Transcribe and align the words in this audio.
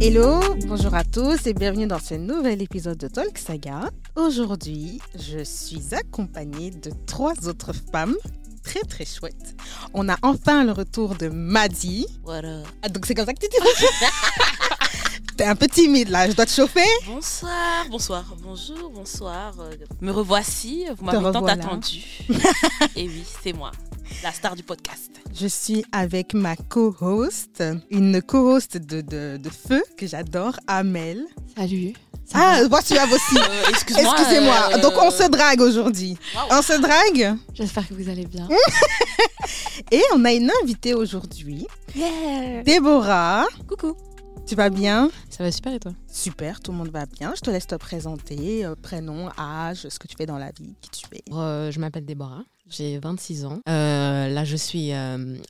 Hello, 0.00 0.40
bonjour 0.66 0.94
à 0.94 1.04
tous 1.04 1.46
et 1.46 1.52
bienvenue 1.52 1.86
dans 1.86 1.98
ce 1.98 2.14
nouvel 2.14 2.62
épisode 2.62 2.96
de 2.96 3.08
Talk 3.08 3.36
Saga. 3.36 3.90
Aujourd'hui, 4.16 5.02
je 5.14 5.44
suis 5.44 5.94
accompagnée 5.94 6.70
de 6.70 6.92
trois 7.06 7.46
autres 7.46 7.74
femmes 7.74 8.16
très 8.62 8.80
très 8.80 9.04
chouettes. 9.04 9.54
On 9.92 10.08
a 10.08 10.16
enfin 10.22 10.64
le 10.64 10.72
retour 10.72 11.14
de 11.16 11.28
Maddy. 11.28 12.06
Voilà. 12.22 12.62
Ah, 12.82 12.88
donc 12.88 13.04
c'est 13.04 13.14
comme 13.14 13.26
ça 13.26 13.34
que 13.34 13.40
tu 13.40 13.48
dis 13.48 13.56
T'es 15.42 15.48
un 15.48 15.56
peu 15.56 15.66
timide 15.66 16.08
là, 16.08 16.30
je 16.30 16.36
dois 16.36 16.46
te 16.46 16.52
chauffer 16.52 16.86
Bonsoir, 17.04 17.84
bonsoir, 17.90 18.24
bonjour, 18.44 18.90
bonsoir. 18.94 19.52
Me 20.00 20.12
revoici, 20.12 20.84
vous 20.96 21.04
m'avez 21.04 21.32
tant 21.32 21.44
attendu. 21.44 21.98
Et 22.94 23.08
oui, 23.08 23.24
c'est 23.42 23.52
moi, 23.52 23.72
la 24.22 24.30
star 24.30 24.54
du 24.54 24.62
podcast. 24.62 25.10
Je 25.34 25.48
suis 25.48 25.84
avec 25.90 26.34
ma 26.34 26.54
co-host, 26.54 27.60
une 27.90 28.22
co-host 28.22 28.76
de, 28.76 29.00
de, 29.00 29.36
de 29.36 29.50
feu 29.50 29.82
que 29.98 30.06
j'adore, 30.06 30.60
Amel. 30.68 31.24
Salut. 31.56 31.94
Ah, 32.34 32.60
moi 32.70 32.80
tu 32.80 32.96
as 32.96 33.04
aussi. 33.06 33.36
Euh, 33.36 33.68
Excuse-moi. 33.70 34.14
Excusez-moi. 34.16 34.68
euh, 34.74 34.80
Donc 34.80 34.92
on 34.96 35.10
se 35.10 35.28
drague 35.28 35.60
aujourd'hui. 35.60 36.16
On 36.52 36.62
se 36.62 36.74
drague? 36.80 37.36
J'espère 37.52 37.88
que 37.88 37.94
vous 37.94 38.08
allez 38.08 38.26
bien. 38.26 38.46
et 39.90 40.02
on 40.14 40.24
a 40.24 40.30
une 40.32 40.52
invitée 40.62 40.94
aujourd'hui, 40.94 41.66
Yeah. 41.96 42.62
Déborah. 42.62 43.44
Coucou. 43.68 43.96
Tu 44.46 44.56
vas 44.56 44.68
bien? 44.70 45.10
Ça 45.30 45.44
va 45.44 45.50
super 45.50 45.72
et 45.72 45.80
toi? 45.80 45.92
Super, 46.06 46.60
tout 46.60 46.72
le 46.72 46.78
monde 46.78 46.90
va 46.90 47.06
bien. 47.06 47.32
Je 47.34 47.40
te 47.40 47.50
laisse 47.50 47.66
te 47.66 47.74
présenter, 47.74 48.66
euh, 48.66 48.74
prénom, 48.74 49.30
âge, 49.38 49.88
ce 49.88 49.98
que 49.98 50.06
tu 50.06 50.16
fais 50.16 50.26
dans 50.26 50.36
la 50.36 50.50
vie, 50.50 50.74
qui 50.82 50.90
tu 50.90 51.06
es. 51.16 51.22
Euh, 51.32 51.70
je 51.70 51.80
m'appelle 51.80 52.04
Déborah, 52.04 52.44
j'ai 52.68 52.98
26 52.98 53.46
ans. 53.46 53.60
Euh, 53.68 54.28
là, 54.28 54.44
je 54.44 54.56
suis 54.56 54.90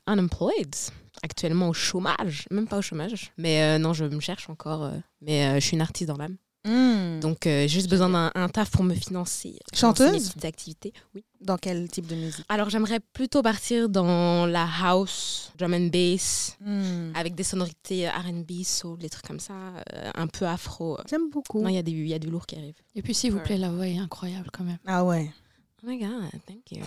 unemployed, 0.07 0.73
actuellement 1.21 1.69
au 1.69 1.73
chômage, 1.73 2.45
même 2.49 2.67
pas 2.67 2.77
au 2.77 2.81
chômage. 2.81 3.33
Mais 3.37 3.77
non, 3.79 3.93
je 3.93 4.05
me 4.05 4.19
cherche 4.19 4.49
encore. 4.49 4.89
mais 5.21 5.59
je 5.59 5.65
suis 5.65 5.75
une 5.75 5.81
artiste 5.81 6.07
dans 6.07 6.17
l'âme. 6.17 6.37
Hmm. 6.65 7.19
Donc, 7.19 7.45
euh, 7.45 7.61
j'ai 7.63 7.67
juste 7.67 7.89
besoin 7.89 8.09
d'un 8.09 8.31
un 8.35 8.47
taf 8.47 8.71
pour 8.71 8.83
me 8.83 8.93
financer. 8.95 9.57
financer 9.73 9.75
Chanteuse 9.75 10.11
mes 10.13 10.19
petites 10.19 10.45
activités, 10.45 10.93
oui. 11.13 11.23
Dans 11.41 11.57
quel 11.57 11.89
type 11.89 12.07
de 12.07 12.15
musique? 12.15 12.45
Alors, 12.47 12.69
j'aimerais 12.69 13.01
plutôt 13.01 13.41
partir 13.41 13.89
dans 13.89 14.45
la 14.45 14.65
house, 14.81 15.51
drum 15.57 15.73
and 15.73 15.87
bass, 15.87 16.55
Hmm. 16.61 17.11
avec 17.15 17.35
des 17.35 17.43
sonorités 17.43 18.07
R&B, 18.07 18.63
soul, 18.63 18.97
des 18.99 19.09
trucs 19.09 19.27
comme 19.27 19.41
ça, 19.41 19.53
euh, 19.93 20.11
un 20.15 20.27
peu 20.27 20.45
afro. 20.47 20.97
J'aime 21.09 21.29
beaucoup. 21.29 21.61
Non, 21.61 21.67
il 21.69 21.75
y, 21.75 21.77
a 21.77 22.15
y 22.15 22.19
du 22.19 22.29
lourd 22.29 22.45
qui 22.45 22.55
arrive. 22.55 22.75
Et 22.95 23.01
puis 23.01 23.13
s'il 23.13 23.33
vous 23.33 23.39
plaît, 23.39 23.57
la 23.57 23.69
voix 23.69 23.87
est 23.87 23.97
incroyable 23.97 24.49
quand 24.53 24.63
même. 24.63 24.79
Ah 24.85 25.03
ouais. 25.03 25.29
Oh 25.83 25.89
my 25.89 25.97
god, 25.99 26.29
thank 26.47 26.71
you. 26.71 26.83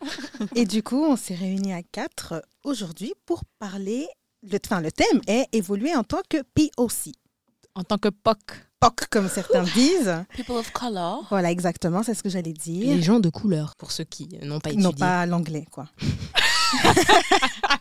Et 0.54 0.64
du 0.64 0.82
coup, 0.82 1.04
on 1.04 1.16
s'est 1.16 1.34
réunis 1.34 1.74
à 1.74 1.82
quatre 1.82 2.32
euh, 2.32 2.40
aujourd'hui 2.64 3.12
pour 3.26 3.44
parler. 3.58 4.08
Le, 4.42 4.58
enfin, 4.64 4.80
le 4.80 4.90
thème 4.90 5.20
est 5.26 5.46
évoluer 5.52 5.94
en 5.94 6.02
tant 6.02 6.22
que 6.30 6.38
POC. 6.54 7.12
En 7.78 7.84
tant 7.84 7.96
que 7.96 8.08
POC. 8.08 8.38
POC, 8.80 9.06
comme 9.08 9.28
certains 9.28 9.62
disent. 9.74 10.24
People 10.34 10.56
of 10.56 10.72
color. 10.72 11.24
Voilà, 11.30 11.52
exactement, 11.52 12.02
c'est 12.02 12.14
ce 12.14 12.24
que 12.24 12.28
j'allais 12.28 12.52
dire. 12.52 12.92
Les 12.92 13.00
gens 13.00 13.20
de 13.20 13.28
couleur, 13.30 13.76
pour 13.76 13.92
ceux 13.92 14.02
qui 14.02 14.28
n'ont 14.42 14.58
pas 14.58 14.70
étudié. 14.70 14.82
non 14.82 14.92
pas 14.92 15.26
l'anglais, 15.26 15.64
quoi. 15.70 15.86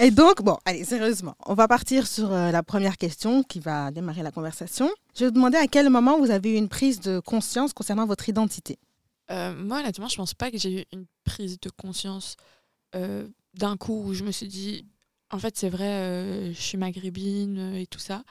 Et 0.00 0.10
donc, 0.10 0.42
bon, 0.42 0.58
allez, 0.64 0.82
sérieusement, 0.82 1.36
on 1.46 1.54
va 1.54 1.68
partir 1.68 2.08
sur 2.08 2.32
euh, 2.32 2.50
la 2.50 2.64
première 2.64 2.96
question 2.96 3.44
qui 3.44 3.60
va 3.60 3.92
démarrer 3.92 4.24
la 4.24 4.32
conversation. 4.32 4.90
Je 5.14 5.20
vais 5.20 5.26
vous 5.26 5.34
demander 5.34 5.58
à 5.58 5.68
quel 5.68 5.88
moment 5.88 6.18
vous 6.18 6.32
avez 6.32 6.54
eu 6.54 6.56
une 6.56 6.68
prise 6.68 6.98
de 6.98 7.20
conscience 7.20 7.72
concernant 7.72 8.06
votre 8.06 8.28
identité. 8.28 8.80
Euh, 9.30 9.54
moi, 9.54 9.78
honnêtement, 9.78 10.08
je 10.08 10.16
pense 10.16 10.34
pas 10.34 10.50
que 10.50 10.58
j'ai 10.58 10.80
eu 10.80 10.84
une 10.92 11.06
prise 11.22 11.60
de 11.60 11.70
conscience 11.70 12.36
euh, 12.96 13.28
d'un 13.54 13.76
coup 13.76 14.02
où 14.06 14.12
je 14.12 14.24
me 14.24 14.32
suis 14.32 14.48
dit, 14.48 14.86
en 15.30 15.38
fait, 15.38 15.56
c'est 15.56 15.70
vrai, 15.70 15.88
euh, 15.88 16.52
je 16.52 16.60
suis 16.60 16.78
maghrébine 16.78 17.74
et 17.76 17.86
tout 17.86 17.98
ça. 17.98 18.24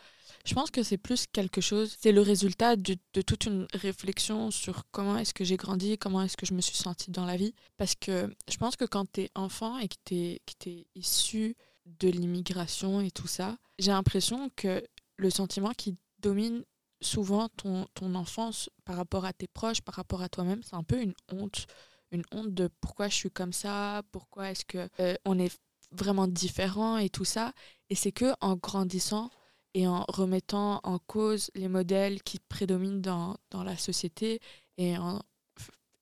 Je 0.45 0.53
pense 0.53 0.71
que 0.71 0.83
c'est 0.83 0.97
plus 0.97 1.25
quelque 1.31 1.61
chose, 1.61 1.95
c'est 1.99 2.11
le 2.11 2.21
résultat 2.21 2.75
de, 2.75 2.97
toute 3.21 3.45
une 3.45 3.67
réflexion 3.73 4.51
sur 4.51 4.83
comment 4.91 5.17
est-ce 5.17 5.33
que 5.33 5.43
j'ai 5.43 5.57
grandi, 5.57 5.97
comment 5.97 6.21
est-ce 6.21 6.37
que 6.37 6.45
je 6.45 6.53
me 6.53 6.61
suis 6.61 6.75
sentie 6.75 7.11
dans 7.11 7.25
la 7.25 7.37
vie. 7.37 7.53
Parce 7.77 7.95
que 7.95 8.33
je 8.49 8.57
pense 8.57 8.75
que 8.75 8.85
quand 8.85 9.11
tu 9.11 9.21
es 9.21 9.29
enfant 9.35 9.77
et 9.77 9.87
que 9.87 9.95
tu 10.05 10.15
es, 10.15 10.87
issu 10.95 11.55
de 11.85 12.09
l'immigration 12.09 13.01
et 13.01 13.11
tout 13.11 13.27
ça, 13.27 13.57
j'ai 13.79 13.91
l'impression 13.91 14.49
que 14.55 14.83
le 15.17 15.29
sentiment 15.29 15.71
qui 15.71 15.97
domine 16.19 16.63
souvent 17.01 17.49
ton, 17.49 17.87
ton 17.93 18.13
enfance 18.15 18.69
par 18.85 18.95
rapport 18.95 19.25
à 19.25 19.33
tes 19.33 19.47
proches, 19.47 19.81
par 19.81 19.95
rapport 19.95 20.21
à 20.21 20.29
toi-même, 20.29 20.61
c'est 20.63 20.75
un 20.75 20.83
peu 20.83 21.01
une 21.01 21.13
honte. 21.31 21.65
Une 22.11 22.23
honte 22.31 22.53
de 22.53 22.69
pourquoi 22.81 23.07
je 23.07 23.15
suis 23.15 23.31
comme 23.31 23.53
ça, 23.53 24.01
pourquoi 24.11 24.51
est-ce 24.51 24.65
que 24.65 24.89
euh, 24.99 25.15
on 25.25 25.39
est 25.39 25.57
vraiment 25.91 26.27
différent 26.27 26.97
et 26.97 27.09
tout 27.09 27.25
ça. 27.25 27.53
Et 27.89 27.95
c'est 27.95 28.11
que 28.11 28.33
en 28.41 28.55
grandissant 28.55 29.29
et 29.73 29.87
en 29.87 30.05
remettant 30.07 30.79
en 30.83 30.99
cause 30.99 31.49
les 31.55 31.67
modèles 31.67 32.21
qui 32.23 32.39
prédominent 32.39 33.01
dans, 33.01 33.37
dans 33.51 33.63
la 33.63 33.77
société 33.77 34.39
et 34.77 34.97
en, 34.97 35.21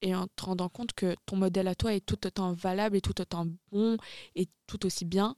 et 0.01 0.15
en 0.15 0.27
te 0.27 0.43
rendant 0.45 0.69
compte 0.69 0.93
que 0.93 1.15
ton 1.25 1.35
modèle 1.35 1.67
à 1.67 1.75
toi 1.75 1.93
est 1.93 2.05
tout 2.05 2.25
autant 2.25 2.53
valable 2.53 2.95
et 2.95 3.01
tout 3.01 3.19
autant 3.21 3.45
bon 3.71 3.97
et 4.35 4.47
tout 4.67 4.85
aussi 4.85 5.05
bien 5.05 5.35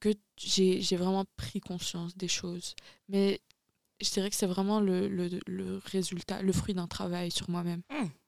que 0.00 0.10
j'ai 0.36 0.96
vraiment 0.96 1.24
pris 1.36 1.60
conscience 1.60 2.16
des 2.16 2.28
choses. 2.28 2.74
Mais 3.08 3.40
je 4.00 4.10
dirais 4.10 4.28
que 4.30 4.36
c'est 4.36 4.46
vraiment 4.46 4.80
le, 4.80 5.08
le, 5.08 5.78
résultat, 5.86 6.42
le 6.42 6.52
fruit 6.52 6.74
d'un 6.74 6.86
travail 6.86 7.30
sur 7.30 7.48
moi-même. 7.48 7.82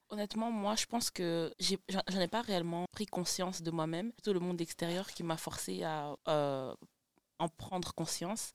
Honnêtement, 0.09 0.51
moi, 0.51 0.75
je 0.75 0.85
pense 0.85 1.11
que 1.11 1.53
j'ai- 1.59 1.79
j'en 1.89 2.19
ai 2.21 2.27
pas 2.29 2.41
réellement 2.41 2.85
pris 2.93 3.05
conscience 3.05 3.61
de 3.61 3.71
moi-même. 3.71 4.11
Plutôt 4.13 4.33
le 4.33 4.39
monde 4.39 4.59
extérieur 4.61 5.07
qui 5.11 5.21
m'a 5.23 5.35
forcé 5.37 5.83
à 5.83 6.15
euh, 6.29 6.73
en 7.39 7.49
prendre 7.49 7.93
conscience 7.93 8.53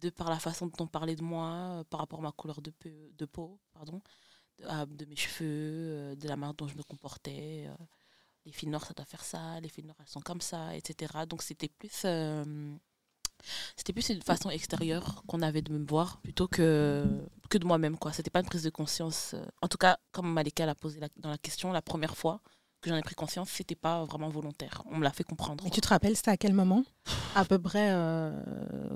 de 0.00 0.10
par 0.10 0.30
la 0.30 0.38
façon 0.38 0.66
dont 0.66 0.84
on 0.84 0.86
parlait 0.86 1.16
de 1.16 1.22
moi, 1.24 1.80
euh, 1.80 1.84
par 1.84 2.00
rapport 2.00 2.20
à 2.20 2.22
ma 2.22 2.32
couleur 2.32 2.60
de, 2.62 2.70
peu- 2.70 3.10
de 3.16 3.26
peau, 3.26 3.60
pardon, 3.72 4.00
de, 4.58 4.94
de 4.96 5.04
mes 5.06 5.16
cheveux, 5.16 5.46
euh, 5.50 6.16
de 6.16 6.28
la 6.28 6.36
manière 6.36 6.54
dont 6.54 6.68
je 6.68 6.76
me 6.76 6.82
comportais. 6.84 7.66
euh, 7.68 7.76
les 8.46 8.52
filles 8.52 8.70
noires, 8.70 8.86
ça 8.86 8.94
doit 8.94 9.06
faire 9.06 9.24
ça, 9.24 9.60
les 9.60 9.68
filles 9.68 9.84
noires, 9.84 9.96
elles 10.00 10.08
sont 10.08 10.20
comme 10.22 10.40
ça, 10.40 10.76
etc. 10.76 11.26
Donc 11.26 11.42
c'était 11.42 11.68
plus, 11.68 12.04
c'était 13.76 13.92
plus 13.92 14.08
une 14.10 14.22
façon 14.22 14.50
extérieure 14.50 15.22
qu'on 15.26 15.42
avait 15.42 15.62
de 15.62 15.72
me 15.72 15.86
voir 15.86 16.20
plutôt 16.22 16.48
que, 16.48 17.06
que 17.50 17.58
de 17.58 17.64
moi-même. 17.66 17.96
quoi. 17.98 18.12
C'était 18.12 18.30
pas 18.30 18.40
une 18.40 18.46
prise 18.46 18.62
de 18.62 18.70
conscience. 18.70 19.34
En 19.62 19.68
tout 19.68 19.78
cas, 19.78 19.98
comme 20.12 20.32
Malika 20.32 20.66
l'a 20.66 20.74
posé 20.74 21.00
dans 21.16 21.30
la 21.30 21.38
question, 21.38 21.72
la 21.72 21.82
première 21.82 22.16
fois 22.16 22.40
que 22.80 22.90
j'en 22.90 22.96
ai 22.96 23.02
pris 23.02 23.14
conscience, 23.14 23.48
c'était 23.50 23.74
pas 23.74 24.04
vraiment 24.04 24.28
volontaire. 24.28 24.82
On 24.90 24.96
me 24.98 25.04
l'a 25.04 25.10
fait 25.12 25.24
comprendre. 25.24 25.66
Et 25.66 25.70
tu 25.70 25.80
te 25.80 25.88
rappelles, 25.88 26.16
c'était 26.16 26.30
à 26.30 26.36
quel 26.36 26.52
moment 26.52 26.84
À 27.34 27.44
peu 27.44 27.58
près 27.58 27.90
euh, 27.90 28.32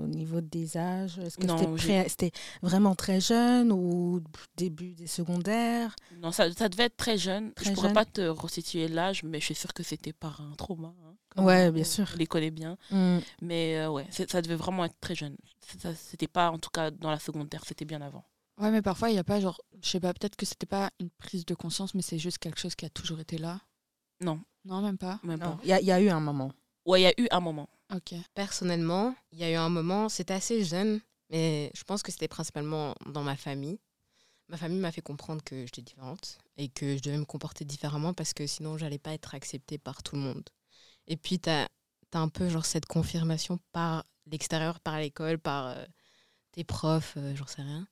au 0.01 0.07
niveau 0.07 0.41
des 0.41 0.77
âges 0.77 1.19
Est-ce 1.19 1.37
que 1.37 1.45
Non, 1.47 1.57
c'était 1.57 1.77
j'ai- 1.77 1.99
pré- 2.01 2.09
c'était 2.09 2.31
vraiment 2.61 2.95
très 2.95 3.19
jeune 3.19 3.71
ou 3.71 4.21
début 4.55 4.93
des 4.93 5.07
secondaires? 5.07 5.95
Non, 6.21 6.31
ça, 6.31 6.51
ça 6.53 6.69
devait 6.69 6.85
être 6.85 6.97
très 6.97 7.17
jeune. 7.17 7.53
Très 7.53 7.65
je 7.65 7.71
pourrais 7.73 7.87
jeune. 7.89 7.93
pas 7.93 8.05
te 8.05 8.21
resituer 8.21 8.87
l'âge, 8.87 9.23
mais 9.23 9.39
je 9.39 9.45
suis 9.45 9.55
sûre 9.55 9.73
que 9.73 9.83
c'était 9.83 10.13
par 10.13 10.41
un 10.41 10.53
trauma. 10.55 10.93
hein. 11.35 11.43
Ouais, 11.43 11.71
bien 11.71 11.83
sûr. 11.83 12.07
On 12.13 12.17
les 12.17 12.27
connaît 12.27 12.51
bien. 12.51 12.77
Hmm. 12.91 13.17
Mais 13.41 13.77
euh, 13.79 13.89
ouais, 13.89 14.07
ça 14.11 14.41
devait 14.41 14.55
vraiment 14.55 14.85
être 14.85 14.99
très 15.01 15.15
jeune. 15.15 15.35
C'était 15.95 16.27
pas, 16.27 16.51
en 16.51 16.59
tout 16.59 16.69
cas, 16.69 16.91
dans 16.91 17.09
la 17.09 17.19
secondaire, 17.19 17.63
c'était 17.65 17.85
bien 17.85 18.01
avant. 18.01 18.23
Ouais, 18.59 18.69
mais 18.69 18.83
parfois, 18.83 19.09
il 19.09 19.13
n'y 19.13 19.19
a 19.19 19.23
pas 19.23 19.39
genre, 19.39 19.59
je 19.81 19.89
sais 19.89 19.99
pas, 19.99 20.13
peut-être 20.13 20.35
que 20.35 20.45
c'était 20.45 20.67
pas 20.67 20.91
une 20.99 21.09
prise 21.09 21.43
de 21.45 21.55
conscience, 21.55 21.95
mais 21.95 22.03
c'est 22.03 22.19
juste 22.19 22.37
quelque 22.37 22.59
chose 22.59 22.75
qui 22.75 22.85
a 22.85 22.89
toujours 22.89 23.19
été 23.19 23.39
là. 23.39 23.59
Non. 24.23 24.41
Non, 24.65 24.81
même 24.81 24.97
pas. 24.97 25.19
Même 25.23 25.39
Non, 25.39 25.57
pas. 25.57 25.59
Il 25.63 25.69
y, 25.69 25.73
a- 25.73 25.81
il 25.81 25.85
y 25.85 25.91
a 25.91 25.99
eu 26.01 26.09
un 26.09 26.19
moment. 26.19 26.51
Ouais, 26.85 27.01
il 27.01 27.03
y 27.03 27.07
a 27.07 27.13
eu 27.21 27.27
un 27.31 27.39
moment. 27.39 27.69
Ok. 27.93 28.13
Personnellement, 28.33 29.15
il 29.31 29.39
y 29.39 29.43
a 29.43 29.51
eu 29.51 29.55
un 29.55 29.69
moment, 29.69 30.09
c'était 30.09 30.33
assez 30.33 30.63
jeune, 30.63 31.01
mais 31.29 31.71
je 31.75 31.83
pense 31.83 32.03
que 32.03 32.11
c'était 32.11 32.27
principalement 32.27 32.95
dans 33.05 33.23
ma 33.23 33.35
famille. 33.35 33.79
Ma 34.49 34.57
famille 34.57 34.79
m'a 34.79 34.91
fait 34.91 35.01
comprendre 35.01 35.43
que 35.43 35.65
j'étais 35.65 35.81
différente 35.81 36.37
et 36.57 36.69
que 36.69 36.97
je 36.97 37.01
devais 37.01 37.17
me 37.17 37.25
comporter 37.25 37.65
différemment 37.65 38.13
parce 38.13 38.33
que 38.33 38.45
sinon, 38.45 38.77
j'allais 38.77 38.99
pas 38.99 39.13
être 39.13 39.35
acceptée 39.35 39.77
par 39.77 40.03
tout 40.03 40.15
le 40.15 40.21
monde. 40.21 40.49
Et 41.07 41.17
puis, 41.17 41.39
tu 41.39 41.49
as, 41.49 41.69
un 42.13 42.29
peu 42.29 42.47
genre 42.47 42.65
cette 42.65 42.85
confirmation 42.85 43.57
par 43.71 44.05
l'extérieur, 44.27 44.79
par 44.79 44.99
l'école, 44.99 45.39
par 45.39 45.67
euh, 45.67 45.85
tes 46.51 46.63
profs, 46.63 47.15
euh, 47.17 47.35
j'en 47.35 47.47
sais 47.47 47.63
rien, 47.63 47.87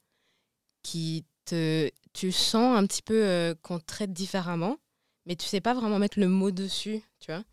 qui 0.84 1.25
te. 1.45 1.89
Tu 2.13 2.31
sens 2.31 2.77
un 2.77 2.86
petit 2.86 3.01
peu 3.01 3.24
euh, 3.25 3.56
qu'on 3.63 3.80
te 3.80 3.86
traite 3.86 4.13
différemment, 4.13 4.77
mais 5.25 5.35
tu 5.35 5.45
sais 5.47 5.62
pas 5.62 5.73
vraiment 5.73 6.00
mettre 6.00 6.19
le 6.19 6.27
mot 6.27 6.51
dessus, 6.51 7.01
tu 7.19 7.31
vois. 7.31 7.44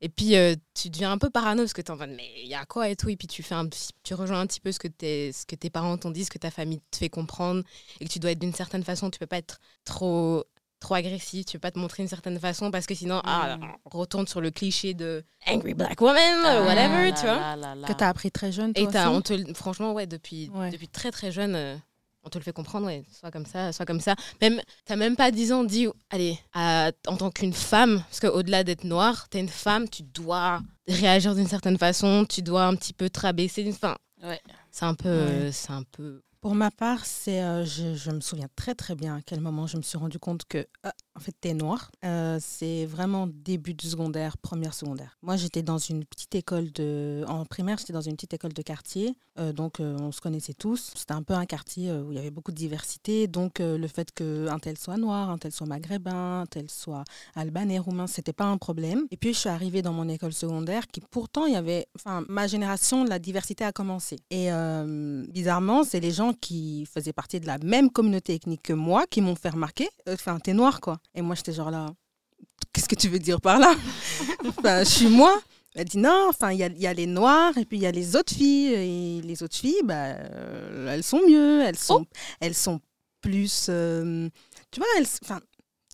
Et 0.00 0.08
puis, 0.08 0.36
euh, 0.36 0.54
tu 0.74 0.90
deviens 0.90 1.10
un 1.10 1.18
peu 1.18 1.28
parano 1.28 1.62
parce 1.62 1.72
que 1.72 1.82
tu 1.82 1.90
en 1.90 1.96
mode, 1.96 2.10
mais 2.10 2.28
il 2.42 2.46
y 2.48 2.54
a 2.54 2.64
quoi 2.66 2.88
et 2.88 2.94
tout. 2.94 3.08
Et 3.08 3.16
puis, 3.16 3.26
tu, 3.26 3.42
fais 3.42 3.56
un, 3.56 3.68
tu 4.04 4.14
rejoins 4.14 4.38
un 4.40 4.46
petit 4.46 4.60
peu 4.60 4.70
ce 4.70 4.78
que, 4.78 4.86
tes- 4.86 5.32
ce 5.32 5.44
que 5.44 5.56
tes 5.56 5.70
parents 5.70 5.98
t'ont 5.98 6.12
dit, 6.12 6.24
ce 6.24 6.30
que 6.30 6.38
ta 6.38 6.52
famille 6.52 6.80
te 6.92 6.98
fait 6.98 7.08
comprendre. 7.08 7.64
Et 8.00 8.04
que 8.04 8.10
tu 8.12 8.20
dois 8.20 8.30
être 8.30 8.38
d'une 8.38 8.54
certaine 8.54 8.84
façon. 8.84 9.10
Tu 9.10 9.18
peux 9.18 9.26
pas 9.26 9.38
être 9.38 9.58
trop, 9.84 10.44
trop 10.78 10.94
agressif. 10.94 11.46
Tu 11.46 11.54
peux 11.54 11.62
pas 11.62 11.72
te 11.72 11.80
montrer 11.80 12.04
d'une 12.04 12.08
certaine 12.08 12.38
façon 12.38 12.70
parce 12.70 12.86
que 12.86 12.94
sinon, 12.94 13.20
ah, 13.24 13.58
on 13.86 13.98
retourne 13.98 14.28
sur 14.28 14.40
le 14.40 14.52
cliché 14.52 14.94
de 14.94 15.24
angry 15.48 15.74
black 15.74 16.00
woman, 16.00 16.44
euh, 16.44 16.64
whatever, 16.64 17.10
Ah 17.10 17.12
tu 17.18 17.22
vois. 17.26 17.34
là 17.40 17.56
là 17.56 17.74
là. 17.74 17.88
Que 17.88 17.92
tu 17.92 18.04
as 18.04 18.08
appris 18.08 18.30
très 18.30 18.52
jeune, 18.52 18.72
toi 18.72 18.84
Et 18.84 18.86
t'as- 18.86 19.10
aussi 19.10 19.16
on 19.16 19.20
te, 19.20 19.54
franchement, 19.54 19.92
ouais, 19.94 20.06
depuis, 20.06 20.48
Ouais. 20.54 20.70
depuis 20.70 20.86
très 20.86 21.10
très 21.10 21.32
jeune, 21.32 21.56
euh, 21.56 21.76
on 22.24 22.28
te 22.28 22.38
le 22.38 22.44
fait 22.44 22.52
comprendre, 22.52 22.86
ouais, 22.86 23.04
soit 23.10 23.30
comme 23.30 23.46
ça, 23.46 23.72
soit 23.72 23.86
comme 23.86 24.00
ça. 24.00 24.14
Même, 24.40 24.60
t'as 24.84 24.96
même 24.96 25.16
pas 25.16 25.30
10 25.30 25.52
ans 25.52 25.64
dit, 25.64 25.86
allez, 26.10 26.38
à- 26.52 26.90
en 27.06 27.16
tant 27.16 27.30
qu'une 27.30 27.52
femme, 27.52 28.02
parce 28.08 28.20
qu'au-delà 28.20 28.64
d'être 28.64 28.84
noire, 28.84 29.28
t'es 29.28 29.40
une 29.40 29.48
femme, 29.48 29.88
tu 29.88 30.02
dois 30.02 30.60
réagir 30.88 31.34
d'une 31.34 31.48
certaine 31.48 31.78
façon, 31.78 32.26
tu 32.28 32.42
dois 32.42 32.64
un 32.66 32.74
petit 32.74 32.92
peu 32.92 33.08
te 33.10 33.20
rabaisser. 33.20 33.66
Enfin, 33.70 33.96
Ouais. 34.22 34.40
c'est 34.70 34.84
un 34.84 34.94
peu, 34.94 35.08
Ouais. 35.26 35.52
c'est 35.52 35.70
un 35.72 35.84
peu. 35.84 36.22
Pour 36.40 36.54
ma 36.54 36.70
part, 36.70 37.04
c'est, 37.04 37.42
euh, 37.42 37.64
je, 37.64 37.94
je 37.96 38.12
me 38.12 38.20
souviens 38.20 38.46
très 38.54 38.76
très 38.76 38.94
bien 38.94 39.16
à 39.16 39.20
quel 39.22 39.40
moment 39.40 39.66
je 39.66 39.76
me 39.76 39.82
suis 39.82 39.98
rendu 39.98 40.20
compte 40.20 40.44
que, 40.48 40.68
ah, 40.84 40.92
en 41.16 41.20
fait, 41.20 41.34
t'es 41.40 41.52
noir. 41.52 41.90
Euh, 42.04 42.38
c'est 42.40 42.86
vraiment 42.86 43.26
début 43.26 43.74
du 43.74 43.88
secondaire, 43.88 44.38
première 44.38 44.72
secondaire. 44.72 45.18
Moi, 45.20 45.36
j'étais 45.36 45.62
dans 45.64 45.78
une 45.78 46.04
petite 46.04 46.36
école 46.36 46.70
de, 46.70 47.24
en 47.26 47.44
primaire, 47.44 47.78
j'étais 47.78 47.92
dans 47.92 48.00
une 48.02 48.14
petite 48.14 48.34
école 48.34 48.52
de 48.52 48.62
quartier, 48.62 49.16
euh, 49.38 49.52
donc 49.52 49.80
euh, 49.80 49.96
on 50.00 50.12
se 50.12 50.20
connaissait 50.20 50.54
tous. 50.54 50.92
C'était 50.94 51.12
un 51.12 51.22
peu 51.22 51.34
un 51.34 51.46
quartier 51.46 51.90
euh, 51.90 52.02
où 52.02 52.12
il 52.12 52.16
y 52.16 52.18
avait 52.18 52.30
beaucoup 52.30 52.50
de 52.50 52.56
diversité, 52.56 53.26
donc 53.26 53.58
le 53.60 53.86
fait 53.88 54.12
qu'un 54.12 54.58
tel 54.58 54.78
soit 54.78 54.96
noir, 54.96 55.30
un 55.30 55.38
tel 55.38 55.52
soit 55.52 55.66
maghrébin, 55.66 56.40
un 56.42 56.46
tel 56.46 56.70
soit 56.70 57.04
albanais, 57.34 57.78
roumain, 57.78 58.06
c'était 58.06 58.32
pas 58.32 58.44
un 58.44 58.58
problème. 58.58 59.06
Et 59.10 59.16
puis 59.16 59.32
je 59.32 59.38
suis 59.38 59.48
arrivée 59.48 59.82
dans 59.82 59.92
mon 59.92 60.08
école 60.08 60.32
secondaire, 60.32 60.86
qui 60.86 61.00
pourtant 61.00 61.46
il 61.46 61.54
y 61.54 61.56
avait, 61.56 61.86
enfin, 61.96 62.24
ma 62.28 62.46
génération, 62.46 63.04
la 63.04 63.18
diversité 63.18 63.64
a 63.64 63.72
commencé. 63.72 64.16
Et 64.30 64.48
bizarrement, 65.28 65.84
c'est 65.84 66.00
les 66.00 66.12
gens 66.12 66.32
qui 66.32 66.86
faisaient 66.86 67.12
partie 67.12 67.40
de 67.40 67.46
la 67.46 67.58
même 67.58 67.90
communauté 67.90 68.34
ethnique 68.34 68.62
que 68.62 68.72
moi 68.72 69.04
qui 69.10 69.20
m'ont 69.20 69.36
fait 69.36 69.50
remarquer, 69.50 69.88
enfin, 70.08 70.38
t'es 70.38 70.52
noir 70.52 70.80
quoi. 70.80 70.98
Et 71.14 71.22
moi 71.22 71.34
j'étais 71.34 71.52
genre 71.52 71.70
là, 71.70 71.86
qu'est-ce 72.72 72.88
que 72.88 72.94
tu 72.94 73.08
veux 73.08 73.18
dire 73.18 73.40
par 73.40 73.58
là? 73.58 73.74
Enfin, 74.46 74.80
je 74.84 74.88
suis 74.88 75.08
moi. 75.08 75.38
Elle 75.78 75.84
dit 75.86 75.98
non, 75.98 76.26
enfin, 76.28 76.50
il 76.50 76.58
y 76.58 76.64
a, 76.64 76.66
il 76.66 76.80
y 76.80 76.86
a 76.88 76.92
les 76.92 77.06
noirs 77.06 77.56
et 77.56 77.64
puis 77.64 77.78
il 77.78 77.82
y 77.82 77.86
a 77.86 77.92
les 77.92 78.16
autres 78.16 78.34
filles. 78.34 78.72
Et 78.74 79.22
les 79.22 79.42
autres 79.44 79.56
filles, 79.56 79.80
bah, 79.84 80.06
euh, 80.16 80.92
elles 80.92 81.04
sont 81.04 81.20
mieux, 81.28 81.62
elles 81.62 81.78
sont, 81.78 82.04
elles 82.40 82.54
sont 82.54 82.80
plus. 83.20 83.66
euh, 83.68 84.28
tu 84.72 84.80
vois, 84.80 84.88
elles, 84.98 85.06
enfin, 85.22 85.40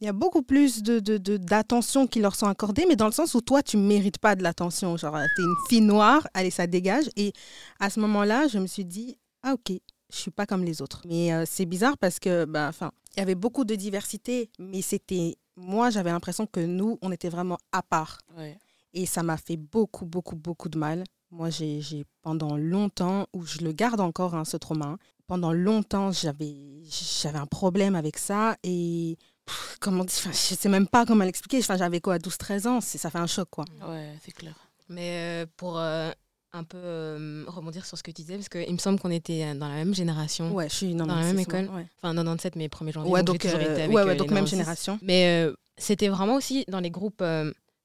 il 0.00 0.06
y 0.06 0.08
a 0.08 0.12
beaucoup 0.14 0.42
plus 0.42 0.82
de, 0.82 1.00
de, 1.00 1.18
de- 1.18 1.36
d'attention 1.36 2.06
qui 2.06 2.20
leur 2.20 2.34
sont 2.34 2.46
accordées, 2.46 2.86
mais 2.88 2.96
dans 2.96 3.06
le 3.06 3.12
sens 3.12 3.34
où 3.34 3.42
toi, 3.42 3.62
tu 3.62 3.76
mérites 3.76 4.18
pas 4.18 4.34
de 4.36 4.42
l'attention. 4.42 4.96
Genre, 4.96 5.14
t'es 5.36 5.42
une 5.42 5.54
fille 5.68 5.80
noire, 5.82 6.26
allez, 6.32 6.50
ça 6.50 6.66
dégage. 6.66 7.04
Et 7.16 7.32
à 7.78 7.90
ce 7.90 8.00
moment-là, 8.00 8.48
je 8.48 8.58
me 8.58 8.66
suis 8.66 8.84
dit, 8.86 9.18
ah 9.42 9.52
ok, 9.52 9.76
je 10.12 10.16
suis 10.16 10.30
pas 10.30 10.46
comme 10.46 10.64
les 10.64 10.80
autres. 10.80 11.02
Mais 11.06 11.32
euh, 11.32 11.44
c'est 11.46 11.66
bizarre 11.66 11.98
parce 11.98 12.18
que, 12.18 12.46
bah, 12.46 12.68
enfin, 12.70 12.90
il 13.16 13.20
y 13.20 13.22
avait 13.22 13.34
beaucoup 13.34 13.64
de 13.64 13.74
diversité, 13.74 14.50
mais 14.58 14.80
c'était, 14.82 15.36
moi, 15.56 15.90
j'avais 15.90 16.10
l'impression 16.10 16.46
que 16.46 16.60
nous, 16.60 16.98
on 17.02 17.12
était 17.12 17.28
vraiment 17.28 17.58
à 17.70 17.82
part. 17.82 18.18
Ouais. 18.36 18.56
Et 18.94 19.06
ça 19.06 19.22
m'a 19.22 19.36
fait 19.36 19.56
beaucoup, 19.56 20.06
beaucoup, 20.06 20.36
beaucoup 20.36 20.68
de 20.68 20.78
mal. 20.78 21.04
Moi, 21.30 21.50
j'ai 21.50 22.04
pendant 22.22 22.56
longtemps, 22.56 23.26
ou 23.32 23.44
je 23.44 23.58
le 23.58 23.72
garde 23.72 24.00
encore, 24.00 24.34
hein, 24.36 24.44
ce 24.44 24.56
trauma, 24.56 24.96
pendant 25.26 25.52
longtemps, 25.52 26.12
j'avais 26.12 27.38
un 27.38 27.46
problème 27.46 27.96
avec 27.96 28.16
ça. 28.18 28.56
Et 28.62 29.18
pff, 29.44 29.76
comment 29.80 30.04
dire, 30.04 30.16
je 30.26 30.54
sais 30.54 30.68
même 30.68 30.86
pas 30.86 31.04
comment 31.04 31.24
l'expliquer. 31.24 31.60
J'avais 31.60 32.00
quoi, 32.00 32.18
12-13 32.18 32.68
ans, 32.68 32.80
ça 32.80 33.10
fait 33.10 33.18
un 33.18 33.26
choc, 33.26 33.48
quoi. 33.50 33.64
Ouais, 33.88 34.12
c'est 34.24 34.32
clair. 34.32 34.54
Mais 34.88 35.42
euh, 35.42 35.46
pour 35.56 35.78
euh, 35.78 36.12
un 36.52 36.62
peu 36.62 36.78
euh, 36.78 37.44
rebondir 37.48 37.86
sur 37.86 37.98
ce 37.98 38.02
que 38.04 38.12
tu 38.12 38.22
disais, 38.22 38.36
parce 38.36 38.48
qu'il 38.48 38.72
me 38.72 38.78
semble 38.78 39.00
qu'on 39.00 39.10
était 39.10 39.54
dans 39.54 39.68
la 39.68 39.74
même 39.74 39.94
génération. 39.94 40.52
Ouais, 40.52 40.68
je 40.68 40.74
suis 40.74 40.94
Dans 40.94 41.06
la 41.06 41.16
même 41.16 41.38
école 41.40 41.68
ouais. 41.74 41.86
Enfin, 42.00 42.14
97, 42.14 42.54
mais 42.54 42.68
1er 42.68 42.92
janvier. 42.92 43.10
Ouais, 43.10 43.24
donc, 43.24 43.38
donc, 43.38 43.42
j'ai 43.42 43.48
toujours 43.50 43.72
été 43.72 43.82
avec, 43.82 43.96
ouais, 43.96 44.04
ouais, 44.04 44.14
donc 44.14 44.28
même 44.30 44.44
96. 44.44 44.50
génération. 44.50 44.98
Mais 45.02 45.48
c'était 45.78 46.08
vraiment 46.08 46.36
aussi 46.36 46.64
dans 46.68 46.80
les 46.80 46.90
groupes 46.90 47.24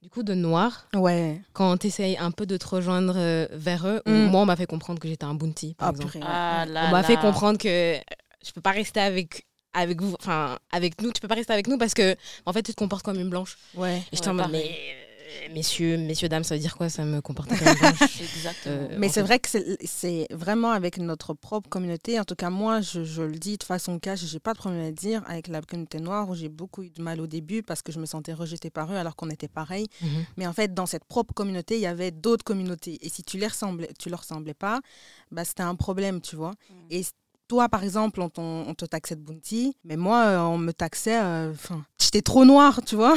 du 0.02 0.10
coup 0.10 0.24
de 0.24 0.34
noirs, 0.34 0.88
Ouais. 0.96 1.42
quand 1.54 1.78
tu 1.78 1.88
essayes 1.88 2.18
un 2.18 2.32
peu 2.32 2.46
de 2.46 2.56
te 2.58 2.66
rejoindre 2.68 3.16
euh, 3.18 3.48
vers 3.52 3.86
eux, 3.88 4.02
Mm. 4.06 4.28
moi 4.32 4.42
on 4.42 4.46
m'a 4.46 4.56
fait 4.56 4.66
comprendre 4.66 5.00
que 5.00 5.08
j'étais 5.08 5.26
un 5.26 5.34
bounty, 5.36 5.74
par 5.76 5.90
Ah, 5.90 5.92
exemple. 5.92 6.20
Ah 6.26 6.66
là 6.68 6.86
on 6.88 6.92
m'a 6.92 7.04
fait 7.04 7.18
comprendre 7.18 7.58
que 7.58 7.98
je 8.46 8.52
peux 8.52 8.62
pas 8.62 8.72
rester 8.72 9.00
avec 9.02 9.46
avec 9.74 10.02
vous 10.02 10.16
enfin 10.20 10.58
avec 10.72 11.00
nous 11.02 11.12
tu 11.12 11.22
peux 11.22 11.28
pas 11.28 11.36
rester 11.36 11.54
avec 11.54 11.68
nous 11.68 11.78
parce 11.78 11.94
que 11.94 12.16
en 12.46 12.54
fait 12.54 12.64
tu 12.64 12.72
te 12.74 12.78
comportes 12.78 13.04
comme 13.04 13.20
une 13.20 13.30
blanche 13.30 13.58
Ouais. 13.76 13.98
et 13.98 14.16
j'étais 14.16 14.28
Ouais, 14.28 14.32
en 14.32 14.34
mode 14.36 14.46
pareil. 14.52 14.70
mais 14.72 14.96
messieurs 15.54 15.98
messieurs 15.98 16.30
dames 16.30 16.44
ça 16.44 16.56
veut 16.56 16.62
dire 16.62 16.76
quoi 16.78 16.90
ça 16.90 17.06
me 17.06 17.22
comporter 17.22 17.56
comme 17.56 17.68
Exactement. 18.20 18.76
Euh, 18.92 18.96
Mais 18.98 19.08
en 19.08 19.12
c'est 19.12 19.22
vrai 19.22 19.40
que 19.40 19.50
c'est- 19.50 20.28
vraiment 20.32 20.72
avec 20.72 20.98
notre 20.98 21.34
propre 21.34 21.70
communauté. 21.70 22.20
En 22.20 22.24
tout 22.24 22.36
cas, 22.36 22.50
moi, 22.50 22.82
je, 22.82 23.04
je 23.04 23.22
le 23.22 23.38
dis 23.38 23.58
de 23.58 23.64
façon 23.64 24.00
cash, 24.00 24.20
j'ai 24.26 24.40
pas 24.40 24.54
de 24.54 24.58
problème 24.58 24.82
à 24.82 24.88
le 24.88 24.94
dire. 24.94 25.24
Avec 25.28 25.48
la 25.48 25.62
communauté 25.62 26.00
noire, 26.00 26.30
où 26.30 26.36
j'ai 26.36 26.50
beaucoup 26.50 26.84
eu 26.84 26.90
de 26.90 27.02
mal 27.02 27.20
au 27.22 27.28
début 27.28 27.64
parce 27.64 27.82
que 27.82 27.92
je 27.92 28.00
me 28.00 28.06
sentais 28.06 28.34
rejetée 28.34 28.70
par 28.70 28.92
eux 28.92 28.96
alors 28.96 29.16
qu'on 29.16 29.30
était 29.30 29.48
pareil. 29.48 29.88
Mhm. 30.02 30.26
Mais 30.38 30.48
en 30.48 30.54
fait, 30.54 30.74
dans 30.74 30.86
cette 30.86 31.06
propre 31.06 31.34
communauté, 31.34 31.76
il 31.76 31.82
y 31.82 31.86
avait 31.88 32.12
d'autres 32.12 32.44
communautés. 32.44 32.98
Et 33.02 33.10
si 33.10 33.24
tu 33.24 33.38
les 33.38 33.48
ressemblais, 33.48 33.90
tu 34.00 34.10
leur 34.10 34.20
ressemblais 34.20 34.54
pas, 34.54 34.80
bah, 35.32 35.46
c'était 35.46 35.64
un 35.64 35.76
problème, 35.76 36.22
tu 36.22 36.36
vois. 36.36 36.52
Mm. 36.52 36.74
Et 36.92 37.06
toi, 37.48 37.68
par 37.70 37.84
exemple, 37.84 38.22
on, 38.38 38.74
te 38.76 38.86
taxait 38.86 39.16
de 39.16 39.22
bounty, 39.22 39.76
mais 39.84 39.98
moi, 39.98 40.26
euh, 40.26 40.40
on 40.42 40.58
me 40.58 40.72
taxait. 40.72 41.20
euh, 41.20 41.52
Enfin, 41.52 41.84
j'étais 42.00 42.22
trop 42.22 42.46
noire, 42.46 42.82
tu 42.86 42.96
vois. 42.96 43.16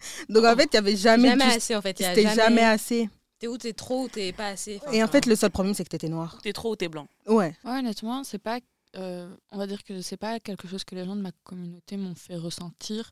Donc 0.28 0.44
en 0.44 0.56
fait, 0.56 0.68
il 0.72 0.74
y 0.74 0.78
avait 0.78 0.96
jamais. 0.96 1.28
jamais 1.28 1.44
assez 1.44 1.74
en 1.76 1.82
fait 1.82 1.98
il 1.98 2.02
y 2.02 2.06
a 2.06 2.14
C'était 2.14 2.34
jamais 2.34 2.62
assez. 2.64 3.08
t'es 3.38 3.46
où 3.48 3.56
t'es 3.58 3.72
trop 3.72 4.04
ou 4.04 4.08
t'es 4.08 4.32
pas 4.32 4.48
assez 4.48 4.80
Enfin, 4.82 4.92
Et 4.92 5.02
en 5.02 5.08
fait, 5.08 5.26
le 5.26 5.36
seul 5.36 5.50
problème, 5.50 5.74
c'est 5.74 5.84
que 5.84 5.90
tu 5.90 5.96
étais 5.96 6.08
noire. 6.08 6.38
T'es 6.42 6.52
trop 6.52 6.72
ou 6.72 6.76
t'es 6.76 6.88
blanc. 6.88 7.06
Ouais. 7.26 7.54
Ouais, 7.64 7.78
honnêtement, 7.78 8.24
c'est 8.24 8.38
pas. 8.38 8.58
euh, 8.96 9.28
on 9.52 9.58
va 9.58 9.66
dire 9.66 9.84
que 9.84 10.00
c'est 10.00 10.16
pas 10.16 10.40
quelque 10.40 10.66
chose 10.66 10.82
que 10.84 10.94
les 10.94 11.04
gens 11.04 11.14
de 11.16 11.20
ma 11.22 11.32
communauté 11.44 11.96
m'ont 11.96 12.14
fait 12.14 12.36
ressentir 12.36 13.10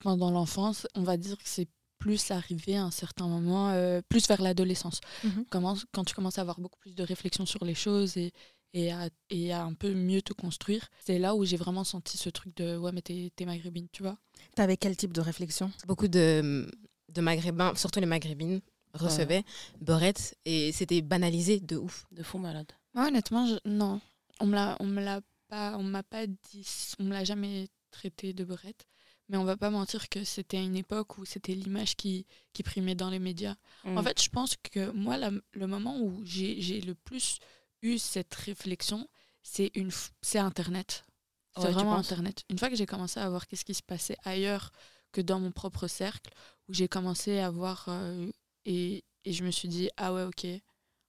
pendant 0.00 0.30
l'enfance. 0.30 0.86
On 0.94 1.02
va 1.02 1.16
dire 1.16 1.36
que 1.36 1.42
c'est 1.46 1.68
plus 1.98 2.30
arrivé 2.30 2.76
à 2.76 2.84
un 2.84 2.90
certain 2.90 3.26
moment, 3.26 3.70
euh, 3.70 4.02
plus 4.08 4.28
vers 4.28 4.40
l'adolescence. 4.42 5.00
Mhm. 5.24 5.46
Quand 5.50 6.04
tu 6.04 6.14
commences 6.14 6.38
à 6.38 6.42
avoir 6.42 6.60
beaucoup 6.60 6.78
plus 6.78 6.94
de 6.94 7.02
réflexion 7.02 7.46
sur 7.46 7.64
les 7.64 7.74
choses 7.74 8.16
et, 8.18 8.32
et, 8.74 8.92
à, 8.92 9.08
et 9.30 9.52
à 9.52 9.62
un 9.64 9.74
peu 9.74 9.94
mieux 9.94 10.22
te 10.22 10.32
construire, 10.32 10.88
c'est 11.04 11.18
là 11.18 11.34
où 11.34 11.44
j'ai 11.44 11.56
vraiment 11.56 11.84
senti 11.84 12.16
ce 12.18 12.28
truc 12.28 12.54
de 12.56 12.76
ouais, 12.76 12.92
mais 12.92 13.02
t'es 13.02 13.30
t'es 13.34 13.44
maghrébine, 13.44 13.88
tu 13.92 14.02
vois. 14.02 14.18
T'avais 14.54 14.76
quel 14.76 14.96
type 14.96 15.12
de 15.12 15.20
réflexion? 15.20 15.70
Beaucoup 15.86 16.08
de, 16.08 16.68
de 17.12 17.20
maghrébins 17.20 17.74
surtout 17.74 18.00
les 18.00 18.06
maghrébines 18.06 18.60
recevaient 18.94 19.44
beurette 19.80 20.36
et 20.44 20.72
c'était 20.72 21.02
banalisé 21.02 21.60
de 21.60 21.76
ouf 21.76 22.06
De 22.12 22.22
fou 22.22 22.38
malade. 22.38 22.70
Moi, 22.94 23.08
honnêtement, 23.08 23.46
je- 23.46 23.58
non. 23.68 24.00
On 24.40 24.46
me 24.46 24.54
l'a, 24.54 24.76
on 24.80 24.86
me 24.86 25.02
l'a 25.02 25.20
pas, 25.48 25.76
on 25.78 25.82
m'a 25.82 26.02
pas 26.02 26.26
dit, 26.26 26.66
on 26.98 27.04
me 27.04 27.12
l'a 27.12 27.24
jamais 27.24 27.68
traité 27.90 28.32
de 28.32 28.44
beurette. 28.44 28.86
Mais 29.28 29.36
on 29.36 29.44
va 29.44 29.56
pas 29.56 29.70
mentir 29.70 30.08
que 30.08 30.22
c'était 30.22 30.62
une 30.62 30.76
époque 30.76 31.18
où 31.18 31.24
c'était 31.24 31.54
l'image 31.54 31.96
qui, 31.96 32.26
qui 32.52 32.62
primait 32.62 32.94
dans 32.94 33.10
les 33.10 33.18
médias. 33.18 33.56
Mm. 33.84 33.98
En 33.98 34.02
fait, 34.02 34.22
je 34.22 34.28
pense 34.28 34.54
que 34.70 34.90
moi, 34.92 35.16
la- 35.16 35.32
le 35.52 35.66
moment 35.66 35.98
où 36.00 36.22
j'ai 36.24 36.60
j'ai 36.60 36.80
le 36.80 36.94
plus 36.94 37.38
eu 37.82 37.98
cette 37.98 38.34
réflexion, 38.34 39.08
c'est 39.42 39.70
une, 39.74 39.88
f- 39.90 40.10
c'est 40.22 40.38
Internet. 40.38 41.04
C'est 41.56 41.62
Ouais, 41.64 41.72
vraiment 41.72 41.96
Internet. 41.96 42.44
Une 42.50 42.58
fois 42.58 42.68
que 42.68 42.76
j'ai 42.76 42.86
commencé 42.86 43.18
à 43.18 43.28
voir 43.30 43.46
qu'est-ce 43.46 43.64
qui 43.64 43.74
se 43.74 43.82
passait 43.82 44.16
ailleurs 44.24 44.72
que 45.12 45.22
dans 45.22 45.40
mon 45.40 45.52
propre 45.52 45.86
cercle, 45.86 46.30
où 46.68 46.74
j'ai 46.74 46.88
commencé 46.88 47.38
à 47.38 47.50
voir 47.50 47.86
euh, 47.88 48.30
et, 48.66 49.04
et 49.24 49.32
je 49.32 49.42
me 49.44 49.50
suis 49.50 49.68
dit 49.68 49.88
ah 49.96 50.12
ouais 50.12 50.24
ok, 50.24 50.46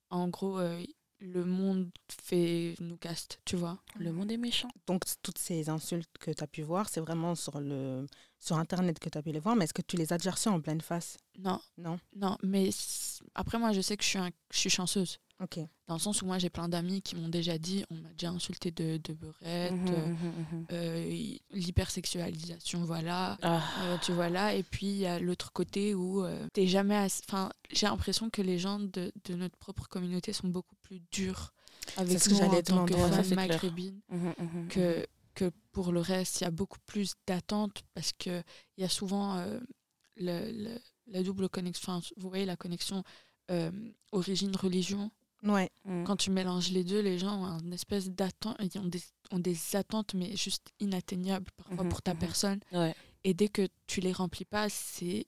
en 0.10 0.28
gros 0.30 0.60
euh, 0.60 0.82
le 1.20 1.44
monde 1.44 1.90
fait 2.24 2.76
nous 2.80 2.96
caste, 2.98 3.40
tu 3.44 3.56
vois. 3.56 3.80
le 3.96 4.12
monde 4.14 4.32
est 4.32 4.38
méchant. 4.38 4.70
Donc, 4.86 5.04
toutes 5.24 5.40
ces 5.40 5.68
insultes 5.68 6.16
que 6.20 6.30
tu 6.32 6.44
as 6.44 6.48
pu 6.48 6.62
voir, 6.62 6.88
c'est 6.90 7.02
vraiment 7.02 7.34
sur, 7.34 7.60
le, 7.60 8.06
sur 8.40 8.56
Internet 8.58 9.00
que 9.00 9.10
tu 9.10 9.18
as 9.18 9.24
pu 9.24 9.32
les 9.32 9.40
voir, 9.40 9.56
mais 9.56 9.66
est-ce 9.66 9.74
que 9.74 9.82
tu 9.82 9.98
les 9.98 10.14
as 10.14 10.18
déjà 10.20 10.32
reçues 10.32 10.50
en 10.50 10.62
pleine 10.62 10.80
face? 10.82 11.18
Non, 11.40 11.60
Non? 11.78 12.00
Non, 12.16 12.38
mais 12.44 12.70
après 13.36 13.58
moi 13.58 13.74
je 13.74 13.82
sais 13.82 13.98
que 13.98 14.04
je 14.04 14.10
suis, 14.10 14.20
un- 14.20 14.30
je 14.52 14.58
suis 14.60 14.70
chanceuse. 14.70 15.20
Dans 15.88 15.94
le 15.96 16.00
sens 16.00 16.22
où 16.22 16.26
moi 16.26 16.40
j'ai 16.40 16.50
plein 16.50 16.68
d'amis 16.68 17.02
qui 17.02 17.16
m'ont 17.16 17.30
déjà 17.30 17.58
dit, 17.58 17.86
on 17.92 17.96
m'a 17.96 18.10
déjà 18.10 18.30
insulté 18.32 18.72
de, 18.72 18.98
de 19.04 19.14
beurette, 19.14 19.72
Mhm, 19.74 19.88
euh, 19.94 20.08
mhm, 20.08 20.46
mhm. 20.52 20.66
euh, 20.72 21.36
l'hypersexualisation, 21.52 22.84
voilà. 22.86 23.38
Ah, 23.42 23.62
Euh, 23.84 23.98
tu 24.04 24.12
vois 24.14 24.30
là, 24.30 24.54
et 24.56 24.64
puis 24.64 24.88
il 24.88 24.98
y 24.98 25.06
a 25.06 25.20
l'autre 25.20 25.52
côté 25.54 25.94
où 25.96 26.24
euh, 26.24 26.48
t'es 26.54 26.68
jamais 26.68 26.98
Enfin, 27.28 27.52
j'ai 27.72 27.86
l'impression 27.86 28.30
que 28.30 28.42
les 28.42 28.58
gens 28.58 28.80
de, 28.80 29.12
de 29.26 29.36
notre 29.36 29.58
propre 29.58 29.88
communauté 29.88 30.34
sont 30.34 30.48
beaucoup 30.48 30.76
plus 30.82 31.02
durs 31.12 31.54
avec 31.98 32.20
ce 32.20 32.30
nous 32.30 32.36
en 32.42 32.50
tant 32.64 32.86
que 32.86 32.94
mhm, 34.10 34.34
mhm, 34.40 34.68
que, 34.70 35.06
que 35.36 35.52
pour 35.72 35.92
le 35.92 36.00
reste, 36.02 36.42
il 36.42 36.44
y 36.46 36.48
a 36.48 36.52
beaucoup 36.52 36.80
plus 36.86 37.14
d'attentes 37.28 37.84
parce 37.94 38.12
qu'il 38.12 38.44
y 38.78 38.84
a 38.84 38.90
souvent 38.90 39.36
le- 40.18 40.52
le- 40.52 40.80
la 41.08 41.24
double 41.24 41.48
connexion. 41.48 42.02
Vous 42.18 42.30
voyez 42.30 42.46
la 42.46 42.58
connexion 42.58 43.04
euh, 43.52 43.72
origine-religion. 44.12 45.10
Ouais. 45.50 45.70
mhm. 45.86 46.04
Quand 46.06 46.16
tu 46.16 46.32
mélanges 46.32 46.70
les 46.72 46.84
deux, 46.84 47.02
les 47.02 47.18
gens 47.18 47.44
ont 47.44 47.60
une 47.60 47.74
espèce 47.74 48.10
d'attente, 48.10 48.56
ils 48.62 48.80
ont 48.80 48.86
des, 48.86 49.02
ont 49.32 49.40
des 49.40 49.58
attentes, 49.76 50.14
mais 50.14 50.36
juste 50.36 50.72
inatteignables 50.80 51.52
parfois 51.58 51.84
Mhm, 51.84 51.90
pour 51.90 52.02
ta 52.02 52.14
mhm. 52.14 52.20
personne. 52.20 52.60
Ouais. 52.72 52.96
Et 53.24 53.34
dès 53.34 53.50
que 53.50 53.68
tu 53.88 54.02
les 54.02 54.14
remplis 54.14 54.46
pas, 54.46 54.70
c'est 54.70 55.26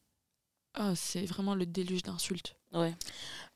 ah, 0.75 0.93
c'est 0.95 1.25
vraiment 1.25 1.55
le 1.55 1.65
déluge 1.65 2.03
d'insultes. 2.03 2.55
Ouais. 2.73 2.95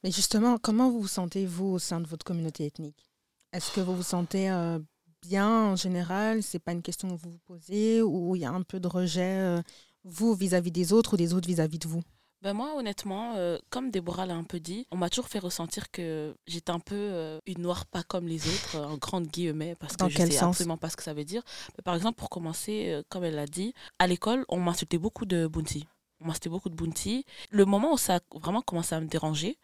Mais 0.04 0.12
justement, 0.12 0.58
comment 0.58 0.90
vous 0.90 1.02
vous 1.02 1.08
sentez, 1.08 1.46
vous, 1.46 1.68
au 1.68 1.80
sein 1.80 2.02
de 2.02 2.08
votre 2.08 2.26
communauté 2.26 2.66
ethnique? 2.66 3.08
Est-ce 3.54 3.72
que 3.72 3.82
vous 3.82 3.96
vous 3.96 4.04
sentez 4.04 4.50
euh, 4.50 4.80
bien 5.22 5.48
en 5.48 5.76
général? 5.76 6.42
C'est 6.42 6.60
pas 6.60 6.72
une 6.72 6.82
question 6.82 7.08
que 7.10 7.22
vous 7.22 7.30
vous 7.32 7.40
posez 7.46 8.02
Ou 8.02 8.36
il 8.36 8.42
y 8.42 8.46
a 8.46 8.52
un 8.52 8.64
peu 8.64 8.80
de 8.80 8.88
rejet, 8.88 9.38
euh, 9.38 9.62
vous, 10.04 10.34
vis-à-vis 10.34 10.72
des 10.72 10.92
autres 10.92 11.14
ou 11.14 11.18
des 11.18 11.34
autres 11.34 11.48
vis-à-vis 11.48 11.80
de 11.80 11.88
vous? 11.88 12.02
Ben 12.44 12.52
moi, 12.54 12.76
honnêtement, 12.76 13.36
euh, 13.38 13.58
comme 13.70 13.90
Déborah 13.90 14.26
l'a 14.26 14.36
un 14.36 14.44
peu 14.44 14.60
dit, 14.60 14.86
on 14.92 14.98
m'a 14.98 15.10
toujours 15.10 15.30
fait 15.30 15.40
ressentir 15.40 15.90
que 15.92 16.36
j'étais 16.46 16.72
un 16.72 16.80
peu 16.82 16.94
euh, 16.94 17.40
une 17.46 17.62
noire 17.62 17.86
pas 17.86 18.04
comme 18.04 18.28
les 18.28 18.46
autres, 18.46 18.76
euh, 18.76 18.84
en 18.84 18.98
grande 18.98 19.28
guillemets, 19.28 19.76
parce 19.76 19.94
que 19.94 20.00
Dans 20.00 20.10
je 20.10 20.18
quel 20.18 20.30
sais 20.30 20.40
sens 20.40 20.50
absolument 20.50 20.76
pas 20.76 20.90
ce 20.90 20.98
que 20.98 21.04
ça 21.04 21.14
veut 21.14 21.24
dire. 21.24 21.42
Mais 21.78 21.82
par 21.84 21.96
exemple, 21.96 22.20
pour 22.20 22.30
commencer, 22.30 22.90
euh, 22.90 23.02
comme 23.08 23.24
elle 23.24 23.36
l'a 23.36 23.46
dit, 23.48 23.74
à 23.98 24.08
l'école, 24.08 24.44
on 24.50 24.60
m'insultait 24.60 24.98
beaucoup 24.98 25.26
de 25.26 25.48
bounty. 25.48 25.88
On 26.20 26.26
m'insultait 26.26 26.50
beaucoup 26.50 26.68
de 26.68 26.76
bounty. 26.76 27.26
Le 27.50 27.64
moment 27.64 27.94
où 27.94 27.98
ça 27.98 28.18
a 28.18 28.20
vraiment 28.38 28.62
commencé 28.62 28.94
à 28.94 29.00
me 29.00 29.08
déranger, 29.08 29.58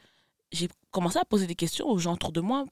j'ai 0.53 0.69
commencé 0.91 1.19
à 1.19 1.25
poser 1.25 1.47
des 1.47 1.55
questions 1.55 1.85
aux 1.85 1.97
gens 1.97 2.13
autour 2.13 2.31
de 2.31 2.39
moi. 2.39 2.63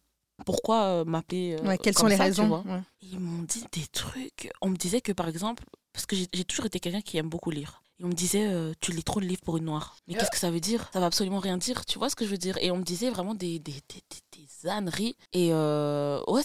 Pourquoi 0.46 1.04
m'appeler 1.04 1.58
Ouais, 1.66 1.78
quelles 1.78 1.94
comme 1.96 2.04
sont 2.04 2.08
les 2.08 2.16
ça, 2.16 2.24
raisons 2.24 2.64
Ouais. 2.64 2.80
ils 3.02 3.20
m'ont 3.20 3.44
dit 3.44 3.66
des 3.74 3.86
trucs. 3.88 4.50
On 4.62 4.70
me 4.70 4.78
disait 4.78 5.02
que, 5.02 5.12
par 5.12 5.28
exemple, 5.28 5.66
parce 5.92 6.06
que 6.06 6.16
j'ai 6.16 6.46
toujours 6.46 6.68
été 6.68 6.80
quelqu'un 6.80 7.02
qui 7.02 7.18
aime 7.18 7.28
beaucoup 7.28 7.52
lire. 7.52 7.82
Et 8.00 8.04
on 8.04 8.08
me 8.10 8.14
disait, 8.14 8.48
euh, 8.48 8.74
tu 8.80 8.92
lis 8.92 9.04
trop 9.04 9.20
de 9.20 9.26
livres 9.26 9.42
pour 9.44 9.58
une 9.58 9.66
noire. 9.66 9.96
Mais 10.08 10.14
qu'est-ce 10.14 10.30
que 10.32 10.38
ça 10.38 10.52
veut 10.52 10.60
dire? 10.60 10.90
Ça 10.94 11.00
va 11.00 11.08
absolument 11.08 11.40
rien 11.40 11.58
dire. 11.58 11.86
Tu 11.86 11.98
vois 11.98 12.10
ce 12.10 12.16
que 12.16 12.26
je 12.26 12.30
veux 12.32 12.38
dire? 12.38 12.58
Et 12.62 12.70
on 12.72 12.78
me 12.78 12.84
disait 12.84 13.10
vraiment 13.10 13.34
des, 13.34 13.58
des, 13.60 13.72
des, 13.72 14.04
des, 14.34 14.40
des 14.64 14.70
âneries. 14.70 15.16
Et 15.34 15.50
euh, 15.52 16.22
ouais, 16.28 16.44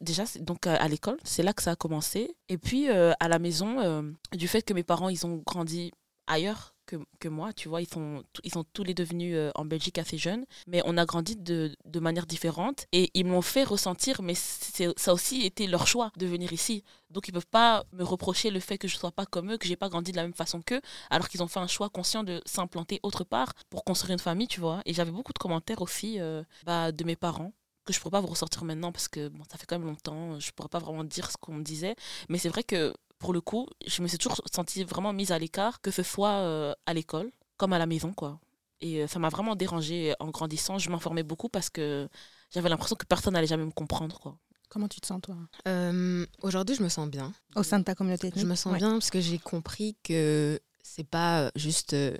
déjà, 0.00 0.26
c'est- 0.26 0.40
donc 0.44 0.66
à, 0.66 0.74
à 0.74 0.88
l'école, 0.88 1.16
c'est 1.24 1.42
là 1.42 1.52
que 1.54 1.62
ça 1.62 1.70
a 1.72 1.76
commencé. 1.76 2.36
Et 2.48 2.58
puis 2.58 2.90
euh, 2.90 3.12
à 3.18 3.28
la 3.28 3.38
maison, 3.38 3.80
euh, 3.80 4.02
du 4.32 4.46
fait 4.48 4.62
que 4.62 4.74
mes 4.74 4.82
parents, 4.82 5.08
ils 5.08 5.24
ont 5.26 5.42
grandi 5.46 5.90
ailleurs 6.26 6.74
que, 7.18 7.28
moi, 7.28 7.52
tu 7.52 7.68
vois, 7.68 7.80
ils 7.82 7.88
sont, 7.88 8.22
ils 8.44 8.52
sont 8.52 8.64
tous 8.72 8.82
les 8.82 8.94
deux 8.94 9.04
venus 9.04 9.34
euh, 9.36 9.50
en 9.54 9.64
Belgique 9.64 9.98
assez 9.98 10.18
jeunes, 10.18 10.44
mais 10.66 10.82
on 10.84 10.96
a 10.96 11.04
grandi 11.04 11.36
de, 11.36 11.74
manière 12.00 12.26
différente 12.26 12.86
et 12.92 13.10
ils 13.14 13.24
me 13.26 13.32
l'ont 13.32 13.42
fait 13.42 13.64
ressentir, 13.64 14.22
mais 14.22 14.34
ça 14.34 15.12
aussi 15.12 15.42
été 15.44 15.66
leur 15.66 15.86
choix 15.86 16.12
de 16.16 16.26
venir 16.26 16.52
ici. 16.52 16.82
Donc 17.10 17.28
ils 17.28 17.32
peuvent 17.32 17.46
pas 17.46 17.84
me 17.92 18.02
reprocher 18.04 18.50
le 18.50 18.60
fait 18.60 18.78
que 18.78 18.88
je 18.88 18.96
sois 18.96 19.12
pas 19.12 19.26
comme 19.26 19.52
eux, 19.52 19.58
que 19.58 19.66
j'ai 19.66 19.76
pas 19.76 19.88
grandi 19.88 20.12
de 20.12 20.16
la 20.16 20.22
même 20.22 20.34
façon 20.34 20.62
qu'eux, 20.62 20.80
alors 21.10 21.28
qu'ils 21.28 21.42
ont 21.42 21.48
fait 21.48 21.60
un 21.60 21.66
choix 21.66 21.90
conscient 21.90 22.24
de 22.24 22.40
s'implanter 22.46 23.00
autre 23.02 23.24
part 23.24 23.52
pour 23.68 23.84
construire 23.84 24.14
une 24.14 24.18
famille, 24.18 24.48
tu 24.48 24.60
vois. 24.60 24.80
Et 24.86 24.94
j'avais 24.94 25.10
beaucoup 25.10 25.32
de 25.32 25.38
commentaires 25.38 25.82
aussi 25.82 26.18
euh, 26.20 26.42
bah, 26.64 26.92
de 26.92 27.04
mes 27.04 27.16
parents 27.16 27.52
que 27.84 27.92
je 27.92 28.00
pourrais 28.00 28.12
pas 28.12 28.20
vous 28.20 28.28
ressortir 28.28 28.64
maintenant 28.64 28.92
parce 28.92 29.08
que 29.08 29.28
bon, 29.28 29.42
ça 29.50 29.58
fait 29.58 29.66
quand 29.66 29.78
même 29.78 29.88
longtemps, 29.88 30.38
je 30.38 30.50
pourrais 30.52 30.68
pas 30.68 30.78
vraiment 30.78 31.04
dire 31.04 31.30
ce 31.30 31.36
qu'on 31.36 31.54
me 31.54 31.62
disait, 31.62 31.96
mais 32.28 32.38
c'est 32.38 32.48
vrai 32.48 32.62
que 32.62 32.94
pour 33.20 33.32
le 33.32 33.40
coup, 33.40 33.68
je 33.86 34.02
me 34.02 34.08
suis 34.08 34.18
toujours 34.18 34.40
sentie 34.52 34.82
vraiment 34.82 35.12
mise 35.12 35.30
à 35.30 35.38
l'écart, 35.38 35.80
que 35.80 35.92
ce 35.92 36.02
soit 36.02 36.32
euh, 36.40 36.74
à 36.86 36.92
l'école 36.94 37.30
comme 37.56 37.72
à 37.72 37.78
la 37.78 37.86
maison, 37.86 38.12
quoi. 38.12 38.40
Et 38.80 39.02
euh, 39.02 39.06
ça 39.06 39.18
m'a 39.20 39.28
vraiment 39.28 39.54
dérangée 39.54 40.14
en 40.18 40.30
grandissant. 40.30 40.78
Je 40.78 40.90
m'informais 40.90 41.22
beaucoup 41.22 41.48
parce 41.48 41.70
que 41.70 42.08
j'avais 42.52 42.68
l'impression 42.70 42.96
que 42.96 43.04
personne 43.06 43.34
n'allait 43.34 43.46
jamais 43.46 43.66
me 43.66 43.70
comprendre, 43.70 44.18
quoi. 44.18 44.36
Comment 44.70 44.88
tu 44.88 45.00
te 45.00 45.06
sens, 45.06 45.20
toi? 45.20 45.36
Euh, 45.68 46.24
Aujourd'hui, 46.42 46.74
je 46.76 46.82
me 46.82 46.88
sens 46.88 47.08
bien. 47.08 47.32
Au 47.56 47.62
sein 47.62 47.78
de 47.78 47.84
ta 47.84 47.94
communauté 47.94 48.28
ethnique? 48.28 48.42
Je 48.42 48.48
me 48.48 48.54
sens 48.54 48.72
Ouais. 48.72 48.78
bien 48.78 48.92
parce 48.92 49.10
que 49.10 49.20
j'ai 49.20 49.38
compris 49.38 49.96
que 50.02 50.58
c'est 50.82 51.04
pas 51.06 51.50
juste. 51.56 51.92
euh, 51.92 52.16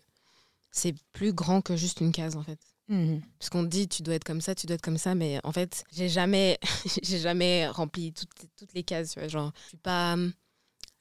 c'est 0.71 0.95
plus 1.12 1.33
grand 1.33 1.62
que 1.62 1.75
juste 1.76 2.00
une 2.00 2.12
case 2.12 2.37
en 2.37 2.42
fait. 2.42 2.59
Mhm. 2.88 3.23
Parce 3.38 3.49
qu'on 3.50 3.62
dit 3.62 3.88
tu 3.88 4.02
dois 4.02 4.14
être 4.16 4.25
comme 4.25 4.40
ça, 4.40 4.54
tu 4.54 4.66
dois 4.66 4.75
être 4.75 4.83
comme 4.83 4.99
ça, 4.99 5.14
mais 5.14 5.40
en 5.45 5.52
fait, 5.52 5.85
j'ai 5.92 6.09
jamais, 6.09 6.59
j'ai 7.02 7.19
jamais 7.21 7.66
rempli 7.69 8.12
toutes, 8.12 8.28
toutes 8.57 8.73
les 8.75 8.83
cases. 8.83 9.12
Tu 9.12 9.21
vois, 9.21 9.28
genre, 9.28 9.52
je 9.64 9.69
suis 9.69 9.76
pas. 9.78 10.16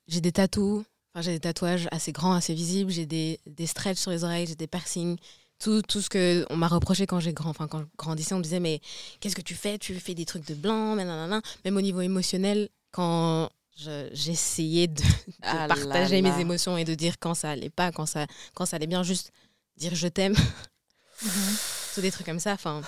J'ai 0.10 0.22
des 0.22 0.32
tatous, 0.32 0.84
enfin, 1.14 1.22
j'ai 1.22 1.34
des 1.34 1.40
tatouages 1.40 1.88
assez 1.92 2.12
grands, 2.12 2.34
assez 2.34 2.54
visibles, 2.56 2.92
j'ai 2.92 3.06
des, 3.06 3.40
des 3.46 3.68
stretches 3.68 4.00
sur 4.00 4.10
les 4.12 4.24
oreilles, 4.24 4.48
j'ai 4.48 4.56
des 4.56 4.68
piercings. 4.68 5.18
Tout, 5.60 5.82
tout 5.84 6.02
ce 6.02 6.10
que 6.10 6.46
on 6.50 6.56
m'a 6.58 6.68
reproché 6.68 7.06
quand 7.06 7.20
j'ai 7.20 7.32
grand, 7.34 7.50
enfin 7.50 7.68
quand 7.68 7.80
je 7.82 7.86
grandissais, 7.98 8.34
on 8.34 8.38
me 8.40 8.44
disait 8.44 8.60
mais 8.62 8.80
qu'est-ce 9.20 9.36
que 9.36 9.42
tu 9.42 9.56
fais? 9.56 9.78
Tu 9.78 9.94
fais 10.00 10.16
des 10.16 10.26
trucs 10.26 10.48
de 10.48 10.56
blanc, 10.56 10.96
nanana. 10.96 11.42
Même 11.66 11.78
au 11.78 11.82
niveau 11.82 12.02
émotionnel, 12.02 12.70
quand 12.92 13.50
je- 13.78 14.10
j'essayais 14.14 14.88
de, 14.88 15.02
de 15.02 15.04
Ah 15.44 15.68
partager 15.68 16.22
là. 16.22 16.30
mes 16.34 16.40
émotions 16.42 16.76
et 16.78 16.86
de 16.86 16.96
dire 16.96 17.20
quand 17.20 17.34
ça 17.36 17.52
allait 17.52 17.70
pas, 17.70 17.92
quand 17.92 18.06
ça, 18.08 18.26
quand 18.56 18.66
ça 18.66 18.78
allait 18.78 18.88
bien, 18.88 19.04
juste 19.04 19.32
dire 19.78 19.94
je 19.96 20.08
t'aime, 20.08 20.34
Mhm. 21.22 21.58
tous 21.94 22.02
des 22.02 22.12
trucs 22.12 22.26
comme 22.26 22.40
ça. 22.40 22.54
Enfin, 22.54 22.82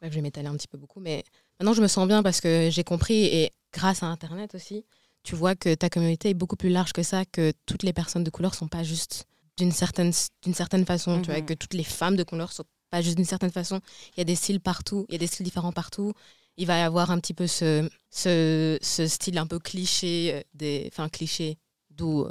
bref, 0.00 0.10
je 0.12 0.14
vais 0.14 0.22
m'étaler 0.22 0.46
un 0.48 0.56
petit 0.56 0.68
peu 0.68 0.78
beaucoup, 0.78 1.00
mais 1.00 1.24
maintenant 1.58 1.74
je 1.74 1.82
me 1.82 1.88
sens 1.88 2.06
bien 2.06 2.22
parce 2.22 2.40
que 2.40 2.68
j'ai 2.70 2.84
compris 2.84 3.24
et 3.24 3.50
grâce 3.74 4.04
à 4.04 4.06
Internet 4.06 4.54
aussi, 4.54 4.84
tu 5.22 5.34
vois 5.36 5.54
que 5.54 5.74
ta 5.74 5.88
communauté 5.90 6.30
est 6.30 6.34
beaucoup 6.34 6.56
plus 6.56 6.70
large 6.70 6.92
que 6.92 7.02
ça, 7.02 7.24
que 7.24 7.52
toutes 7.66 7.82
les 7.82 7.92
personnes 7.92 8.24
de 8.24 8.30
couleur 8.30 8.54
sont 8.54 8.68
pas 8.68 8.82
juste 8.82 9.26
d'une 9.58 9.72
certaine, 9.72 10.12
d'une 10.42 10.54
certaine 10.54 10.86
façon, 10.86 11.20
tu 11.20 11.30
vois, 11.30 11.40
Mhm. 11.40 11.46
que 11.46 11.54
toutes 11.54 11.74
les 11.74 11.84
femmes 11.84 12.16
de 12.16 12.22
couleur 12.24 12.52
sont 12.52 12.64
pas 12.90 13.02
juste 13.02 13.16
d'une 13.16 13.24
certaine 13.26 13.50
façon. 13.52 13.80
Il 14.16 14.18
y 14.18 14.20
a 14.22 14.24
des 14.24 14.34
styles 14.34 14.60
partout, 14.60 15.04
il 15.08 15.12
y 15.12 15.16
a 15.16 15.18
des 15.18 15.26
styles 15.26 15.44
différents 15.44 15.72
partout. 15.72 16.12
Il 16.56 16.66
va 16.66 16.78
y 16.78 16.82
avoir 16.82 17.10
un 17.10 17.20
petit 17.20 17.34
peu 17.34 17.46
ce, 17.46 17.88
ce, 18.10 18.78
ce 18.82 19.06
style 19.06 19.38
un 19.38 19.46
peu 19.46 19.58
cliché, 19.58 20.34
euh, 20.34 20.40
des, 20.54 20.88
enfin 20.92 21.08
cliché, 21.08 21.58
d'où, 21.90 22.26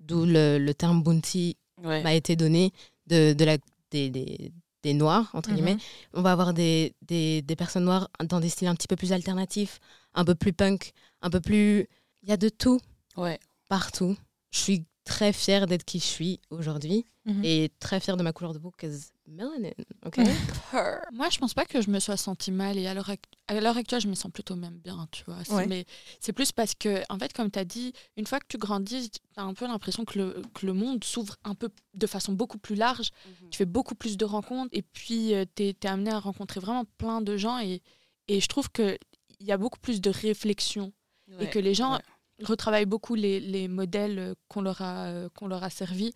d'où 0.00 0.24
le, 0.26 0.58
le 0.58 0.74
terme 0.74 1.02
bounty 1.02 1.56
Ouais. 1.82 2.02
m'a 2.02 2.14
été 2.14 2.36
donné 2.36 2.72
de, 3.08 3.32
de 3.32 3.44
la, 3.44 3.58
des, 3.90 4.08
des, 4.10 4.52
des 4.82 4.94
noirs, 4.94 5.28
entre 5.34 5.50
Mhm. 5.50 5.54
guillemets. 5.56 5.76
On 6.12 6.22
va 6.22 6.32
avoir 6.32 6.54
des, 6.54 6.94
des, 7.02 7.42
des 7.42 7.56
personnes 7.56 7.84
noires 7.84 8.08
dans 8.24 8.38
des 8.40 8.48
styles 8.48 8.68
un 8.68 8.74
petit 8.76 8.86
peu 8.88 8.96
plus 8.96 9.12
alternatifs, 9.12 9.80
un 10.14 10.24
peu 10.24 10.34
plus 10.34 10.52
punk, 10.52 10.92
un 11.22 11.30
peu 11.30 11.40
plus... 11.40 11.88
Il 12.24 12.30
y 12.30 12.32
a 12.32 12.36
de 12.36 12.48
tout 12.48 12.80
ouais. 13.16 13.38
partout. 13.68 14.16
Je 14.50 14.58
suis 14.58 14.84
très 15.04 15.32
fière 15.34 15.66
d'être 15.66 15.84
qui 15.84 15.98
je 15.98 16.04
suis 16.04 16.40
aujourd'hui 16.50 17.04
Mhm. 17.26 17.42
et 17.44 17.70
très 17.80 18.00
fière 18.00 18.16
de 18.18 18.22
ma 18.22 18.32
couleur 18.34 18.52
de 18.52 18.58
peau, 18.58 18.70
cause 18.78 19.08
melanin, 19.26 19.70
ok? 20.04 20.18
Moi, 21.12 21.30
je 21.30 21.38
pense 21.38 21.54
pas 21.54 21.64
que 21.64 21.80
je 21.80 21.88
me 21.90 21.98
sois 21.98 22.16
sentie 22.18 22.50
mal 22.52 22.76
et 22.78 22.86
à 22.86 22.92
l'heure 22.92 23.08
ac- 23.08 23.24
à 23.48 23.58
l'heure 23.60 23.76
actuelle, 23.78 24.00
je 24.02 24.08
me 24.08 24.14
sens 24.14 24.30
plutôt 24.30 24.56
même 24.56 24.76
bien, 24.78 25.06
tu 25.10 25.24
vois. 25.24 25.38
Ouais. 25.50 25.66
Mais 25.66 25.86
c'est 26.20 26.32
plus 26.34 26.52
parce 26.52 26.74
que, 26.74 27.02
en 27.10 27.18
fait, 27.18 27.32
comme 27.32 27.50
tu 27.50 27.58
as 27.58 27.64
dit, 27.64 27.92
une 28.18 28.26
fois 28.26 28.40
que 28.40 28.46
tu 28.48 28.58
grandis, 28.58 29.08
tu 29.10 29.20
as 29.36 29.42
un 29.42 29.54
peu 29.54 29.66
l'impression 29.66 30.04
que 30.04 30.18
le, 30.18 30.42
que 30.54 30.66
le 30.66 30.72
monde 30.74 31.02
s'ouvre 31.04 31.36
un 31.44 31.54
peu 31.54 31.70
de 31.94 32.06
façon 32.06 32.32
beaucoup 32.32 32.58
plus 32.58 32.74
large. 32.74 33.08
Tu 33.50 33.56
fais 33.56 33.64
beaucoup 33.66 33.94
plus 33.94 34.16
de 34.18 34.24
rencontres 34.26 34.70
et 34.72 34.82
puis 34.82 35.32
tu 35.56 35.62
es, 35.62 35.86
amené 35.86 36.10
à 36.10 36.18
rencontrer 36.20 36.60
vraiment 36.60 36.84
plein 36.98 37.20
de 37.22 37.36
gens 37.38 37.58
et, 37.58 37.80
et 38.28 38.40
je 38.40 38.46
trouve 38.48 38.70
qu'il 38.70 38.98
y 39.40 39.52
a 39.52 39.56
beaucoup 39.56 39.78
plus 39.80 40.00
de 40.02 40.10
réflexion 40.10 40.92
et 41.40 41.48
que 41.48 41.58
les 41.58 41.72
gens 41.74 41.94
ouais. 41.94 42.02
Retravaillent 42.42 42.86
beaucoup 42.86 43.14
les, 43.14 43.40
les 43.40 43.68
modèles 43.68 44.18
euh, 44.18 44.34
qu'on 44.48 44.62
leur 44.62 44.80
a, 44.82 45.06
euh, 45.06 45.28
qu'on 45.36 45.46
leur 45.46 45.62
a 45.62 45.70
servis 45.70 46.12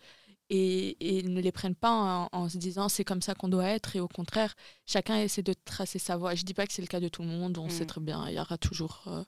et, 0.49 1.19
et 1.19 1.23
ne 1.23 1.39
les 1.41 1.51
prennent 1.51 1.75
pas 1.75 1.91
en, 1.91 2.29
en 2.31 2.49
se 2.49 2.57
disant 2.57 2.89
c'est 2.89 3.03
comme 3.05 3.21
ça 3.21 3.35
qu'on 3.35 3.49
doit 3.49 3.67
être 3.67 3.95
et 3.95 3.99
au 3.99 4.07
contraire 4.07 4.55
chacun 4.85 5.17
essaie 5.17 5.43
de 5.43 5.53
tracer 5.65 5.99
sa 5.99 6.17
voie. 6.17 6.35
Je 6.35 6.43
dis 6.43 6.53
pas 6.53 6.65
que 6.67 6.73
c'est 6.73 6.81
le 6.81 6.87
cas 6.87 6.99
de 6.99 7.07
tout 7.07 7.21
le 7.21 7.27
monde, 7.27 7.57
on 7.57 7.67
Mm. 7.67 7.69
sait 7.69 7.85
très 7.85 8.01
bien, 8.01 8.27
il 8.27 8.35
y 8.35 8.39
aura 8.39 8.57
toujours 8.57 9.03
euh, 9.07 9.23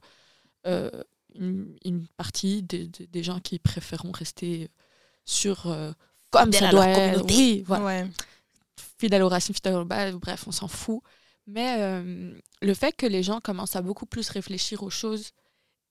euh, 0.68 1.04
une, 1.36 1.78
une 1.86 2.08
partie 2.18 2.64
des, 2.64 2.88
des- 2.88 3.08
des 3.08 3.24
gens 3.24 3.40
qui 3.40 3.58
préféreront 3.60 4.12
rester 4.12 4.70
sur 5.26 5.68
euh, 5.68 5.92
comme 6.32 6.52
ça 6.52 6.70
doit 6.72 6.88
être. 6.88 7.26
Oui, 7.28 7.64
voilà 7.68 7.86
Ouais. 7.86 8.08
fidèle 9.00 9.24
aux 9.24 9.30
racines, 9.30 9.54
fidèle 9.56 9.76
au 9.76 9.86
bas, 9.86 10.12
bref, 10.14 10.46
on 10.48 10.52
s'en 10.52 10.68
fout. 10.68 11.02
Mais 11.48 11.76
euh, 11.80 12.34
le 12.62 12.74
fait 12.74 12.94
que 12.96 13.06
les 13.06 13.24
gens 13.24 13.40
commencent 13.42 13.76
à 13.76 13.82
beaucoup 13.82 14.06
plus 14.06 14.30
réfléchir 14.30 14.84
aux 14.84 14.90
choses 14.90 15.32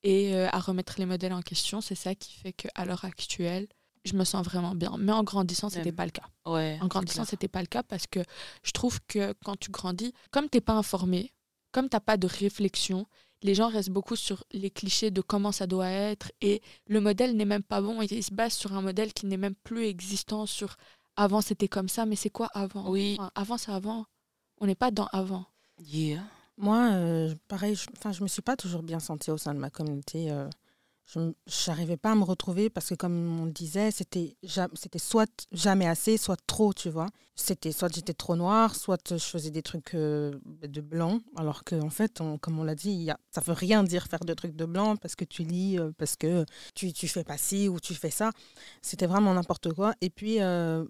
et 0.03 0.35
euh, 0.35 0.49
à 0.51 0.59
remettre 0.61 0.95
les 0.99 1.07
modèles 1.07 1.33
en 1.33 1.43
question, 1.43 1.81
c'est 1.81 1.95
ça 1.95 2.15
qui 2.15 2.33
fait 2.33 2.53
qu'à 2.53 2.85
l'heure 2.85 3.05
actuelle, 3.05 3.67
je 4.05 4.15
me 4.15 4.25
sens 4.25 4.45
vraiment 4.45 4.75
bien. 4.75 4.97
Mais 4.99 5.13
en 5.13 5.23
grandissant, 5.23 5.69
c'était 5.69 5.93
pas 5.93 6.07
le 6.07 6.11
cas. 6.11 6.27
Ouais, 6.47 6.79
En 6.81 6.87
grandissant, 6.87 7.25
c'était 7.25 7.49
pas 7.49 7.61
le 7.61 7.67
cas 7.67 7.83
parce 7.83 8.07
que 8.07 8.21
je 8.63 8.71
trouve 8.73 8.99
que 9.07 9.35
quand 9.45 9.57
tu 9.59 9.71
grandis, 9.71 10.15
comme 10.31 10.49
t'es 10.49 10.63
pas 10.63 10.73
informé, 10.73 11.33
comme 11.73 11.89
t'as 11.89 12.01
pas 12.01 12.17
de 12.17 12.27
réflexion, 12.27 13.07
les 13.43 13.55
gens 13.55 13.69
restent 13.69 13.91
beaucoup 13.91 14.17
sur 14.17 14.45
les 14.53 14.71
clichés 14.71 15.11
de 15.11 15.21
comment 15.21 15.53
ça 15.53 15.67
doit 15.67 15.89
être 15.89 16.33
et 16.41 16.63
le 16.87 17.01
modèle 17.01 17.37
n'est 17.37 17.45
même 17.45 17.63
pas 17.63 17.81
bon. 17.81 18.01
Il 18.03 18.25
se 18.25 18.33
base 18.33 18.55
sur 18.55 18.73
un 18.75 18.83
modèle 18.83 19.13
qui 19.13 19.27
n'est 19.27 19.37
même 19.37 19.55
plus 19.55 19.87
existant 19.87 20.47
sur 20.47 20.77
avant 21.17 21.41
c'était 21.41 21.69
comme 21.69 21.89
ça, 21.89 22.07
mais 22.07 22.17
c'est 22.17 22.31
quoi 22.31 22.49
avant? 22.55 22.89
Oui. 22.91 23.17
Enfin, 23.19 23.31
Avant 23.35 23.59
c'est 23.59 23.73
avant. 23.73 24.07
On 24.59 24.67
n'est 24.67 24.75
pas 24.75 24.91
dans 24.91 25.07
avant. 25.07 25.47
Yeah. 25.79 26.23
Moi, 26.61 26.91
euh, 26.93 27.35
pareil, 27.49 27.75
je, 27.75 27.87
je 28.13 28.23
me 28.23 28.29
suis 28.29 28.43
pas 28.43 28.55
toujours 28.55 28.83
bien 28.83 29.01
sentie 29.01 29.31
au 29.31 29.39
sein 29.39 29.55
de 29.55 29.59
ma 29.59 29.71
communauté. 29.71 30.31
euh, 30.31 30.47
je 31.07 31.33
n'arrivais 31.67 31.97
pas 31.97 32.13
à 32.13 32.15
me 32.15 32.23
retrouver 32.23 32.71
parce 32.71 32.91
que, 32.91 32.95
comme 32.95 33.41
on 33.41 33.47
le 33.47 33.51
disait, 33.51 33.91
c'était 33.91 34.37
soit 34.99 35.47
jamais 35.51 35.89
assez, 35.89 36.17
soit 36.19 36.37
trop, 36.47 36.73
tu 36.73 36.89
vois. 36.89 37.09
C'était 37.35 37.73
soit 37.73 37.93
j'étais 37.93 38.13
trop 38.15 38.37
noire, 38.37 38.77
soit 38.77 39.01
je 39.11 39.17
faisais 39.25 39.51
des 39.51 39.63
trucs 39.63 39.95
euh, 39.95 40.39
de 40.63 40.81
blanc. 40.81 41.19
Alors 41.37 41.65
que, 41.65 41.75
en 41.83 41.91
fait, 41.91 42.21
comme 42.41 42.59
on 42.61 42.63
l'a 42.63 42.77
dit, 42.77 43.09
ça 43.31 43.41
veut 43.41 43.55
rien 43.55 43.83
dire 43.83 44.07
faire 44.07 44.21
de 44.21 44.35
trucs 44.35 44.55
de 44.55 44.67
blanc 44.67 44.97
parce 44.97 45.17
que 45.17 45.25
tu 45.25 45.43
lis, 45.43 45.79
parce 45.99 46.15
que 46.17 46.45
tu, 46.77 46.93
tu 46.93 47.09
fais 47.09 47.25
pas 47.25 47.39
ci 47.39 47.69
ou 47.69 47.81
tu 47.81 47.95
fais 47.95 48.11
ça. 48.11 48.31
C'était 48.83 49.07
vraiment 49.07 49.35
n'importe 49.35 49.73
quoi. 49.73 49.95
Et 50.03 50.11
puis, 50.11 50.37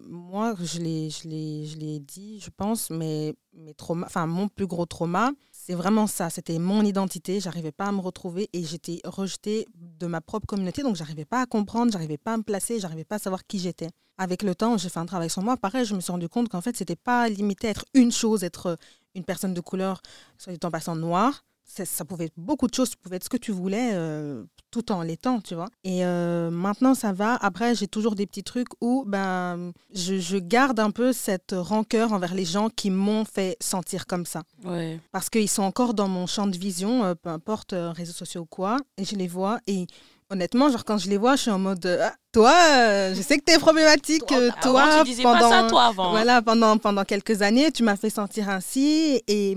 moi, 0.08 0.54
je 0.60 0.80
l'ai 0.80 2.00
dit, 2.00 2.40
je 2.40 2.50
pense, 2.54 2.90
mais 2.90 3.34
mes 3.54 3.74
traumas, 3.74 4.08
mon 4.26 4.48
plus 4.48 4.66
gros 4.66 4.86
trauma, 4.86 5.30
c'est 5.66 5.74
vraiment 5.74 6.06
ça. 6.06 6.30
C'était 6.30 6.58
mon 6.58 6.82
identité. 6.82 7.40
J'arrivais 7.40 7.72
pas 7.72 7.86
à 7.86 7.92
me 7.92 8.00
retrouver 8.00 8.48
et 8.52 8.64
j'étais 8.64 9.00
rejetée 9.04 9.66
de 9.74 10.06
ma 10.06 10.20
propre 10.20 10.46
communauté. 10.46 10.82
Donc, 10.82 10.96
j'arrivais 10.96 11.24
pas 11.24 11.42
à 11.42 11.46
comprendre, 11.46 11.92
j'arrivais 11.92 12.16
pas 12.16 12.34
à 12.34 12.36
me 12.38 12.42
placer, 12.42 12.80
j'arrivais 12.80 13.04
pas 13.04 13.16
à 13.16 13.18
savoir 13.18 13.46
qui 13.46 13.58
j'étais. 13.58 13.88
Avec 14.16 14.42
le 14.42 14.54
temps, 14.54 14.78
j'ai 14.78 14.88
fait 14.88 14.98
un 15.00 15.06
travail 15.06 15.30
sur 15.30 15.42
moi. 15.42 15.56
Pareil, 15.56 15.84
je 15.84 15.94
me 15.94 16.00
suis 16.00 16.12
rendu 16.12 16.28
compte 16.28 16.48
qu'en 16.48 16.60
fait, 16.60 16.76
c'était 16.76 16.96
pas 16.96 17.28
limité 17.28 17.68
à 17.68 17.70
être 17.70 17.84
une 17.94 18.12
chose, 18.12 18.42
être 18.42 18.78
une 19.14 19.24
personne 19.24 19.54
de 19.54 19.60
couleur, 19.60 20.00
soit 20.38 20.64
en 20.64 20.70
passant 20.70 20.96
noire. 20.96 21.44
Ça, 21.72 21.84
ça 21.84 22.04
pouvait 22.04 22.26
être 22.26 22.34
beaucoup 22.36 22.66
de 22.66 22.74
choses, 22.74 22.90
ça 22.90 22.96
pouvait 23.00 23.16
être 23.16 23.24
ce 23.24 23.28
que 23.28 23.36
tu 23.36 23.52
voulais 23.52 23.90
euh, 23.92 24.44
tout 24.70 24.90
en 24.92 25.02
l'étant, 25.02 25.40
tu 25.40 25.54
vois. 25.54 25.68
Et 25.84 26.04
euh, 26.04 26.50
maintenant, 26.50 26.94
ça 26.94 27.12
va. 27.12 27.36
Après, 27.36 27.74
j'ai 27.74 27.86
toujours 27.86 28.14
des 28.14 28.26
petits 28.26 28.42
trucs 28.42 28.68
où 28.80 29.04
ben, 29.06 29.72
je, 29.94 30.18
je 30.18 30.36
garde 30.38 30.80
un 30.80 30.90
peu 30.90 31.12
cette 31.12 31.54
rancœur 31.56 32.12
envers 32.12 32.34
les 32.34 32.44
gens 32.44 32.68
qui 32.70 32.90
m'ont 32.90 33.24
fait 33.24 33.56
sentir 33.60 34.06
comme 34.06 34.26
ça. 34.26 34.42
Ouais. 34.64 34.98
Parce 35.12 35.30
qu'ils 35.30 35.48
sont 35.48 35.62
encore 35.62 35.94
dans 35.94 36.08
mon 36.08 36.26
champ 36.26 36.46
de 36.46 36.56
vision, 36.58 37.04
euh, 37.04 37.14
peu 37.14 37.30
importe, 37.30 37.74
réseaux 37.74 38.12
sociaux 38.12 38.42
ou 38.42 38.46
quoi, 38.46 38.76
et 38.98 39.04
je 39.04 39.14
les 39.16 39.28
vois. 39.28 39.58
Et 39.66 39.86
honnêtement, 40.30 40.70
genre, 40.70 40.84
quand 40.84 40.98
je 40.98 41.08
les 41.08 41.18
vois, 41.18 41.36
je 41.36 41.42
suis 41.42 41.50
en 41.50 41.58
mode, 41.58 41.86
Ah, 41.86 42.14
toi, 42.32 42.52
euh, 42.70 43.14
je 43.14 43.22
sais 43.22 43.38
que 43.38 43.44
tu 43.44 43.52
es 43.52 43.58
problématique, 43.58 44.30
euh, 44.32 44.50
Avant, 44.62 44.72
toi, 44.72 44.98
tu 45.04 45.10
disais 45.10 45.22
pas 45.22 45.40
ça, 45.40 45.66
toi, 45.68 45.84
avant. 45.86 46.10
voilà, 46.10 46.42
pendant, 46.42 46.78
pendant 46.78 47.04
quelques 47.04 47.42
années, 47.42 47.70
tu 47.72 47.82
m'as 47.82 47.96
fait 47.96 48.10
sentir 48.10 48.48
ainsi. 48.48 49.22
Et 49.28 49.56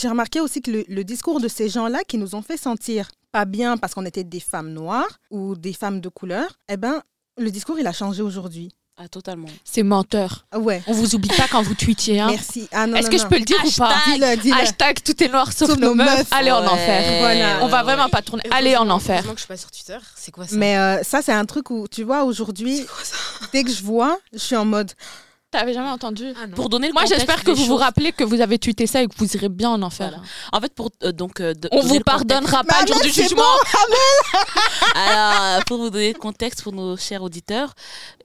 j'ai 0.00 0.08
remarqué 0.08 0.40
aussi 0.40 0.60
que 0.62 0.70
le, 0.70 0.84
le 0.88 1.04
discours 1.04 1.40
de 1.40 1.48
ces 1.48 1.68
gens-là 1.68 2.00
qui 2.06 2.18
nous 2.18 2.34
ont 2.34 2.42
fait 2.42 2.56
sentir 2.56 3.08
pas 3.32 3.44
bien 3.44 3.76
parce 3.76 3.94
qu'on 3.94 4.06
était 4.06 4.24
des 4.24 4.40
femmes 4.40 4.70
noires 4.72 5.18
ou 5.30 5.54
des 5.56 5.72
femmes 5.72 6.00
de 6.00 6.08
couleur, 6.08 6.46
eh 6.70 6.76
ben, 6.76 7.02
le 7.36 7.50
discours, 7.50 7.78
il 7.78 7.86
a 7.86 7.92
changé 7.92 8.22
aujourd'hui. 8.22 8.70
Ah, 9.00 9.06
totalement. 9.06 9.46
C'est 9.64 9.84
menteur. 9.84 10.44
Ouais. 10.56 10.82
On 10.88 10.92
vous 10.92 11.14
oublie 11.14 11.28
pas 11.28 11.46
quand 11.48 11.62
vous 11.62 11.74
tweetiez. 11.76 12.18
Hein. 12.18 12.26
Merci. 12.30 12.68
Ah, 12.72 12.84
non, 12.88 12.96
Est-ce 12.96 13.08
que 13.08 13.16
non. 13.16 13.22
je 13.22 13.28
peux 13.28 13.38
le 13.38 13.44
dire 13.44 13.58
ou 13.64 13.70
pas 13.70 13.94
Dis-le, 14.06 14.36
dis-le. 14.38 14.56
Hashtag 14.56 15.00
tout 15.04 15.22
est 15.22 15.28
noir 15.28 15.52
sauf, 15.52 15.68
Sauf 15.68 15.78
nos 15.78 15.90
nos 15.90 15.94
meufs. 15.94 16.18
meufs. 16.18 16.32
Allez 16.32 16.50
en 16.50 16.62
Ouais. 16.62 16.66
enfer. 16.68 17.20
Voilà. 17.20 17.58
On 17.64 17.68
va 17.68 17.84
vraiment 17.84 18.08
pas 18.08 18.22
tourner. 18.22 18.42
Allez 18.50 18.76
en 18.76 18.90
enfer. 18.90 19.22
Que 19.22 19.30
je 19.34 19.38
suis 19.38 19.46
pas 19.46 19.56
sur 19.56 19.70
Twitter. 19.70 19.98
C'est 20.16 20.32
quoi 20.32 20.48
ça? 20.48 20.56
Mais 20.56 20.76
euh, 20.76 21.00
ça, 21.04 21.22
c'est 21.22 21.32
un 21.32 21.44
truc 21.44 21.70
où, 21.70 21.86
tu 21.88 22.02
vois, 22.02 22.24
aujourd'hui, 22.24 22.84
dès 23.52 23.62
que 23.62 23.70
je 23.70 23.84
vois, 23.84 24.18
je 24.32 24.38
suis 24.38 24.56
en 24.56 24.64
mode, 24.64 24.90
T'avais 25.50 25.72
jamais 25.72 25.88
entendu 25.88 26.34
Ah. 26.36 26.46
Pour 26.54 26.68
donner 26.68 26.88
le 26.88 26.92
Moi, 26.92 27.04
j'espère 27.06 27.42
que 27.42 27.50
vous 27.50 27.64
vous 27.64 27.76
rappelez 27.76 28.12
que 28.12 28.22
vous 28.22 28.42
avez 28.42 28.58
tweeté 28.58 28.86
ça 28.86 29.02
et 29.02 29.06
que 29.08 29.14
vous 29.16 29.34
irez 29.34 29.48
bien 29.48 29.70
en 29.70 29.80
enfer. 29.80 30.08
Voilà. 30.10 30.22
En 30.52 30.60
fait, 30.60 30.74
pour 30.74 30.90
euh, 31.04 31.10
donc 31.12 31.40
euh, 31.40 31.54
de- 31.54 31.70
On 31.72 31.80
vous 31.80 32.00
pardonnera 32.00 32.64
pas 32.64 32.82
le 32.82 32.88
jour 32.88 33.00
du 33.00 33.08
jugement. 33.10 33.42
Alors, 34.94 35.64
pour 35.64 35.78
vous 35.78 35.90
donner 35.90 36.12
le 36.12 36.18
contexte 36.18 36.62
pour 36.62 36.72
nos 36.72 36.96
chers 36.96 37.22
auditeurs, 37.22 37.72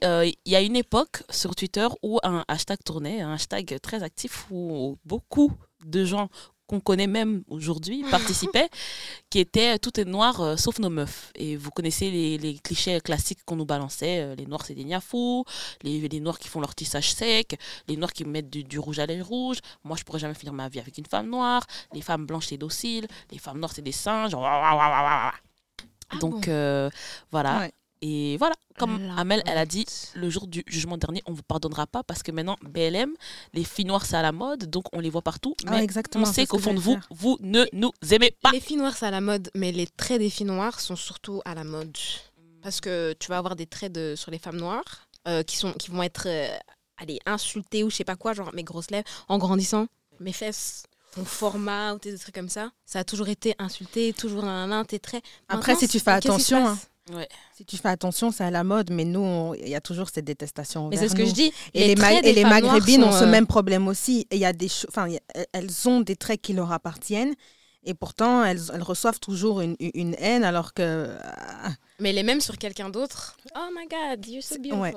euh, 0.04 0.30
il 0.46 0.52
y 0.52 0.56
a 0.56 0.62
une 0.62 0.76
époque 0.76 1.24
sur 1.30 1.56
Twitter 1.56 1.88
où 2.02 2.20
un 2.24 2.44
hashtag 2.50 2.80
tournait, 2.84 3.22
un 3.22 3.34
hashtag 3.34 3.80
très 3.82 4.04
actif 4.04 4.46
où 4.52 4.98
beaucoup 5.06 5.52
de 5.86 6.04
gens 6.06 6.30
qu'on 6.68 6.80
connaît 6.80 7.08
même 7.08 7.44
aujourd'hui 7.48 8.04
participaient, 8.12 8.70
qui 9.30 9.40
était 9.40 9.78
tout 9.80 10.00
est 10.00 10.06
noir 10.06 10.42
euh, 10.42 10.56
sauf 10.58 10.80
nos 10.80 10.90
meufs. 10.90 11.32
Et 11.36 11.56
vous 11.56 11.72
connaissez 11.72 12.12
les, 12.12 12.38
les 12.38 12.56
clichés 12.60 13.00
classiques 13.02 13.44
qu'on 13.46 13.56
nous 13.56 13.66
balançait, 13.66 14.22
euh, 14.22 14.36
les 14.36 14.46
noirs 14.46 14.66
c'est 14.66 14.76
des 14.76 14.84
niafous, 14.84 15.46
les, 15.84 16.08
les 16.08 16.20
noirs 16.20 16.40
qui 16.40 16.48
font 16.48 16.62
leur 16.62 16.76
tissage 16.76 17.14
sec, 17.14 17.60
les 17.88 17.98
noirs 17.98 18.14
qui 18.14 18.26
mettent 18.26 18.50
du, 18.50 18.64
du 18.64 18.80
rouge 18.80 19.00
à 19.00 19.06
lèvres 19.06 19.28
rouge, 19.28 19.58
moi 19.84 19.98
je 19.98 20.04
pourrais 20.04 20.20
jamais 20.20 20.34
finir 20.34 20.54
ma 20.54 20.70
vie 20.70 20.80
avec 20.80 20.98
une 20.98 21.06
femme 21.06 21.30
noire, 21.30 21.66
les 21.94 22.02
femmes 22.02 22.26
blanches 22.26 22.48
c'est 22.48 22.58
docile, 22.58 23.08
les 23.32 23.38
femmes 23.38 23.60
noires 23.60 23.72
c'est 23.74 23.82
des 23.82 23.92
singes. 23.92 24.36
Donc 26.20 26.48
euh, 26.48 26.90
voilà. 27.32 27.60
Ouais. 27.60 27.72
Et 28.06 28.36
voilà, 28.36 28.54
comme 28.78 29.02
La 29.02 29.16
Amel, 29.16 29.42
elle 29.46 29.58
a 29.58 29.66
dit, 29.66 29.86
le 30.14 30.30
jour 30.30 30.46
du 30.46 30.62
jugement 30.68 30.98
dernier, 30.98 31.24
on 31.26 31.32
ne 31.32 31.38
vous 31.38 31.44
pardonnera 31.44 31.88
pas 31.88 32.04
parce 32.04 32.22
que 32.22 32.34
maintenant, 32.34 32.58
BLM, 32.62 33.14
les 33.54 33.64
filles 33.64 33.86
noires, 33.86 34.06
c'est 34.06 34.18
à 34.18 34.22
la 34.22 34.34
mode, 34.34 34.70
donc 34.70 34.84
on 34.92 35.00
les 35.00 35.10
voit 35.10 35.22
partout. 35.22 35.56
Ah, 35.66 35.72
Mais 35.72 35.84
exactement. 35.86 36.24
on 36.24 36.26
c'est 36.26 36.42
sait 36.42 36.46
ce 36.46 36.50
qu'au 36.50 36.60
fond 36.60 36.74
de 36.74 36.82
vous, 36.82 36.96
faire. 36.96 37.08
vous 37.12 37.38
ne 37.40 37.64
nous 37.72 37.94
aimez 38.12 38.32
pas. 38.32 38.52
Les 38.52 38.60
filles 38.60 38.76
noires, 38.76 38.98
c'est 38.98 39.06
à 39.06 39.12
la 39.12 39.22
mode, 39.22 39.50
mais 39.56 39.72
les 39.72 39.88
traits 39.88 40.20
des 40.20 40.30
filles 40.30 40.48
noires 40.48 40.82
sont 40.82 40.98
surtout 40.98 41.42
à 41.46 41.56
la 41.56 41.64
mode. 41.64 41.96
Parce 42.62 42.82
que 42.82 43.16
tu 43.18 43.30
vas 43.30 43.38
avoir 43.38 43.56
des 43.56 43.68
traits 43.68 43.94
de, 43.94 44.16
sur 44.18 44.32
les 44.32 44.40
femmes 44.40 44.58
noires 44.58 45.08
euh, 45.30 45.44
qui, 45.44 45.56
sont, 45.56 45.72
qui 45.72 45.90
vont 45.90 46.04
être 46.04 46.28
euh, 46.28 46.58
allez, 46.98 47.20
insultées 47.26 47.86
ou 47.86 47.90
je 47.90 47.96
sais 47.96 48.04
pas 48.04 48.18
quoi, 48.18 48.34
genre 48.34 48.54
mes 48.54 48.64
grosses 48.64 48.92
lèvres, 48.92 49.08
en 49.30 49.38
grandissant, 49.38 49.88
mes 50.20 50.34
fesses, 50.34 50.84
ton 51.16 51.24
format 51.24 51.94
ou 51.94 52.00
des 52.00 52.18
trucs 52.18 52.36
comme 52.36 52.50
ça. 52.50 52.70
Ça 52.86 53.00
a 53.00 53.04
toujours 53.06 53.30
été 53.30 53.56
insulté, 53.60 54.12
toujours 54.12 54.44
un, 54.44 54.72
un 54.72 54.84
tes 54.84 55.00
traits. 55.00 55.24
Après, 55.48 55.76
si 55.76 55.88
tu 55.88 56.02
fais 56.02 56.12
attention, 56.12 56.78
Ouais. 57.12 57.28
Si 57.56 57.66
tu 57.66 57.76
fais 57.78 57.90
attention, 57.90 58.32
c'est 58.32 58.46
à 58.46 58.52
la 58.52 58.64
mode, 58.64 58.90
mais 58.92 59.04
nous, 59.04 59.54
il 59.56 59.68
y 59.68 59.76
a 59.76 59.82
toujours 59.82 60.08
cette 60.10 60.24
détestation. 60.24 60.88
Mais 60.88 60.96
c'est 60.98 61.10
ce 61.10 61.16
que 61.16 61.26
je 61.26 61.34
dis. 61.34 61.52
Et 61.74 61.88
les, 61.88 61.96
ma- 61.96 62.14
et 62.14 62.32
les 62.34 62.44
maghrébines 62.46 63.04
ont 63.04 63.12
ce 63.12 63.24
euh, 63.26 63.28
même 63.28 63.46
problème 63.48 63.88
aussi. 63.90 64.22
Et 64.32 64.36
il 64.36 64.40
y 64.40 64.46
a 64.46 64.54
des 64.54 64.70
enfin, 64.88 65.08
elles 65.52 65.90
ont 65.90 66.00
des 66.00 66.16
traits 66.16 66.42
qui 66.42 66.54
leur 66.54 66.72
appartiennent. 66.72 67.34
Et 67.86 67.94
pourtant, 67.94 68.46
elles, 68.46 68.62
elles 68.74 68.82
reçoivent 68.82 69.20
toujours 69.20 69.60
une, 69.60 69.76
une 69.80 70.16
haine, 70.18 70.46
alors 70.46 70.74
que. 70.74 71.14
ah. 71.22 71.72
Mais 72.00 72.14
les 72.14 72.24
mêmes 72.24 72.40
sur 72.40 72.58
quelqu'un 72.58 72.90
d'autre. 72.90 73.36
Oh 73.58 73.68
my 73.76 73.86
god, 73.88 74.26
you're 74.26 74.42
so 74.42 74.56
beautiful. 74.56 74.80
Ouais. 74.80 74.96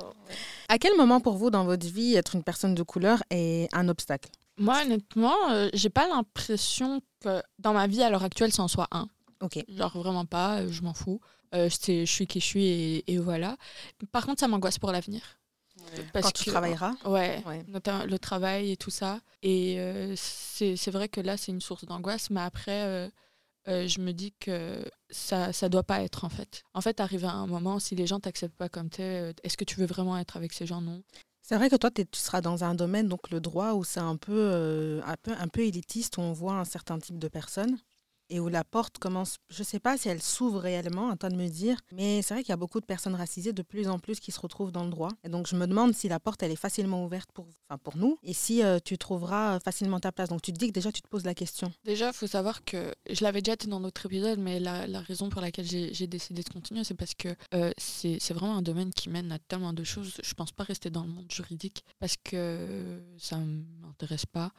À 0.69 0.79
quel 0.79 0.97
moment 0.97 1.19
pour 1.21 1.35
vous 1.37 1.51
dans 1.51 1.65
votre 1.65 1.87
vie 1.89 2.15
être 2.15 2.37
une 2.37 2.45
personne 2.45 2.77
de 2.77 2.83
couleur 2.85 3.25
est 3.31 3.69
un 3.75 3.89
obstacle? 3.89 4.31
Moi, 4.59 4.81
honnêtement, 4.83 5.35
euh, 5.51 5.69
j'ai 5.75 5.91
pas 5.91 6.07
l'impression 6.09 7.01
que 7.21 7.43
dans 7.59 7.73
ma 7.73 7.89
vie 7.89 8.03
à 8.05 8.11
l'heure 8.11 8.23
actuelle, 8.23 8.53
ça 8.53 8.63
en 8.63 8.69
soit 8.69 8.87
un. 8.93 9.09
Ok. 9.43 9.59
Genre 9.69 9.99
vraiment 9.99 10.25
pas, 10.25 10.61
euh, 10.61 10.69
je 10.71 10.83
m'en 10.83 10.95
fous. 10.95 11.21
Euh, 11.57 11.69
c'est- 11.71 12.05
je 12.07 12.13
suis 12.13 12.27
qui 12.27 12.41
je 12.41 12.45
suis 12.45 12.65
et, 12.67 13.13
et 13.13 13.19
voilà. 13.19 13.57
Par 14.13 14.27
contre, 14.27 14.41
ça 14.41 14.49
m'angoisse 14.49 14.79
pour 14.79 14.93
l'avenir. 14.93 15.23
Parce 16.13 16.27
Quand 16.27 16.33
tu 16.33 16.45
que- 16.45 16.51
travailleras 16.51 16.95
Ouais, 17.05 17.43
Ouais. 17.47 17.65
notamment 17.69 18.05
le 18.05 18.19
travail 18.19 18.73
et 18.73 18.77
tout 18.77 18.91
ça. 18.91 19.21
Et 19.43 19.79
euh, 19.79 20.15
c'est 20.17 20.75
c'est 20.77 20.91
vrai 20.91 21.09
que 21.09 21.21
là, 21.21 21.37
c'est 21.37 21.53
une 21.53 21.61
source 21.61 21.85
d'angoisse, 21.85 22.31
mais 22.31 22.41
après, 22.41 22.83
euh, 22.85 23.09
euh, 23.69 23.87
je 23.87 24.01
me 24.01 24.13
dis 24.13 24.33
que 24.41 24.83
ça 25.11 25.53
ça 25.53 25.69
doit 25.69 25.83
pas 25.85 26.03
être 26.03 26.25
en 26.25 26.29
fait. 26.29 26.63
En 26.75 26.81
fait, 26.81 26.99
arrivé 27.01 27.27
à 27.27 27.33
un 27.33 27.47
moment, 27.47 27.79
si 27.79 27.95
les 27.95 28.07
gens 28.07 28.21
t'acceptent 28.21 28.57
pas 28.57 28.69
comme 28.69 28.91
t'es, 28.91 29.33
est-ce 29.45 29.57
que 29.57 29.65
tu 29.65 29.77
veux 29.81 29.87
vraiment 29.87 30.17
être 30.19 30.37
avec 30.37 30.53
ces 30.53 30.67
gens? 30.67 30.81
Non. 30.81 31.03
C'est 31.43 31.57
vrai 31.57 31.71
que 31.71 31.77
toi, 31.77 31.91
tu 31.93 32.05
seras 32.15 32.41
dans 32.41 32.65
un 32.65 32.75
domaine, 32.75 33.07
donc 33.09 33.31
le 33.31 33.41
droit, 33.41 33.75
où 33.75 33.85
c'est 33.85 34.01
un 34.01 34.17
peu, 34.17 34.33
euh, 34.35 35.01
un 35.05 35.17
peu, 35.23 35.33
un 35.39 35.47
peu 35.49 35.61
élitiste, 35.61 36.17
où 36.19 36.21
on 36.21 36.33
voit 36.33 36.55
un 36.55 36.65
certain 36.65 36.99
type 36.99 37.19
de 37.21 37.29
personnes 37.29 37.79
et 38.31 38.41
où 38.41 38.49
la 38.49 38.65
porte 38.65 38.99
commence, 38.99 39.37
je 39.51 39.61
ne 39.61 39.65
sais 39.65 39.79
pas 39.81 39.97
si 39.99 40.09
elle 40.09 40.23
s'ouvre 40.23 40.61
réellement, 40.61 41.11
à 41.11 41.17
de 41.29 41.35
me 41.37 41.49
dire, 41.49 41.79
mais 41.93 42.23
c'est 42.23 42.35
vrai 42.35 42.43
qu'il 42.45 42.51
y 42.51 42.53
a 42.53 42.57
beaucoup 42.57 42.81
de 42.81 42.87
personnes 42.87 43.15
racisées 43.15 43.53
de 43.53 43.63
plus 43.63 43.89
en 43.89 43.99
plus 43.99 44.21
qui 44.21 44.31
se 44.33 44.39
retrouvent 44.41 44.71
dans 44.73 44.85
le 44.85 44.91
droit. 44.91 45.11
Et 45.25 45.29
donc, 45.29 45.47
je 45.49 45.57
me 45.57 45.67
demande 45.67 45.93
si 45.95 46.09
la 46.09 46.21
porte, 46.21 46.43
elle 46.43 46.53
est 46.53 46.57
facilement 46.57 47.05
ouverte 47.05 47.31
pour, 47.33 47.47
enfin, 47.69 47.79
pour 47.79 47.97
nous 47.97 48.19
et 48.23 48.33
si 48.33 48.63
euh, 48.63 48.79
tu 48.85 48.97
trouveras 48.99 49.59
facilement 49.61 49.99
ta 49.99 50.13
place. 50.13 50.29
Donc, 50.29 50.43
tu 50.43 50.53
te 50.53 50.59
dis 50.59 50.69
que 50.69 50.73
déjà, 50.73 50.93
tu 50.93 51.03
te 51.03 51.09
poses 51.09 51.25
la 51.25 51.35
question. 51.35 51.73
Déjà, 51.85 52.09
il 52.09 52.13
faut 52.13 52.27
savoir 52.29 52.65
que 52.65 52.95
je 53.11 53.25
l'avais 53.25 53.43
déjà 53.43 53.57
dit 53.57 53.67
dans 53.67 53.81
d'autres 53.81 54.07
épisodes, 54.07 54.39
mais 54.39 54.61
la, 54.61 54.87
la 54.87 55.01
raison 55.01 55.29
pour 55.29 55.41
laquelle 55.41 55.67
j'ai 55.67 56.07
décidé 56.07 56.43
de 56.43 56.49
continuer, 56.49 56.85
c'est 56.85 56.95
parce 56.95 57.15
que 57.15 57.35
euh, 57.55 57.73
c'est 57.79 58.33
vraiment 58.33 58.57
un 58.57 58.63
domaine 58.63 58.93
qui 58.93 59.09
mène 59.09 59.33
à 59.33 59.39
tellement 59.39 59.73
de 59.73 59.83
choses. 59.85 60.13
Je 60.23 60.35
pense 60.35 60.53
pas 60.53 60.65
rester 60.65 60.91
dans 60.91 61.03
le 61.03 61.09
monde 61.11 61.31
juridique 61.31 61.85
parce 61.99 62.17
que 62.23 63.01
ça 63.19 63.39
m'intéresse 63.83 64.27
pas. 64.27 64.53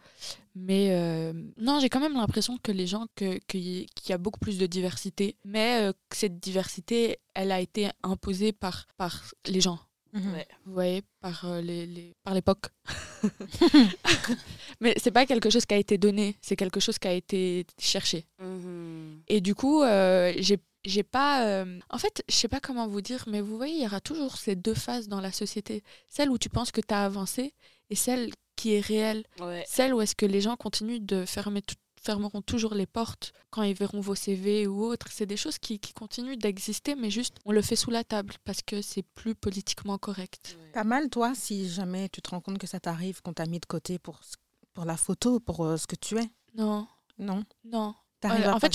Mais 0.55 0.89
euh, 0.91 1.33
non, 1.57 1.79
j'ai 1.79 1.89
quand 1.89 1.99
même 1.99 2.13
l'impression 2.15 2.57
que 2.61 2.71
les 2.71 2.87
gens, 2.87 3.05
que- 3.15 3.37
qu'il 3.61 4.09
y, 4.09 4.13
a 4.13 4.17
beaucoup 4.17 4.39
plus 4.39 4.57
de 4.57 4.65
diversité, 4.65 5.35
mais 5.45 5.81
euh, 5.83 5.93
cette 6.13 6.39
diversité, 6.39 7.17
elle 7.33 7.51
a 7.51 7.59
été 7.59 7.89
imposée 8.03 8.51
par, 8.53 8.85
par 8.97 9.23
les 9.45 9.61
gens. 9.61 9.79
Ouais. 10.13 10.47
Vous 10.65 10.73
voyez, 10.73 11.03
par 11.19 11.45
euh, 11.45 11.61
les, 11.61 11.85
les- 11.85 12.15
par 12.23 12.33
l'époque. 12.33 12.67
Mais 14.81 14.93
c'est 14.97 15.11
pas 15.11 15.25
quelque 15.25 15.49
chose 15.49 15.65
qui 15.65 15.73
a 15.73 15.77
été 15.77 15.97
donné, 15.97 16.35
c'est 16.41 16.55
quelque 16.55 16.79
chose 16.79 16.97
qui 16.97 17.07
a 17.07 17.13
été 17.13 17.65
cherché. 17.79 18.25
Mhm. 18.39 19.21
Et 19.27 19.41
du 19.41 19.55
coup, 19.55 19.83
euh, 19.83 20.33
j'ai 20.37 20.57
j'ai 20.85 21.03
pas. 21.03 21.45
euh, 21.45 21.79
En 21.89 21.97
fait, 21.97 22.23
je 22.29 22.35
sais 22.35 22.47
pas 22.47 22.59
comment 22.59 22.87
vous 22.87 23.01
dire, 23.01 23.25
mais 23.27 23.41
vous 23.41 23.57
voyez, 23.57 23.75
il 23.75 23.83
y 23.83 23.85
aura 23.85 23.99
toujours 23.99 24.37
ces 24.37 24.55
deux 24.55 24.73
phases 24.75 25.07
dans 25.07 25.19
la 25.21 25.31
société. 25.31 25.83
Celle 26.07 26.29
où 26.29 26.37
tu 26.37 26.49
penses 26.49 26.71
que 26.71 26.81
tu 26.81 26.93
as 26.93 27.03
avancé 27.03 27.53
et 27.89 27.95
celle 27.95 28.31
qui 28.55 28.73
est 28.75 28.79
réelle. 28.79 29.23
Ouais. 29.39 29.63
Celle 29.67 29.93
où 29.93 30.01
est-ce 30.01 30.15
que 30.15 30.25
les 30.25 30.41
gens 30.41 30.55
continuent 30.55 31.01
de 31.05 31.25
fermer 31.25 31.61
tout- 31.61 31.75
fermeront 32.01 32.41
toujours 32.41 32.73
les 32.73 32.85
portes 32.85 33.33
quand 33.49 33.63
ils 33.63 33.73
verront 33.73 33.99
vos 34.01 34.15
CV 34.15 34.67
ou 34.67 34.83
autres. 34.85 35.07
C'est 35.11 35.25
des 35.25 35.37
choses 35.37 35.57
qui, 35.57 35.79
qui 35.79 35.93
continuent 35.93 36.37
d'exister, 36.37 36.95
mais 36.95 37.09
juste 37.09 37.37
on 37.45 37.51
le 37.51 37.61
fait 37.61 37.75
sous 37.75 37.91
la 37.91 38.03
table 38.03 38.33
parce 38.43 38.61
que 38.61 38.81
c'est 38.81 39.03
plus 39.03 39.35
politiquement 39.35 39.97
correct. 39.97 40.57
T'as 40.73 40.83
mal, 40.83 41.09
toi, 41.09 41.33
si 41.35 41.69
jamais 41.69 42.09
tu 42.09 42.21
te 42.21 42.29
rends 42.29 42.41
compte 42.41 42.57
que 42.57 42.67
ça 42.67 42.79
t'arrive, 42.79 43.21
qu'on 43.21 43.33
t'a 43.33 43.45
mis 43.45 43.59
de 43.59 43.65
côté 43.65 43.99
pour, 43.99 44.23
ce- 44.23 44.35
pour 44.73 44.85
la 44.85 44.97
photo, 44.97 45.39
pour 45.39 45.65
euh, 45.65 45.77
ce 45.77 45.87
que 45.87 45.95
tu 45.95 46.17
es 46.17 46.29
Non, 46.55 46.87
Non? 47.17 47.43
Non. 47.65 47.95
Euh, 48.41 48.51
en 48.51 48.59
fait, 48.59 48.73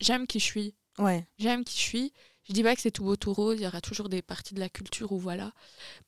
j'aime 0.00 0.26
qui 0.26 0.38
je 0.38 0.44
suis. 0.44 0.74
Ouais. 0.98 1.26
J'aime 1.38 1.64
qui 1.64 1.74
je 1.76 1.82
suis. 1.82 2.12
Je 2.44 2.52
dis 2.52 2.62
pas 2.64 2.74
que 2.74 2.80
c'est 2.82 2.90
tout 2.90 3.04
beau 3.04 3.14
tout 3.16 3.32
rose, 3.32 3.56
il 3.58 3.62
y 3.62 3.66
aura 3.66 3.80
toujours 3.80 4.08
des 4.08 4.20
parties 4.20 4.52
de 4.54 4.58
la 4.60 4.68
culture 4.68 5.12
où 5.12 5.18
voilà. 5.18 5.52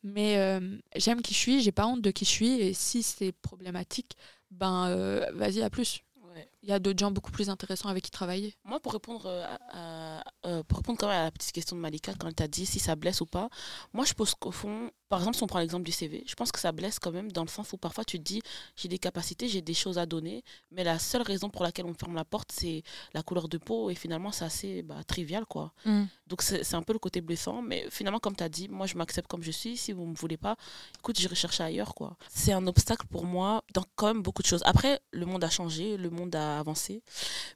Mais 0.03 0.37
euh, 0.39 0.77
j'aime 0.97 1.23
qui 1.23 1.33
je 1.33 1.39
suis, 1.39 1.63
j'ai 1.63 1.71
pas 1.73 1.87
honte 1.87 2.03
de 2.03 2.11
qui 2.11 2.25
je 2.25 2.31
suis 2.31 2.61
et 2.61 2.75
si 2.75 3.03
c'est 3.05 3.31
problématique, 3.33 4.17
ben 4.51 4.89
euh, 4.89 5.25
vas-y 5.33 5.63
à 5.63 5.71
plus. 5.71 6.03
Ouais. 6.35 6.54
Il 6.67 6.71
y 6.71 6.73
a 6.73 6.79
d'autres 6.79 6.99
gens 6.99 7.11
beaucoup 7.11 7.31
plus 7.31 7.51
intéressants 7.51 7.91
avec 7.91 8.05
qui 8.05 8.11
travailler. 8.11 8.55
Moi, 8.65 8.81
pour 8.81 8.95
répondre, 8.95 9.27
euh, 9.27 9.45
à, 9.71 10.21
à- 10.21 10.25
euh, 10.47 10.63
pour 10.63 10.79
répondre 10.79 10.99
quand 10.99 11.09
même 11.09 11.21
à 11.21 11.25
la 11.25 11.31
petite 11.31 11.53
question 11.53 11.77
de 11.77 11.81
Malika, 11.83 12.15
quand 12.19 12.27
elle 12.27 12.35
t'a 12.35 12.49
dit 12.49 12.65
si 12.65 12.79
ça 12.79 12.97
blesse 12.97 13.21
ou 13.21 13.27
pas, 13.27 13.51
moi, 13.93 14.07
je 14.07 14.15
pense 14.15 14.35
qu'au 14.35 14.51
fond, 14.51 14.91
par 15.11 15.19
exemple, 15.19 15.37
si 15.37 15.43
on 15.43 15.47
prend 15.47 15.59
l'exemple 15.59 15.85
du 15.85 15.93
CV, 15.93 16.25
je 16.27 16.35
pense 16.35 16.51
que 16.53 16.59
ça 16.59 16.73
blesse 16.73 16.99
quand 16.99 17.13
même 17.13 17.31
dans 17.31 17.43
le 17.43 17.49
sens 17.49 17.73
où 17.75 17.77
parfois 17.77 18.05
tu 18.05 18.19
te 18.19 18.23
dis 18.25 18.41
j'ai 18.77 18.89
des 18.89 18.99
capacités, 18.99 19.47
j'ai 19.47 19.61
des 19.61 19.75
choses 19.75 19.99
à 19.99 20.07
donner, 20.07 20.43
mais 20.71 20.85
la 20.85 20.99
seule 20.99 21.21
raison 21.23 21.51
pour 21.51 21.63
laquelle 21.65 21.85
on 21.85 21.91
me 21.91 21.95
ferme 21.95 22.15
la 22.15 22.25
porte, 22.25 22.51
c'est 22.51 22.83
la 23.13 23.23
couleur 23.23 23.49
de 23.49 23.59
peau 23.59 23.91
et 23.91 23.95
finalement, 23.95 24.33
c'est 24.33 24.47
assez 24.47 24.83
bah, 24.83 25.05
trivial, 25.07 25.45
quoi. 25.45 25.73
Mm. 25.85 26.05
Donc, 26.29 26.41
c'est 26.41 26.65
c'est 26.65 26.77
un 26.77 26.83
peu 26.83 26.95
le 26.95 26.99
côté 26.99 27.21
blessant, 27.21 27.61
mais 27.61 27.87
finalement, 27.91 28.19
comme 28.21 28.35
tu 28.35 28.43
as 28.43 28.49
dit, 28.49 28.69
moi, 28.71 28.87
je 28.87 28.97
m'accepte 28.97 29.29
comme 29.29 29.43
je 29.43 29.51
suis. 29.51 29.77
Si 29.77 29.93
vous 29.93 30.05
ne 30.07 30.11
me 30.13 30.17
voulez 30.17 30.39
pas, 30.39 30.57
écoute, 30.99 31.19
j'irai 31.19 31.35
chercher 31.35 31.63
ailleurs, 31.65 31.95
quoi. 31.95 32.17
C'est 32.31 32.53
un 32.53 32.67
obstacle 32.67 33.07
pour 33.07 33.25
moi 33.27 33.63
dans 33.75 33.85
quand 33.97 34.07
même 34.07 34.23
beaucoup 34.23 34.41
de 34.43 34.47
choses. 34.49 34.63
Après, 34.65 35.01
le 35.13 35.27
monde 35.27 35.45
a 35.45 35.51
changé, 35.51 35.97
le 35.99 36.09
monde 36.11 36.35
a 36.35 36.54
avancer. 36.59 37.03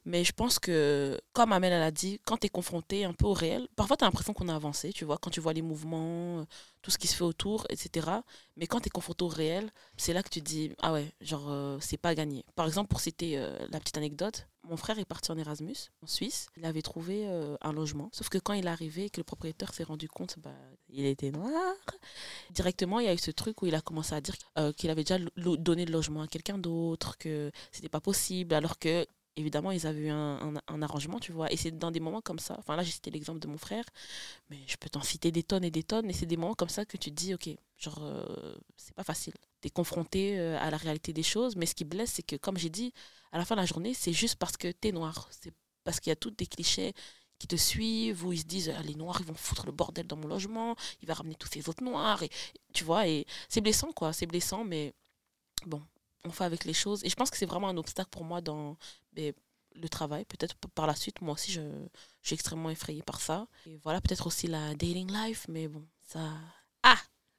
Mais 0.05 0.25
je 0.25 0.33
pense 0.33 0.59
que, 0.59 1.21
comme 1.33 1.53
Amel 1.53 1.73
elle 1.73 1.83
a 1.83 1.91
dit, 1.91 2.21
quand 2.25 2.39
tu 2.39 2.47
es 2.47 2.51
confronté 2.51 3.05
un 3.05 3.13
peu 3.13 3.27
au 3.27 3.33
réel, 3.33 3.69
parfois 3.77 3.97
tu 3.97 4.05
as 4.05 4.07
l'impression 4.07 4.33
qu'on 4.33 4.49
a 4.49 4.55
avancé, 4.55 4.93
tu 4.93 5.05
vois, 5.05 5.19
quand 5.19 5.31
tu 5.31 5.41
vois 5.41 5.53
les 5.53 5.63
mouvements, 5.63 6.47
tout 6.83 6.91
ce 6.91 6.99
qui 6.99 7.07
se 7.07 7.17
fait 7.17 7.25
autour, 7.25 7.67
etc. 7.71 8.09
Mais 8.57 8.67
quand 8.67 8.81
tu 8.81 8.87
es 8.87 8.91
confronté 8.91 9.25
au 9.25 9.29
réel, 9.29 9.71
c'est 9.97 10.13
là 10.13 10.23
que 10.23 10.31
tu 10.31 10.41
dis, 10.41 10.73
ah 10.81 10.93
ouais, 10.93 11.13
genre, 11.21 11.51
euh, 11.51 11.79
c'est 11.81 11.97
pas 11.97 12.15
gagné. 12.15 12.45
Par 12.55 12.67
exemple, 12.67 12.89
pour 12.89 13.01
citer 13.01 13.39
euh, 13.39 13.57
la 13.71 13.81
petite 13.81 13.97
anecdote, 13.97 14.47
mon 14.65 14.77
frère 14.77 14.99
est 14.99 15.05
parti 15.05 15.31
en 15.31 15.39
Erasmus, 15.39 15.77
en 16.03 16.07
Suisse. 16.07 16.49
Il 16.57 16.65
avait 16.65 16.83
trouvé 16.83 17.27
euh, 17.27 17.57
un 17.61 17.73
logement. 17.73 18.11
Sauf 18.13 18.29
que 18.29 18.39
quand 18.39 18.53
il 18.53 18.67
est 18.67 18.71
arrivé 18.71 19.07
et 19.07 19.11
que 19.11 19.21
le 19.21 19.25
propriétaire 19.25 19.73
s'est 19.73 19.85
rendu 19.85 20.09
compte, 20.09 20.39
bah, 20.39 20.55
il 20.91 21.07
était 21.07 21.31
noir. 21.31 21.75
Directement, 22.51 23.01
il 23.01 23.07
y 23.07 23.09
a 23.09 23.15
eu 23.15 23.19
ce 23.19 23.31
truc 23.31 23.63
où 23.63 23.67
il 23.67 23.75
a 23.75 23.81
commencé 23.81 24.15
à 24.15 24.21
dire 24.21 24.35
qu'il 24.77 24.91
avait 24.91 25.05
déjà 25.05 25.19
donné 25.37 25.85
le 25.85 25.93
logement 25.93 26.23
à 26.23 26.27
quelqu'un 26.27 26.59
d'autre, 26.59 27.17
que 27.19 27.51
c'était 27.73 27.89
pas 27.89 28.01
possible, 28.01 28.55
alors 28.55 28.79
que 28.79 29.07
évidemment, 29.39 29.71
ils 29.71 29.87
avaient 29.87 30.01
eu 30.01 30.11
un, 30.11 30.55
un, 30.67 30.83
arrangement, 30.83 31.21
tu 31.21 31.33
vois. 31.33 31.51
Et 31.53 31.57
c'est 31.57 31.71
dans 31.71 31.91
des 31.91 32.01
moments 32.01 32.21
comme 32.21 32.39
ça. 32.39 32.57
Enfin, 32.59 32.77
là, 32.77 32.83
j'ai 32.83 32.91
cité 32.93 33.11
l'exemple 33.11 33.39
de 33.39 33.47
mon 33.47 33.59
frère, 33.59 33.85
mais 34.51 34.59
je 34.67 34.77
peux 34.77 34.89
t'en 34.89 35.03
citer 35.03 35.31
des 35.31 35.43
tonnes 35.43 35.65
et 35.65 35.71
des 35.71 35.85
tonnes. 35.85 36.11
Et 36.11 36.13
c'est 36.13 36.27
des 36.27 36.37
moments 36.37 36.55
comme 36.55 36.69
ça 36.69 36.85
que 36.85 36.97
tu 36.97 37.11
te 37.11 37.15
dis, 37.15 37.35
OK, 37.35 37.49
genre, 37.79 38.01
euh, 38.03 38.55
c'est 38.77 38.95
pas 38.95 39.05
facile. 39.05 39.35
Tu 39.61 39.71
confronté 39.71 40.39
euh, 40.39 40.59
à 40.61 40.71
la 40.71 40.77
réalité 40.77 41.13
des 41.13 41.23
choses, 41.23 41.57
mais 41.57 41.67
ce 41.67 41.75
qui 41.75 41.85
blesse, 41.85 42.13
c'est 42.13 42.23
que, 42.23 42.37
comme 42.37 42.57
j'ai 42.57 42.71
dit, 42.71 42.93
à 43.33 43.39
la 43.39 43.45
fin 43.45 43.57
de 43.57 43.61
la 43.61 43.67
journée, 43.67 43.93
c'est 43.95 44.13
juste 44.13 44.37
parce 44.37 44.57
que 44.57 44.69
tu 44.71 44.89
es 44.89 44.93
noir. 44.93 45.29
C'est 45.31 45.53
parce 45.85 46.01
qu'il 46.01 46.11
y 46.11 46.13
a 46.13 46.17
tous 46.17 46.31
des 46.31 46.47
clichés 46.47 46.95
qui 47.39 47.47
te 47.47 47.57
suivent, 47.57 48.25
où 48.25 48.33
ils 48.33 48.41
se 48.41 48.45
disent, 48.45 48.73
ah, 48.77 48.83
les 48.83 48.95
noirs, 48.95 49.19
ils 49.21 49.27
vont 49.27 49.35
foutre 49.35 49.67
le 49.67 49.73
bordel 49.73 50.07
dans 50.07 50.17
mon 50.17 50.29
logement, 50.29 50.77
il 51.03 51.09
va 51.09 51.15
ramener 51.15 51.35
tous 51.35 51.49
ces 51.49 51.69
autres 51.69 51.85
noirs. 51.85 52.23
Et, 52.23 52.31
tu 52.73 52.85
vois, 52.85 53.07
et 53.09 53.27
c'est 53.49 53.61
blessant, 53.61 53.93
quoi. 53.93 54.13
C'est 54.13 54.27
blessant, 54.27 54.65
mais 54.65 54.93
bon, 55.67 55.83
on 56.25 56.31
fait 56.31 56.45
avec 56.45 56.65
les 56.65 56.73
choses. 56.73 57.05
Et 57.05 57.09
je 57.09 57.17
pense 57.17 57.31
que 57.31 57.37
c'est 57.37 57.47
vraiment 57.47 57.69
un 57.69 57.77
obstacle 57.77 58.11
pour 58.11 58.25
moi 58.25 58.41
dans 58.41 58.77
mais, 59.17 59.35
le 59.75 59.89
travail. 59.89 60.25
Peut-être 60.25 60.57
par 60.75 60.87
la 60.87 60.95
suite, 60.95 61.21
moi 61.21 61.35
aussi, 61.35 61.53
je, 61.53 61.61
je 62.23 62.27
suis 62.29 62.35
extrêmement 62.35 62.71
effrayée 62.71 63.03
par 63.03 63.21
ça. 63.21 63.47
Et 63.67 63.79
voilà, 63.85 64.01
peut-être 64.01 64.27
aussi 64.27 64.47
la 64.47 64.75
dating 64.75 65.11
life, 65.13 65.47
mais 65.49 65.69
bon, 65.69 65.87
ça. 66.07 66.35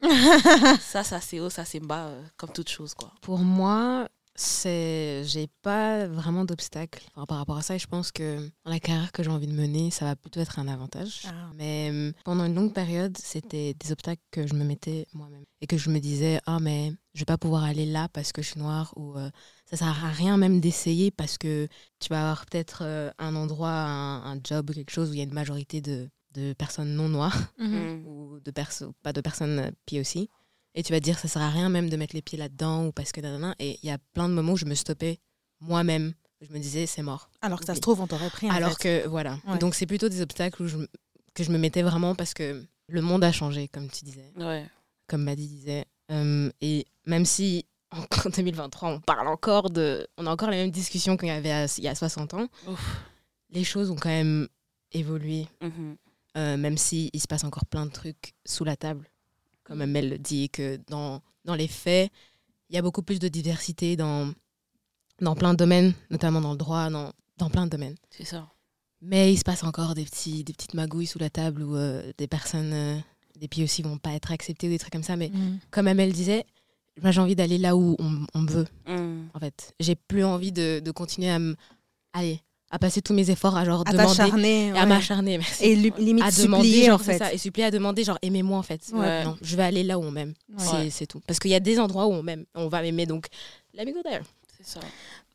Ça, 0.81 1.03
ça 1.03 1.21
c'est 1.21 1.39
haut, 1.39 1.49
ça 1.49 1.65
c'est 1.65 1.79
bas, 1.79 2.07
euh, 2.07 2.23
comme 2.37 2.51
toute 2.51 2.69
chose, 2.69 2.93
quoi. 2.93 3.11
Pour 3.21 3.39
moi, 3.39 4.07
c'est 4.39 5.23
j'ai 5.25 5.47
pas 5.61 6.07
vraiment 6.07 6.45
d'obstacle 6.45 7.03
par 7.27 7.37
rapport 7.37 7.57
à 7.57 7.61
ça 7.61 7.75
et 7.75 7.79
je 7.79 7.87
pense 7.87 8.13
que 8.13 8.39
dans 8.63 8.71
la 8.71 8.79
carrière 8.79 9.11
que 9.11 9.21
j'ai 9.21 9.29
envie 9.29 9.47
de 9.47 9.53
mener 9.53 9.91
ça 9.91 10.05
va 10.05 10.15
plutôt 10.15 10.39
être 10.39 10.59
un 10.59 10.69
avantage 10.69 11.23
ah. 11.25 11.51
mais 11.57 11.91
euh, 11.91 12.13
pendant 12.23 12.45
une 12.45 12.55
longue 12.55 12.73
période 12.73 13.17
c'était 13.17 13.73
des 13.73 13.91
obstacles 13.91 14.21
que 14.31 14.47
je 14.47 14.53
me 14.53 14.63
mettais 14.63 15.07
moi-même 15.13 15.43
et 15.59 15.67
que 15.67 15.77
je 15.77 15.89
me 15.89 15.99
disais 15.99 16.39
ah 16.45 16.59
mais 16.61 16.93
je 17.13 17.19
vais 17.19 17.25
pas 17.25 17.37
pouvoir 17.37 17.65
aller 17.65 17.85
là 17.85 18.07
parce 18.13 18.31
que 18.31 18.41
je 18.41 18.51
suis 18.51 18.59
noire 18.61 18.93
ou 18.95 19.17
euh, 19.17 19.29
ça 19.65 19.75
sert 19.75 20.05
à 20.05 20.09
rien 20.09 20.37
même 20.37 20.61
d'essayer 20.61 21.11
parce 21.11 21.37
que 21.37 21.67
tu 21.99 22.07
vas 22.07 22.21
avoir 22.21 22.45
peut-être 22.45 22.83
euh, 22.83 23.11
un 23.19 23.35
endroit 23.35 23.69
un, 23.71 24.39
job 24.41 24.69
ou 24.69 24.73
quelque 24.73 24.91
chose 24.91 25.09
où 25.09 25.13
il 25.13 25.17
y 25.17 25.21
a 25.21 25.25
une 25.25 25.33
majorité 25.33 25.81
de, 25.81 26.09
de 26.39 26.53
personnes 26.53 26.95
non 26.95 27.09
noires 27.09 27.53
mhm. 27.57 28.05
ou 28.07 28.39
de 28.39 28.51
personnes 28.51 28.93
pas 29.03 29.13
de 29.13 29.21
personnes 29.21 29.71
aussi 29.93 30.29
et 30.75 30.83
tu 30.83 30.93
vas 30.93 30.99
te 30.99 31.03
dire, 31.03 31.17
ça 31.17 31.27
sert 31.27 31.41
à 31.41 31.49
rien 31.49 31.69
même 31.69 31.89
de 31.89 31.97
mettre 31.97 32.15
les 32.15 32.21
pieds 32.21 32.37
là-dedans 32.37 32.85
ou 32.85 32.91
parce 32.91 33.11
que. 33.11 33.19
Et 33.59 33.79
il 33.81 33.87
y 33.87 33.91
a 33.91 33.97
plein 34.13 34.29
de 34.29 34.33
moments 34.33 34.53
où 34.53 34.57
je 34.57 34.65
me 34.65 34.75
stoppais 34.75 35.19
moi-même. 35.59 36.13
Je 36.41 36.53
me 36.53 36.59
disais, 36.59 36.85
c'est 36.85 37.01
mort. 37.01 37.29
Alors 37.41 37.59
que 37.59 37.65
ça 37.65 37.75
se 37.75 37.81
trouve, 37.81 37.99
on 37.99 38.07
t'aurait 38.07 38.29
pris. 38.29 38.49
Alors 38.49 38.77
que, 38.77 39.05
voilà. 39.07 39.39
Donc, 39.59 39.75
c'est 39.75 39.85
plutôt 39.85 40.07
des 40.07 40.21
obstacles 40.21 40.63
où 40.63 40.67
je, 40.67 40.77
que 41.33 41.43
je 41.43 41.51
me 41.51 41.57
mettais 41.57 41.81
vraiment 41.81 42.15
parce 42.15 42.33
que 42.33 42.65
le 42.87 43.01
monde 43.01 43.23
a 43.23 43.31
changé, 43.31 43.67
comme 43.67 43.89
tu 43.89 44.05
disais. 44.05 44.31
Ouais. 44.37 44.65
Comme 45.07 45.23
Maddy 45.23 45.47
disait. 45.47 45.85
Euh, 46.11 46.49
et 46.61 46.85
même 47.05 47.25
si 47.25 47.65
en 47.91 48.29
2023, 48.29 48.89
on 48.89 48.99
parle 49.01 49.27
encore 49.27 49.69
de. 49.69 50.07
On 50.17 50.27
a 50.27 50.31
encore 50.31 50.49
les 50.49 50.57
mêmes 50.57 50.71
discussions 50.71 51.17
qu'il 51.17 51.27
y 51.27 51.31
avait 51.31 51.65
il 51.77 51.83
y 51.83 51.87
a 51.87 51.95
60 51.95 52.35
ans, 52.35 52.47
les 53.49 53.63
choses 53.63 53.89
ont 53.89 53.95
quand 53.95 54.09
même 54.09 54.47
évolué. 54.91 55.47
Mhm. 55.61 55.97
Euh, 56.37 56.57
même 56.57 56.77
s'il 56.77 57.09
il 57.11 57.19
se 57.19 57.27
passe 57.27 57.43
encore 57.43 57.65
plein 57.65 57.85
de 57.85 57.91
trucs 57.91 58.35
sous 58.45 58.63
la 58.63 58.75
table 58.75 59.09
comme 59.69 59.81
Amel 59.81 60.09
le 60.09 60.17
dit, 60.17 60.49
que 60.49 60.79
dans, 60.87 61.21
dans 61.45 61.53
les 61.53 61.67
faits, 61.67 62.11
il 62.69 62.75
y 62.75 62.79
a 62.79 62.81
beaucoup 62.81 63.03
plus 63.03 63.19
de 63.19 63.27
diversité 63.27 63.95
dans, 63.95 64.33
dans 65.21 65.35
plein 65.35 65.53
de 65.53 65.59
domaines, 65.59 65.93
notamment 66.09 66.41
dans 66.41 66.51
le 66.51 66.57
droit, 66.57 66.89
dans, 66.89 67.13
dans 67.37 67.51
plein 67.51 67.65
de 67.65 67.69
domaines. 67.69 67.95
C'est 68.09 68.25
ça. 68.25 68.49
Mais 69.01 69.31
il 69.31 69.37
se 69.37 69.43
passe 69.43 69.63
encore 69.63 69.93
des, 69.93 70.05
petits, 70.05 70.43
des 70.43 70.53
petites 70.53 70.73
magouilles 70.73 71.05
sous 71.05 71.19
la 71.19 71.29
table 71.29 71.61
où 71.61 71.75
euh, 71.75 72.11
des 72.17 72.27
personnes, 72.27 72.73
euh, 72.73 72.97
des 73.39 73.47
pieds 73.47 73.63
aussi 73.63 73.83
vont 73.83 73.99
pas 73.99 74.13
être 74.13 74.31
acceptés 74.31 74.67
ou 74.67 74.71
des 74.71 74.79
trucs 74.79 74.91
comme 74.91 75.03
ça. 75.03 75.15
Mais 75.15 75.29
mm. 75.29 75.59
comme 75.69 75.87
Amel 75.87 76.11
disait, 76.11 76.45
moi 77.01 77.11
j'ai 77.11 77.21
envie 77.21 77.35
d'aller 77.35 77.59
là 77.59 77.77
où 77.77 77.95
on, 77.99 78.41
me 78.41 78.49
veut. 78.49 78.67
Mm. 78.87 79.27
En 79.35 79.39
fait, 79.39 79.75
j'ai 79.79 79.95
plus 79.95 80.25
envie 80.25 80.51
de, 80.51 80.81
de 80.83 80.91
continuer 80.91 81.29
à 81.29 81.37
me. 81.37 81.55
Allez, 82.11 82.41
à 82.71 82.79
passer 82.79 83.01
tous 83.01 83.13
mes 83.13 83.29
efforts 83.31 83.57
à 83.57 83.65
genre 83.65 83.83
à 83.85 83.91
demander 83.91 84.71
à 84.75 84.85
m'acharner 84.85 85.39
et 85.61 85.75
limite 85.75 86.23
à 86.23 86.31
supplier 86.31 86.85
genre, 86.85 86.95
en 86.99 87.03
fait. 87.03 87.17
ça, 87.17 87.33
et 87.33 87.37
supplier 87.37 87.65
à 87.67 87.71
demander 87.71 88.03
genre 88.03 88.19
aimez-moi 88.21 88.57
en 88.57 88.63
fait. 88.63 88.81
Non 88.93 89.37
je 89.41 89.55
vais 89.55 89.63
aller 89.63 89.83
là 89.83 89.97
où 89.97 90.03
on 90.03 90.11
m'aime 90.11 90.33
c'est 90.89 91.07
tout. 91.07 91.21
Parce 91.27 91.39
qu'il 91.39 91.51
y 91.51 91.55
a 91.55 91.59
des 91.59 91.79
endroits 91.79 92.07
où 92.07 92.13
on 92.13 92.23
m'aime 92.23 92.45
on 92.55 92.67
va 92.67 92.81
m'aimer 92.81 93.05
donc 93.05 93.27
let 93.73 93.85
me 93.85 93.93
go 93.93 94.01
there. 94.03 94.21
C'est 94.57 94.67
ça. 94.67 94.79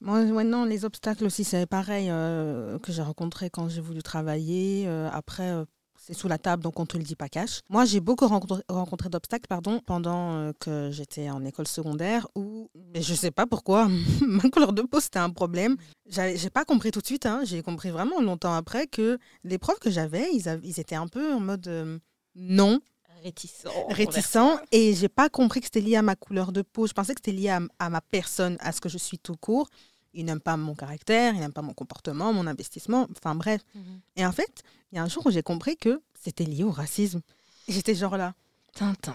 Moi 0.01 0.45
non 0.45 0.65
les 0.65 0.85
obstacles 0.85 1.25
aussi 1.25 1.45
c'est 1.45 1.67
pareil 1.67 2.09
euh, 2.11 2.79
que 2.79 2.93
j'ai 2.93 3.03
rencontré 3.03 3.51
quand 3.51 3.69
j'ai 3.69 3.81
voulu 3.81 4.03
travailler 4.03 4.85
euh, 4.87 5.09
après 5.13 5.51
euh, 5.51 5.65
c'est 6.07 6.13
sous 6.13 6.29
la 6.29 6.37
table, 6.37 6.63
donc 6.63 6.79
on 6.79 6.83
ne 6.83 6.87
te 6.87 6.99
le 6.99 7.03
dit 7.03 7.17
pas 7.17 7.31
cash. 7.31 7.61
Moi, 7.71 7.87
j'ai 7.87 8.01
beaucoup 8.01 8.27
rencontré, 8.27 9.09
d'obstacles 9.09 9.47
pardon, 9.49 9.81
pendant 9.87 10.35
euh, 10.35 10.53
que 10.61 10.91
j'étais 10.93 11.31
en 11.31 11.43
école 11.45 11.67
secondaire 11.67 12.29
où, 12.35 12.69
mais 12.75 13.01
je 13.01 13.13
ne 13.13 13.17
sais 13.17 13.31
pas 13.31 13.47
pourquoi, 13.47 13.89
ma 14.21 14.51
couleur 14.51 14.75
de 14.75 14.83
peau, 14.83 15.01
c'était 15.01 15.19
un 15.19 15.31
problème. 15.31 15.77
J'ai 16.07 16.51
pas 16.51 16.67
compris 16.67 16.91
tout 16.91 17.01
de 17.01 17.07
suite, 17.07 17.25
hein. 17.25 17.41
j'ai 17.45 17.63
compris 17.63 17.89
vraiment 17.89 18.21
longtemps 18.21 18.55
après 18.55 18.87
que 18.87 19.19
les 19.45 19.57
profs 19.57 19.79
que 19.79 19.91
j'avais, 19.91 20.29
ils, 20.35 20.61
ils, 20.63 20.79
étaient 20.79 20.95
un 20.95 21.09
peu 21.09 21.33
en 21.33 21.41
mode 21.41 21.67
euh, 21.69 21.99
non. 22.35 22.81
Réticent. 23.23 23.67
Réticent. 23.89 24.61
Et 24.71 24.93
j'ai 24.93 25.09
pas 25.09 25.31
compris 25.31 25.61
que 25.61 25.67
c'était 25.67 25.81
lié 25.81 25.97
à 25.97 26.03
ma 26.03 26.15
couleur 26.15 26.53
de 26.53 26.61
peau. 26.61 26.87
Je 26.87 26.93
pensais 26.93 27.15
que 27.15 27.21
c'était 27.25 27.35
lié 27.35 27.49
à, 27.49 27.61
à 27.79 27.89
ma 27.89 28.03
personne, 28.03 28.59
à 28.61 28.73
ce 28.73 28.83
que 28.83 28.91
je 28.91 28.99
suis 28.99 29.19
tout 29.19 29.37
court 29.37 29.71
il 30.15 30.25
n'aime 30.25 30.41
pas 30.41 30.57
mon 30.57 30.75
caractère, 30.75 31.35
il 31.35 31.41
n'aime 31.41 31.53
pas 31.53 31.63
mon 31.63 31.75
comportement, 31.75 32.33
mon 32.33 32.47
investissement, 32.47 33.09
enfin 33.11 33.35
bref. 33.35 33.61
Mhm. 33.75 34.01
Et 34.17 34.27
en 34.27 34.33
fait, 34.33 34.63
il 34.93 34.97
y 34.97 34.99
a 34.99 35.03
un 35.03 35.09
jour 35.09 35.27
où 35.27 35.31
j'ai 35.31 35.43
compris 35.43 35.77
que 35.77 36.01
c'était 36.15 36.45
lié 36.45 36.65
au 36.65 36.71
racisme. 36.71 37.21
J'étais 37.69 37.95
genre 37.95 38.17
là. 38.17 38.35
Tintin. 38.75 39.15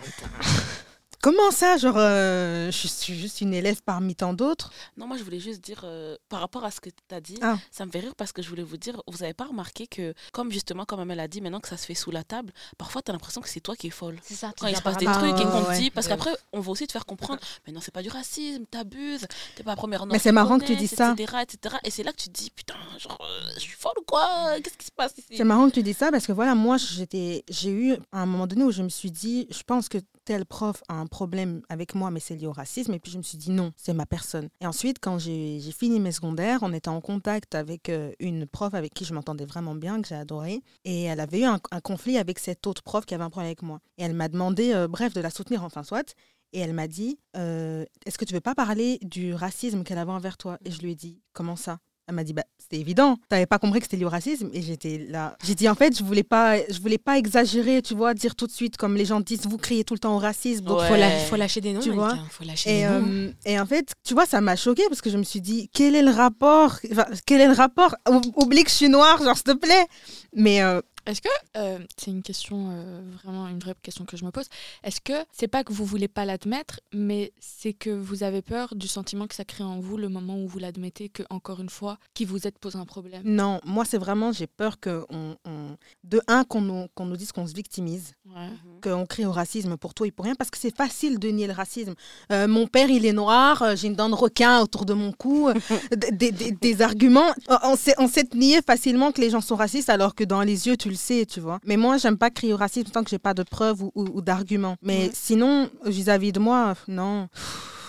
Comment 1.22 1.52
ça 1.52 1.76
Genre, 1.76 1.98
euh, 1.98 2.72
je 2.72 2.88
suis 2.88 3.14
juste 3.14 3.42
une 3.42 3.54
élève 3.54 3.82
parmi 3.84 4.16
tant 4.16 4.34
d'autres? 4.34 4.72
Non, 4.96 5.06
moi, 5.06 5.18
je 5.18 5.24
voulais 5.24 5.40
juste 5.40 5.62
dire, 5.62 5.82
euh, 5.84 6.16
par 6.30 6.40
rapport 6.40 6.64
à 6.64 6.72
ce 6.72 6.80
que 6.80 6.90
tu 6.90 7.16
as 7.16 7.20
dit, 7.20 7.38
ah. 7.42 7.58
ça 7.72 7.86
me 7.86 7.92
fait 7.92 8.00
rire 8.00 8.16
parce 8.16 8.32
que 8.32 8.42
je 8.42 8.48
voulais 8.48 8.64
vous 8.64 8.78
dire, 8.78 9.02
vous 9.06 9.18
n'avez 9.18 9.34
pas 9.34 9.46
remarqué 9.46 9.86
que, 9.86 10.14
comme 10.32 10.50
justement, 10.50 10.86
comme 10.86 11.12
elle 11.12 11.20
a 11.20 11.28
dit, 11.28 11.42
maintenant 11.42 11.60
que 11.60 11.68
ça 11.68 11.76
se 11.76 11.86
fait 11.86 11.94
sous 11.94 12.12
la 12.12 12.24
table, 12.24 12.54
parfois, 12.78 13.02
tu 13.02 13.12
as 13.12 13.14
l'impression 13.14 13.42
que 13.42 13.50
c'est 13.50 13.60
toi 13.60 13.76
qui 13.76 13.88
es 13.88 13.90
folle. 13.90 14.18
C'est 14.24 14.36
ça. 14.36 14.54
Quand 14.58 14.68
il 14.68 14.78
se 14.78 14.82
passe 14.82 14.96
des 14.96 15.08
trucs 15.08 15.40
et 15.40 15.44
qu'on 15.44 15.66
te 15.66 15.78
dit, 15.78 15.92
parce 15.92 16.08
qu'après, 16.08 16.32
on 16.54 16.62
va 16.62 16.72
aussi 16.72 16.88
te 16.88 16.94
faire 16.94 17.06
comprendre, 17.06 17.42
mais 17.68 17.74
non, 17.74 17.82
c'est 17.82 17.94
pas 17.94 18.02
du 18.02 18.10
racisme, 18.10 18.64
t'abuses, 18.72 19.28
t'es 19.58 19.64
pas 19.64 19.72
la 19.72 19.76
première 19.76 20.06
Mais 20.06 20.20
c'est 20.20 20.32
marrant 20.32 20.58
que 20.58 20.66
tu 20.66 20.76
dis 20.78 20.88
ça. 20.88 21.16
Etc., 21.18 21.76
Et 21.84 21.92
c'est 21.92 22.04
là 22.04 22.14
que 22.14 22.18
tu 22.18 22.30
te 22.30 22.38
dis, 22.38 22.50
putain, 22.50 22.76
genre, 22.98 23.18
euh, 23.22 23.52
je 23.56 23.60
suis 23.60 23.76
folle 23.78 23.94
ou 24.00 24.04
quoi? 24.08 24.54
Qu'est-ce 24.64 24.78
qui 24.78 24.86
se 24.86 24.92
passe 24.92 25.14
ici? 25.18 25.36
C'est 25.36 25.44
marrant 25.44 25.68
que 25.70 25.74
tu 25.74 25.84
dis 25.84 25.94
ça 25.94 26.12
parce 26.12 26.26
que 26.26 26.32
voilà, 26.32 26.56
moi, 26.56 26.78
j'ai 26.78 27.70
eu 27.70 27.94
à 28.14 28.22
un 28.22 28.26
moment 28.26 28.48
donné 28.48 28.64
où 28.64 28.72
je 28.72 28.84
me 28.84 28.90
suis 28.90 29.12
dit, 29.12 29.48
je 29.50 29.64
pense 29.64 29.90
que 29.90 29.98
tel 30.26 30.46
prof 30.46 30.82
a 30.88 30.94
un 30.94 31.08
problème 31.08 31.62
avec 31.70 31.96
moi, 31.96 32.12
mais 32.12 32.20
c'est 32.20 32.36
lié 32.36 32.48
au 32.48 32.52
racisme. 32.52 32.94
Et 32.94 33.00
puis 33.00 33.12
je 33.12 33.18
me 33.18 33.24
suis 33.24 33.38
dit 33.38 33.52
non, 33.52 33.72
c'est 33.76 33.94
ma 33.94 34.06
personne. 34.06 34.50
Et 34.62 34.68
ensuite, 34.68 34.98
quand 35.00 35.20
j'ai 35.20 35.60
fini 35.72 36.00
mes 36.00 36.12
secondaires, 36.12 36.60
on 36.62 36.74
était 36.74 36.90
en 36.90 37.02
contact 37.02 37.56
avec 37.56 37.90
euh, 37.90 38.12
une 38.20 38.46
prof 38.46 38.74
avec 38.74 38.94
qui 38.94 39.06
je 39.06 39.14
m'entendais 39.14 39.46
vraiment 39.46 39.76
bien, 39.76 40.02
que 40.02 40.08
j'ai 40.08 40.16
adoré. 40.16 40.62
Et 40.86 41.04
elle 41.04 41.20
avait 41.20 41.42
eu 41.42 41.46
un, 41.46 41.60
conflit 41.84 42.18
avec 42.18 42.40
cette 42.40 42.68
autre 42.68 42.84
prof 42.84 43.06
qui 43.06 43.14
avait 43.14 43.24
un 43.24 43.30
problème 43.30 43.48
avec 43.48 43.62
moi. 43.62 43.80
Et 43.98 44.04
elle 44.04 44.14
m'a 44.14 44.30
demandé, 44.30 44.74
euh, 44.74 44.88
bref, 44.88 45.14
de 45.14 45.22
la 45.22 45.30
soutenir, 45.30 45.64
enfin 45.64 45.84
soit. 45.84 46.16
Et 46.54 46.60
elle 46.60 46.74
m'a 46.74 46.88
dit, 46.88 47.20
euh, 47.38 47.86
est-ce 48.06 48.18
que 48.18 48.26
tu 48.26 48.34
veux 48.34 48.42
pas 48.42 48.56
parler 48.56 48.98
du 49.02 49.34
racisme 49.34 49.84
qu'elle 49.84 50.00
avait 50.00 50.12
envers 50.12 50.38
toi? 50.38 50.58
Et 50.66 50.72
je 50.72 50.80
lui 50.82 50.92
ai 50.92 50.96
dit, 50.96 51.22
comment 51.34 51.56
ça? 51.56 51.80
Elle 52.10 52.16
m'a 52.16 52.24
dit, 52.24 52.34
bah, 52.34 52.44
c'était 52.58 52.78
évident. 52.78 53.16
Tu 53.16 53.22
n'avais 53.32 53.46
pas 53.46 53.60
compris 53.60 53.80
que 53.80 53.86
c'était 53.86 53.98
lié 53.98 54.06
au 54.06 54.10
racisme. 54.10 54.50
Et 54.52 54.64
j'étais 54.64 55.06
là. 55.10 55.38
J'ai 55.44 55.54
dit, 55.54 55.70
en 55.70 55.76
fait, 55.76 55.96
je 55.96 56.04
voulais 56.04 56.24
pas, 56.24 56.58
je 56.58 56.82
voulais 56.82 56.98
pas 56.98 57.20
exagérer, 57.20 57.84
tu 57.84 57.94
vois, 57.94 58.16
dire 58.16 58.36
tout 58.36 58.48
de 58.48 58.52
suite, 58.52 58.78
comme 58.78 58.96
les 58.96 59.06
gens 59.06 59.20
disent, 59.20 59.46
vous 59.46 59.58
criez 59.58 59.84
tout 59.84 59.94
le 59.94 60.00
temps 60.00 60.16
au 60.16 60.18
racisme. 60.18 60.66
Donc, 60.66 60.82
il 60.82 61.28
faut, 61.28 61.36
lâcher 61.36 61.62
des 61.62 61.72
noms, 61.72 61.80
tu 61.80 61.92
vois. 61.92 62.18
Faut 62.32 62.44
lâcher 62.44 62.72
et, 62.72 62.82
des 62.82 62.88
noms. 62.88 63.08
Euh, 63.08 63.32
et 63.46 63.60
en 63.60 63.68
fait, 63.68 63.94
tu 64.04 64.16
vois, 64.16 64.26
ça 64.26 64.42
m'a 64.42 64.56
choqué 64.56 64.84
parce 64.90 65.02
que 65.02 65.12
je 65.12 65.18
me 65.18 65.24
suis 65.24 65.40
dit, 65.40 65.70
quel 65.72 65.96
est 65.96 66.02
le 66.02 66.12
rapport 66.12 66.80
Quel 67.28 67.42
est 67.42 67.48
le 67.48 67.54
rapport? 67.54 67.96
Oublie 68.36 68.64
que 68.64 68.72
je 68.72 68.76
suis 68.76 68.90
noire, 68.90 69.22
genre, 69.24 69.36
s'il 69.36 69.44
te 69.44 69.54
plaît. 69.54 69.86
Mais. 70.34 70.64
Euh, 70.64 70.82
Est-ce 71.10 71.22
que, 71.22 71.30
euh, 71.58 71.80
c'est 71.98 72.12
une 72.12 72.22
question, 72.22 72.70
euh, 72.72 73.02
vraiment 73.24 73.48
une 73.48 73.58
vraie 73.58 73.74
question 73.82 74.06
que 74.06 74.16
je 74.16 74.24
me 74.24 74.30
pose, 74.30 74.46
est-ce 74.84 75.02
que 75.02 75.14
c'est 75.32 75.48
pas 75.48 75.64
que 75.64 75.74
vous 75.74 75.84
voulez 75.84 76.08
pas 76.08 76.24
l'admettre, 76.24 76.80
mais 76.94 77.34
c'est 77.40 77.74
que 77.74 77.90
vous 77.90 78.22
avez 78.22 78.44
peur 78.44 78.76
du 78.76 78.88
sentiment 78.88 79.26
que 79.26 79.34
ça 79.34 79.44
crée 79.44 79.64
en 79.64 79.80
vous 79.80 79.98
le 79.98 80.08
moment 80.08 80.38
où 80.38 80.48
vous 80.48 80.60
l'admettez, 80.60 81.10
que 81.10 81.24
encore 81.32 81.62
une 81.62 81.70
fois, 81.70 81.98
qui 82.14 82.26
vous 82.26 82.46
êtes 82.46 82.60
pose 82.60 82.76
un 82.76 82.86
problème? 82.86 83.24
Non, 83.26 83.60
moi, 83.66 83.86
c'est 83.86 83.98
vraiment, 83.98 84.32
j'ai 84.32 84.46
peur 84.46 84.80
que, 84.80 85.04
on, 85.10 85.36
on- 85.46 85.78
de 86.04 86.22
un, 86.28 86.44
qu'on 86.44 86.62
nous, 86.62 86.86
qu'on 86.94 87.06
nous 87.08 87.18
dise 87.18 87.32
qu'on 87.32 87.48
se 87.48 87.54
victimise, 87.56 88.14
Ouais. 88.28 88.46
Mhm. 88.48 88.82
qu'on 88.84 89.06
crie 89.08 89.26
au 89.26 89.32
racisme 89.32 89.76
pour 89.78 89.96
tout 89.96 90.06
et 90.06 90.12
pour 90.12 90.26
rien, 90.26 90.36
parce 90.36 90.52
que 90.52 90.60
c'est 90.60 90.76
facile 90.76 91.18
de 91.18 91.30
nier 91.30 91.48
le 91.48 91.54
racisme. 91.54 91.96
Euh, 92.32 92.48
mon 92.48 92.68
père, 92.68 92.92
il 92.92 93.08
est 93.08 93.14
noir, 93.14 93.76
j'ai 93.76 93.88
une 93.88 93.96
dent 93.96 94.10
de 94.10 94.14
requin 94.14 94.62
autour 94.62 94.86
de 94.86 94.94
mon 94.94 95.12
cou, 95.12 95.50
des, 96.12 96.32
des- 96.32 96.52
des 96.52 96.82
arguments. 96.84 97.34
On 97.64 97.76
sait, 97.76 97.96
on 97.98 98.08
sait 98.08 98.28
nier 98.36 98.62
facilement 98.62 99.12
que 99.12 99.22
les 99.22 99.32
gens 99.32 99.42
sont 99.42 99.56
racistes, 99.56 99.90
alors 99.90 100.14
que 100.14 100.24
dans 100.24 100.44
les 100.44 100.68
yeux, 100.68 100.78
tu 100.78 100.90
le 100.90 100.96
sais, 101.00 101.26
tu 101.26 101.40
vois. 101.40 101.60
Mais 101.66 101.78
moi, 101.78 101.98
j'aime 101.98 102.18
pas 102.18 102.30
crier 102.30 102.54
au 102.54 102.58
racisme 102.58 102.90
tant 102.92 103.04
que 103.04 103.10
j'ai 103.10 103.20
pas 103.20 103.34
de 103.34 103.44
preuves 103.44 103.82
ou, 103.84 103.92
ou- 103.96 104.10
ou 104.18 104.22
d'arguments. 104.22 104.76
Mais 104.82 105.06
Ouais. 105.08 105.12
sinon, 105.14 105.70
vis-à-vis 105.86 106.32
de 106.32 106.40
moi, 106.40 106.76
non. 106.88 107.28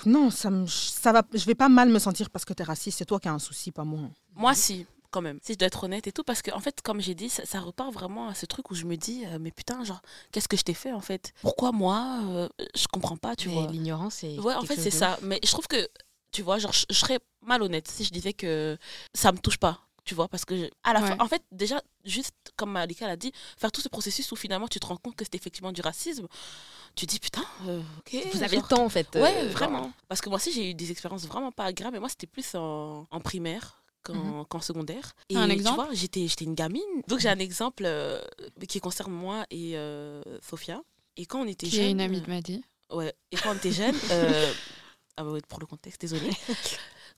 Non, 0.06 0.30
ça, 0.30 0.48
me, 0.50 0.66
ça 0.66 1.12
va, 1.12 1.22
je 1.34 1.44
vais 1.44 1.54
pas 1.54 1.68
mal 1.68 1.90
me 1.90 1.98
sentir 1.98 2.30
parce 2.30 2.44
que 2.46 2.54
tu 2.54 2.62
es 2.62 2.64
raciste. 2.64 2.98
C'est 2.98 3.04
toi 3.04 3.20
qui 3.20 3.28
as 3.28 3.32
un 3.34 3.38
souci, 3.38 3.70
pas 3.70 3.84
moi. 3.84 4.08
Moi, 4.34 4.54
si, 4.54 4.86
quand 5.10 5.20
même. 5.20 5.38
Si 5.42 5.52
je 5.52 5.58
dois 5.58 5.66
être 5.66 5.84
honnête 5.84 6.06
et 6.06 6.12
tout, 6.12 6.22
parce 6.24 6.40
que, 6.40 6.50
en 6.52 6.60
fait, 6.60 6.80
comme 6.82 7.00
j'ai 7.02 7.14
dit, 7.14 7.28
ça, 7.28 7.44
ça 7.44 7.60
repart 7.60 7.92
vraiment 7.92 8.28
à 8.28 8.34
ce 8.34 8.46
truc 8.46 8.70
où 8.70 8.74
je 8.74 8.86
me 8.86 8.96
dis, 8.96 9.24
euh, 9.26 9.38
mais 9.38 9.50
putain, 9.50 9.84
genre, 9.84 10.00
qu'est-ce 10.32 10.48
que 10.48 10.56
je 10.56 10.62
t'ai 10.62 10.72
fait, 10.72 10.92
en 10.92 11.00
fait? 11.00 11.32
Pourquoi 11.42 11.72
moi 11.72 12.20
euh, 12.30 12.48
Je 12.74 12.86
comprends 12.86 13.18
pas, 13.18 13.36
tu 13.36 13.48
Mais 13.48 13.54
vois? 13.54 13.66
L'ignorance, 13.70 14.14
c'est. 14.20 14.38
Ouais, 14.38 14.54
en 14.54 14.62
fait, 14.62 14.76
c'est 14.76 14.90
ça. 14.90 15.18
Mais 15.22 15.38
je 15.44 15.50
trouve 15.50 15.66
que, 15.66 15.86
tu 16.32 16.40
vois, 16.42 16.58
genre, 16.58 16.72
je, 16.72 16.86
je 16.88 16.94
serais 16.94 17.18
malhonnête 17.42 17.86
si 17.88 18.04
je 18.04 18.10
disais 18.10 18.32
que 18.32 18.78
ça 19.12 19.32
me 19.32 19.38
touche 19.38 19.58
pas. 19.58 19.80
Tu 20.04 20.14
vois, 20.14 20.28
parce 20.28 20.44
que 20.44 20.56
je- 20.56 20.70
à 20.82 20.92
la 20.92 21.00
Ouais. 21.02 21.08
fin, 21.08 21.16
en 21.18 21.28
fait, 21.28 21.42
déjà, 21.52 21.80
juste 22.04 22.34
comme 22.56 22.72
Malika 22.72 23.06
l'a 23.06 23.16
dit, 23.16 23.32
faire 23.58 23.70
tout 23.70 23.80
ce 23.80 23.88
processus 23.88 24.30
où 24.32 24.36
finalement 24.36 24.66
tu 24.68 24.80
te 24.80 24.86
rends 24.86 24.96
compte 24.96 25.14
que 25.16 25.24
c'est 25.24 25.34
effectivement 25.34 25.72
du 25.72 25.80
racisme, 25.82 26.26
tu 26.96 27.06
dis 27.06 27.18
putain, 27.20 27.44
euh, 27.68 27.80
ok. 27.98 28.16
Vous 28.32 28.42
avez 28.42 28.56
le 28.56 28.62
temps, 28.62 28.84
en 28.84 28.88
fait. 28.88 29.08
Ouais, 29.14 29.34
euh, 29.44 29.48
vraiment. 29.50 29.92
Parce 30.08 30.20
que 30.20 30.28
moi 30.28 30.36
aussi, 30.36 30.52
j'ai 30.52 30.70
eu 30.70 30.74
des 30.74 30.90
expériences 30.90 31.26
vraiment 31.26 31.52
pas 31.52 31.64
agréables, 31.64 31.94
mais 31.94 32.00
moi, 32.00 32.08
c'était 32.08 32.26
plus 32.26 32.54
en, 32.54 33.06
en 33.10 33.20
primaire 33.20 33.82
qu'en 34.02 34.14
Mhm. 34.14 34.44
qu'en 34.46 34.60
secondaire. 34.62 35.12
Et 35.28 35.36
un 35.36 35.46
tu 35.46 35.52
exemple 35.52 35.74
vois, 35.84 35.88
j'étais 35.94 36.26
j'étais 36.26 36.46
une 36.46 36.54
gamine. 36.54 36.82
Donc, 37.06 37.20
j'ai 37.20 37.28
un 37.28 37.38
exemple 37.38 37.82
euh, 37.86 38.20
qui 38.68 38.80
concerne 38.80 39.12
moi 39.12 39.44
et 39.50 39.76
Sophia. 40.42 40.80
Et 41.16 41.26
quand 41.26 41.42
on 41.42 41.46
était 41.46 41.66
jeunes. 41.68 41.84
est 41.84 41.90
une 41.90 42.00
amie 42.00 42.20
de 42.22 42.28
Maddy. 42.30 42.64
Ouais, 42.90 43.12
et 43.30 43.36
quand 43.36 43.50
on 43.50 43.54
était 43.54 43.72
jeune, 43.72 43.94
ah 45.16 45.22
bah 45.24 45.30
ouais, 45.30 45.42
pour 45.46 45.60
le 45.60 45.66
contexte, 45.66 46.00
désolé. 46.00 46.30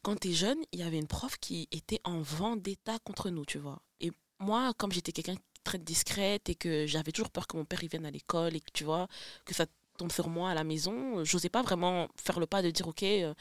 Quand 0.02 0.16
t'es 0.16 0.32
jeune, 0.32 0.58
il 0.72 0.80
y 0.80 0.82
avait 0.82 0.98
une 0.98 1.06
prof 1.06 1.36
qui 1.38 1.68
était 1.70 2.00
en 2.04 2.20
vendetta 2.20 2.98
contre 3.04 3.30
nous, 3.30 3.44
tu 3.44 3.58
vois. 3.58 3.80
Et 4.00 4.10
moi, 4.40 4.72
comme 4.76 4.90
j'étais 4.92 5.12
quelqu'un 5.12 5.36
très 5.62 5.78
discrète 5.78 6.48
et 6.48 6.56
que 6.56 6.86
j'avais 6.86 7.12
toujours 7.12 7.30
peur 7.30 7.46
que 7.46 7.56
mon 7.56 7.64
père 7.64 7.80
vienne 7.88 8.06
à 8.06 8.10
l'école 8.10 8.56
et 8.56 8.60
que 8.60 8.70
tu 8.72 8.82
vois, 8.84 9.06
que 9.44 9.54
ça 9.54 9.66
tombe 9.96 10.10
sur 10.10 10.28
moi 10.28 10.50
à 10.50 10.54
la 10.54 10.64
maison, 10.64 11.24
j'osais 11.24 11.48
pas 11.48 11.62
vraiment 11.62 12.08
faire 12.16 12.40
le 12.40 12.46
pas 12.46 12.62
de 12.62 12.70
dire 12.70 12.88
ok, 12.88 13.02
euh, 13.04 13.34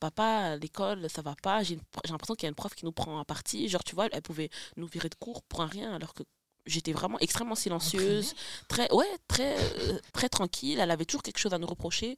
papa, 0.00 0.56
l'école, 0.56 1.08
ça 1.08 1.22
va 1.22 1.36
pas. 1.40 1.62
J'ai 1.62 1.78
l'impression 2.08 2.34
qu'il 2.34 2.44
y 2.44 2.46
a 2.46 2.50
une 2.50 2.54
prof 2.56 2.74
qui 2.74 2.84
nous 2.84 2.92
prend 2.92 3.20
à 3.20 3.24
partie. 3.24 3.68
Genre, 3.68 3.84
tu 3.84 3.94
vois, 3.94 4.08
elle 4.10 4.22
pouvait 4.22 4.50
nous 4.76 4.86
virer 4.88 5.08
de 5.08 5.14
cours 5.14 5.42
pour 5.44 5.60
un 5.62 5.66
rien 5.66 5.94
alors 5.94 6.14
que 6.14 6.24
j'étais 6.68 6.92
vraiment 6.92 7.18
extrêmement 7.20 7.54
silencieuse 7.54 8.34
très 8.68 8.92
ouais 8.92 9.08
très 9.26 9.56
euh, 9.58 9.98
très 10.12 10.28
tranquille. 10.28 10.78
Elle 10.80 10.90
avait 10.90 11.04
toujours 11.04 11.22
quelque 11.22 11.38
chose 11.38 11.54
à 11.54 11.58
nous 11.58 11.66
reprocher 11.66 12.16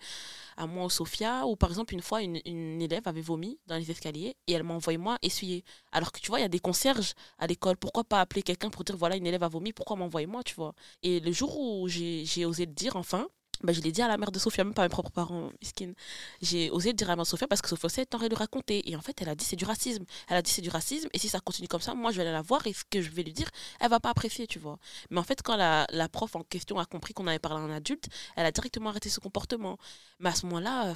à 0.57 0.67
moi 0.67 0.85
ou 0.87 0.91
Sophia. 0.91 1.47
Ou 1.47 1.57
par 1.57 1.71
exemple 1.71 1.95
une 1.95 2.03
fois 2.03 2.23
une, 2.23 2.41
une 2.45 2.83
élève 2.83 3.07
avait 3.07 3.21
vomi 3.21 3.59
dans 3.67 3.77
les 3.77 3.91
escaliers 3.91 4.37
et 4.47 4.53
elle 4.53 4.65
m'a 4.65 4.75
envoyé 4.75 4.99
moi 4.99 5.19
essuyer. 5.23 5.65
Alors 5.93 6.13
que 6.13 6.21
tu 6.21 6.29
vois 6.29 6.41
il 6.41 6.43
y 6.43 6.47
a 6.47 6.49
des 6.49 6.61
concierges 6.61 7.15
à 7.39 7.47
l'école. 7.47 7.77
Pourquoi 7.77 8.05
pas 8.05 8.21
appeler 8.21 8.43
quelqu'un 8.43 8.71
pour 8.71 8.85
dire 8.85 8.97
voilà 8.97 9.17
une 9.17 9.27
élève 9.27 9.43
a 9.43 9.49
vomi 9.49 9.73
pourquoi 9.73 9.97
m'envoyer 9.97 10.27
moi 10.27 10.43
tu 10.43 10.55
vois? 10.55 10.75
Et 11.03 11.21
le 11.21 11.33
jour 11.33 11.59
où 11.59 11.89
j'ai 11.89 12.25
j'ai 12.25 12.45
osé 12.45 12.67
le 12.67 12.73
dire 12.73 12.97
enfin 12.97 13.29
bah, 13.62 13.73
je 13.73 13.81
l'ai 13.81 13.92
dit 13.92 14.03
à 14.03 14.09
la 14.09 14.16
mère 14.16 14.31
de 14.33 14.38
Sophia, 14.38 14.64
même 14.64 14.75
pas 14.75 14.83
à 14.83 14.85
mes 14.87 14.90
propres 14.90 15.11
parents, 15.11 15.51
miskin. 15.61 15.92
J'ai 16.40 16.70
osé 16.70 16.92
dire 16.92 17.11
à 17.11 17.16
ma 17.16 17.25
Sophia 17.25 17.46
parce 17.46 17.62
que 17.62 17.68
Sophia 17.68 17.87
aussi, 17.87 18.01
elle 18.01 18.07
t'aurait 18.07 18.29
le 18.29 18.37
raconter. 18.37 18.88
Et 18.90 18.96
en 18.96 19.01
fait, 19.01 19.20
elle 19.20 19.29
a 19.29 19.35
dit 19.35 19.44
c'est 19.44 19.57
du 19.57 19.64
racisme. 19.64 20.05
Elle 20.29 20.37
a 20.37 20.42
dit 20.42 20.51
c'est 20.51 20.62
du 20.62 20.70
racisme. 20.70 21.09
Et 21.12 21.18
si 21.18 21.29
ça 21.29 21.40
continue 21.40 21.68
comme 21.68 21.81
ça, 21.81 21.94
moi, 21.94 22.11
je 22.11 22.16
vais 22.16 22.23
aller 22.23 22.33
la 22.33 22.42
voir 22.42 22.66
et 22.66 22.73
ce 22.73 22.85
que 22.88 23.03
je 23.03 23.11
vais 23.11 23.23
lui 23.23 23.33
dire, 23.33 23.49
elle 23.81 23.90
va 23.90 24.01
pas 24.01 24.11
apprécier, 24.11 24.46
tu 24.46 24.59
vois. 24.59 24.79
Mais 25.11 25.18
en 25.18 25.25
fait, 25.25 25.42
quand 25.42 25.57
la, 25.57 25.87
la 25.90 26.09
prof 26.09 26.37
en 26.37 26.42
question 26.42 26.79
a 26.79 26.85
compris 26.87 27.14
qu'on 27.14 27.27
avait 27.27 27.38
parlé 27.38 27.61
à 27.61 27.64
un 27.64 27.70
adulte, 27.70 28.09
elle 28.37 28.46
a 28.46 28.53
directement 28.53 28.90
arrêté 28.90 29.09
ce 29.09 29.20
comportement. 29.20 29.79
Mais 30.20 30.31
à 30.31 30.35
ce 30.35 30.46
moment-là, 30.46 30.88
euh, 30.88 30.94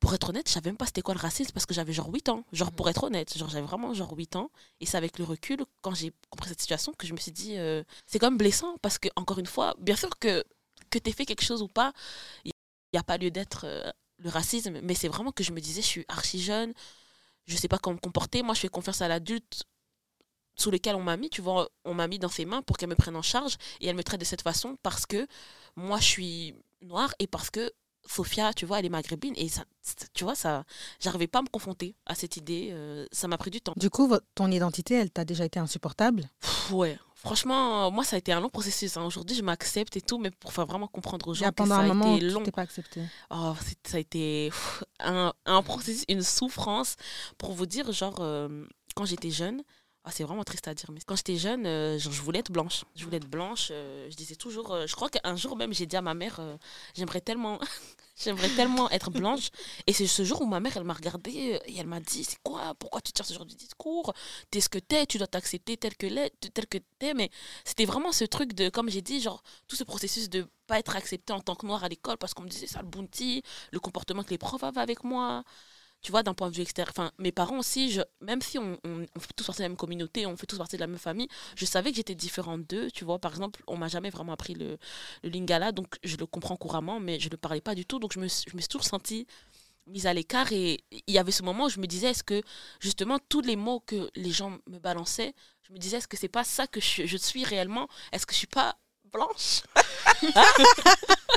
pour 0.00 0.14
être 0.14 0.28
honnête, 0.28 0.46
je 0.48 0.52
savais 0.52 0.68
même 0.68 0.76
pas 0.76 0.84
c'était 0.84 1.00
quoi 1.00 1.14
le 1.14 1.20
racisme 1.20 1.52
parce 1.52 1.64
que 1.64 1.72
j'avais 1.72 1.94
genre 1.94 2.10
8 2.12 2.28
ans. 2.28 2.44
Genre, 2.52 2.70
pour 2.72 2.88
être 2.90 3.04
honnête, 3.04 3.36
genre, 3.38 3.48
j'avais 3.48 3.64
vraiment 3.66 3.94
genre 3.94 4.12
8 4.14 4.36
ans. 4.36 4.50
Et 4.80 4.86
c'est 4.86 4.98
avec 4.98 5.18
le 5.18 5.24
recul, 5.24 5.64
quand 5.80 5.94
j'ai 5.94 6.12
compris 6.30 6.50
cette 6.50 6.60
situation, 6.60 6.92
que 6.92 7.06
je 7.06 7.14
me 7.14 7.18
suis 7.18 7.32
dit, 7.32 7.56
euh, 7.56 7.82
c'est 8.06 8.18
quand 8.18 8.26
même 8.30 8.36
blessant 8.36 8.76
parce 8.82 8.98
que, 8.98 9.08
encore 9.16 9.38
une 9.38 9.46
fois, 9.46 9.74
bien 9.78 9.96
sûr 9.96 10.10
que, 10.18 10.44
que 11.00 11.10
tu 11.10 11.12
fait 11.14 11.26
quelque 11.26 11.44
chose 11.44 11.62
ou 11.62 11.68
pas, 11.68 11.92
il 12.44 12.52
n'y 12.92 12.98
a 12.98 13.02
pas 13.02 13.18
lieu 13.18 13.30
d'être 13.30 13.64
euh, 13.64 13.90
le 14.18 14.30
racisme, 14.30 14.80
mais 14.82 14.94
c'est 14.94 15.08
vraiment 15.08 15.32
que 15.32 15.44
je 15.44 15.52
me 15.52 15.60
disais, 15.60 15.82
je 15.82 15.86
suis 15.86 16.04
archi 16.08 16.40
jeune, 16.40 16.72
je 17.46 17.56
sais 17.56 17.68
pas 17.68 17.78
comment 17.78 17.94
me 17.94 18.00
comporter. 18.00 18.42
Moi, 18.42 18.54
je 18.54 18.60
fais 18.60 18.68
confiance 18.68 19.02
à 19.02 19.08
l'adulte 19.08 19.64
sous 20.56 20.70
lequel 20.70 20.94
on 20.94 21.02
m'a 21.02 21.16
mis, 21.16 21.30
tu 21.30 21.40
vois, 21.40 21.68
on 21.84 21.94
m'a 21.94 22.06
mis 22.06 22.18
dans 22.18 22.28
ses 22.28 22.44
mains 22.44 22.62
pour 22.62 22.76
qu'elle 22.76 22.88
me 22.88 22.94
prenne 22.94 23.16
en 23.16 23.22
charge 23.22 23.56
et 23.80 23.88
elle 23.88 23.96
me 23.96 24.04
traite 24.04 24.20
de 24.20 24.24
cette 24.24 24.42
façon 24.42 24.76
parce 24.82 25.04
que 25.04 25.26
moi 25.74 25.98
je 25.98 26.04
suis 26.04 26.54
noire 26.80 27.12
et 27.18 27.26
parce 27.26 27.50
que 27.50 27.72
Sophia, 28.06 28.52
tu 28.52 28.66
vois, 28.66 28.78
elle 28.78 28.86
est 28.86 28.90
maghrébine 28.90 29.32
et 29.36 29.48
ça, 29.48 29.64
tu 30.12 30.24
vois, 30.24 30.34
ça, 30.34 30.64
j'arrivais 31.00 31.26
pas 31.26 31.38
à 31.38 31.42
me 31.42 31.48
confronter 31.48 31.96
à 32.06 32.14
cette 32.14 32.36
idée, 32.36 32.68
euh, 32.72 33.06
ça 33.12 33.28
m'a 33.28 33.38
pris 33.38 33.50
du 33.50 33.60
temps. 33.60 33.72
Du 33.76 33.88
coup, 33.88 34.12
ton 34.34 34.50
identité, 34.50 34.94
elle 34.94 35.10
t'a 35.10 35.24
déjà 35.24 35.44
été 35.44 35.58
insupportable? 35.58 36.28
Pff, 36.40 36.72
ouais, 36.72 36.98
franchement, 37.24 37.86
euh, 37.86 37.90
moi 37.90 38.04
ça 38.04 38.16
a 38.16 38.18
été 38.20 38.32
un 38.32 38.40
long 38.40 38.48
processus. 38.50 38.96
hein. 38.96 39.04
Aujourd'hui, 39.04 39.34
je 39.36 39.42
m'accepte 39.42 39.96
et 39.96 40.00
tout, 40.00 40.18
mais 40.18 40.30
pour 40.30 40.52
faire 40.52 40.66
vraiment 40.66 40.86
comprendre 40.86 41.26
aux 41.28 41.34
gens 41.34 41.46
que 41.50 41.54
pendant 41.56 41.74
ça 41.76 41.80
a 41.82 41.86
moment 41.88 42.16
été 42.16 42.28
long. 42.30 42.44
pas 42.44 42.62
accepté. 42.62 43.02
Oh, 43.30 43.54
ça 43.84 43.96
a 43.96 44.00
été 44.00 44.50
pff, 44.50 44.84
un, 45.00 45.32
un 45.46 45.62
processus, 45.62 46.04
une 46.08 46.22
souffrance. 46.22 46.96
Pour 47.38 47.52
vous 47.52 47.66
dire, 47.66 47.90
genre, 47.92 48.16
euh, 48.20 48.64
quand 48.94 49.04
j'étais 49.06 49.30
jeune, 49.30 49.62
ah, 50.04 50.10
c'est 50.12 50.22
vraiment 50.24 50.44
triste 50.44 50.68
à 50.68 50.74
dire, 50.74 50.90
mais 50.92 51.00
quand 51.06 51.16
j'étais 51.16 51.36
jeune, 51.36 51.64
euh, 51.66 51.98
genre, 51.98 52.12
je 52.12 52.20
voulais 52.20 52.40
être 52.40 52.52
blanche. 52.52 52.84
Je 52.94 53.04
voulais 53.04 53.16
être 53.16 53.28
blanche. 53.28 53.68
euh, 53.70 54.06
je 54.10 54.14
disais 54.16 54.36
toujours, 54.36 54.86
je 54.86 54.94
crois 54.94 55.08
qu'un 55.08 55.34
jour 55.36 55.56
même, 55.56 55.72
j'ai 55.72 55.86
dit 55.86 55.96
à 55.96 56.02
ma 56.02 56.12
mère, 56.14 56.40
j'aimerais 56.94 57.20
tellement, 57.22 57.58
j'aimerais 58.16 58.48
tellement 58.50 58.90
être 58.90 59.10
blanche. 59.10 59.50
Et 59.86 59.92
c'est 59.92 60.06
ce 60.06 60.24
jour 60.24 60.42
où 60.42 60.46
ma 60.46 60.60
mère, 60.60 60.76
elle 60.76 60.84
m'a 60.84 60.94
regardée 60.94 61.54
euh, 61.54 61.58
et 61.66 61.78
elle 61.78 61.86
m'a 61.86 62.00
dit, 62.00 62.24
c'est 62.24 62.38
quoi? 62.42 62.74
Pourquoi 62.78 63.00
tu 63.00 63.12
tiens 63.12 63.24
ce 63.24 63.34
genre 63.34 63.46
de 63.46 63.54
discours? 63.54 64.12
T'es 64.50 64.60
ce 64.60 64.68
que 64.68 64.78
t'es, 64.78 65.06
tu 65.06 65.18
dois 65.18 65.26
t'accepter 65.26 65.76
tel 65.76 65.96
que 65.96 66.06
tel 66.48 66.66
que 66.66 66.78
t'es. 66.98 67.14
Mais 67.14 67.30
c'était 67.64 67.84
vraiment 67.84 68.12
ce 68.12 68.24
truc 68.24 68.52
de, 68.54 68.68
comme 68.68 68.88
j'ai 68.90 69.02
dit, 69.02 69.20
genre, 69.20 69.42
tout 69.68 69.76
ce 69.76 69.84
processus 69.84 70.28
de 70.28 70.46
pas 70.66 70.78
être 70.78 70.96
accepté 70.96 71.32
en 71.32 71.40
tant 71.40 71.54
que 71.54 71.66
noir 71.66 71.84
à 71.84 71.88
l'école 71.88 72.16
parce 72.16 72.34
qu'on 72.34 72.42
me 72.42 72.48
disait 72.48 72.66
ça 72.66 72.80
le 72.80 72.88
bounty, 72.88 73.42
le 73.72 73.80
comportement 73.80 74.22
que 74.22 74.30
les 74.30 74.38
profs 74.38 74.64
avaient 74.64 74.80
avec 74.80 75.04
moi. 75.04 75.44
Tu 76.04 76.10
vois, 76.10 76.22
d'un 76.22 76.34
point 76.34 76.50
de 76.50 76.54
vue 76.54 76.60
extérieur. 76.60 76.92
Enfin, 76.96 77.10
mes 77.18 77.32
parents 77.32 77.58
aussi, 77.58 77.90
je, 77.90 78.02
même 78.20 78.42
si 78.42 78.58
on, 78.58 78.76
fait 79.18 79.32
tous 79.34 79.46
partie 79.46 79.60
de 79.60 79.64
la 79.64 79.70
même 79.70 79.76
communauté, 79.78 80.26
on 80.26 80.36
fait 80.36 80.46
tous 80.46 80.58
partie 80.58 80.76
de 80.76 80.80
la 80.82 80.86
même 80.86 80.98
famille, 80.98 81.28
je 81.56 81.64
savais 81.64 81.90
que 81.90 81.96
j'étais 81.96 82.14
différente 82.14 82.66
d'eux. 82.68 82.90
Tu 82.90 83.06
vois, 83.06 83.18
par 83.18 83.32
exemple, 83.32 83.62
on 83.66 83.78
m'a 83.78 83.88
jamais 83.88 84.10
vraiment 84.10 84.34
appris 84.34 84.52
le, 84.54 84.76
lingala, 85.22 85.72
donc 85.72 85.96
je 86.04 86.16
le 86.16 86.26
comprends 86.26 86.56
couramment, 86.56 87.00
mais 87.00 87.18
je 87.18 87.26
ne 87.26 87.30
le 87.30 87.38
parlais 87.38 87.62
pas 87.62 87.74
du 87.74 87.86
tout. 87.86 87.98
Donc 87.98 88.12
je 88.12 88.20
me, 88.20 88.28
je 88.28 88.54
me 88.54 88.60
suis 88.60 88.68
toujours 88.68 88.84
sentie 88.84 89.26
mise 89.86 90.06
à 90.06 90.12
l'écart. 90.12 90.52
Et 90.52 90.84
il 90.92 91.14
y 91.14 91.18
avait 91.18 91.32
ce 91.32 91.42
moment 91.42 91.64
où 91.64 91.70
je 91.70 91.80
me 91.80 91.86
disais, 91.86 92.10
est-ce 92.10 92.22
que 92.22 92.42
justement 92.80 93.18
tous 93.30 93.40
les 93.40 93.56
mots 93.56 93.80
que 93.80 94.10
les 94.14 94.30
gens 94.30 94.58
me 94.66 94.78
balançaient, 94.78 95.34
je 95.62 95.72
me 95.72 95.78
disais, 95.78 95.96
est-ce 95.96 96.08
que 96.08 96.18
c'est 96.18 96.28
pas 96.28 96.44
ça 96.44 96.66
que 96.66 96.80
je, 96.80 97.06
je 97.06 97.16
suis 97.16 97.44
réellement? 97.44 97.88
Est-ce 98.12 98.26
que 98.26 98.34
je 98.34 98.38
suis 98.38 98.46
pas 98.46 98.76
blanche 99.14 99.62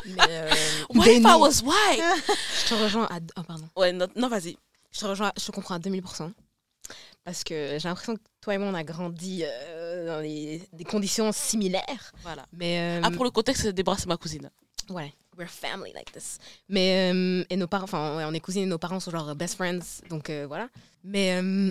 Mais, 0.06 0.26
euh, 0.30 0.52
What 0.90 1.06
if. 1.08 1.24
I 1.24 1.36
was 1.38 1.62
white? 1.64 2.02
Je 2.64 2.70
te 2.70 2.74
rejoins 2.76 3.06
à. 3.06 3.20
Oh, 3.38 3.44
pardon. 3.44 3.68
Ouais, 3.76 3.92
non, 3.92 4.08
non 4.16 4.28
vas-y. 4.30 4.58
Je 4.92 5.00
te 5.00 5.06
rejoins, 5.06 5.32
je 5.38 5.46
te 5.46 5.52
comprends 5.52 5.76
à 5.76 5.80
2000%. 5.80 6.32
Parce 7.24 7.44
que 7.44 7.78
j'ai 7.78 7.88
l'impression 7.90 8.16
que 8.16 8.22
toi 8.42 8.56
et 8.56 8.58
moi, 8.58 8.68
on 8.70 8.74
a 8.74 8.84
grandi 8.84 9.44
euh, 9.44 10.08
dans 10.08 10.22
les, 10.22 10.62
des 10.72 10.86
conditions 10.86 11.32
similaires. 11.34 12.12
Voilà. 12.24 12.46
Mais. 12.54 13.00
euh, 13.00 13.02
Ah, 13.04 13.12
pour 13.12 13.26
le 13.26 13.32
contexte, 13.32 13.68
Débora, 13.68 13.98
c'est 13.98 14.08
ma 14.08 14.16
cousine. 14.18 14.50
Ouais, 14.90 15.14
we're 15.38 15.50
family 15.50 15.92
like 15.94 16.12
this. 16.14 16.38
Mais, 16.70 17.12
euh, 17.14 17.44
et 17.50 17.58
nos 17.58 17.68
parents, 17.68 17.84
enfin, 17.84 18.16
ouais, 18.18 18.24
on 18.26 18.34
est 18.34 18.40
cousines 18.40 18.64
et 18.64 18.68
nos 18.68 18.78
parents 18.78 19.02
sont 19.02 19.12
genre 19.12 19.36
best 19.36 19.56
friends, 19.56 19.80
donc 20.10 20.30
euh, 20.30 20.46
voilà. 20.48 20.70
Mais 21.04 21.34
euh, 21.36 21.70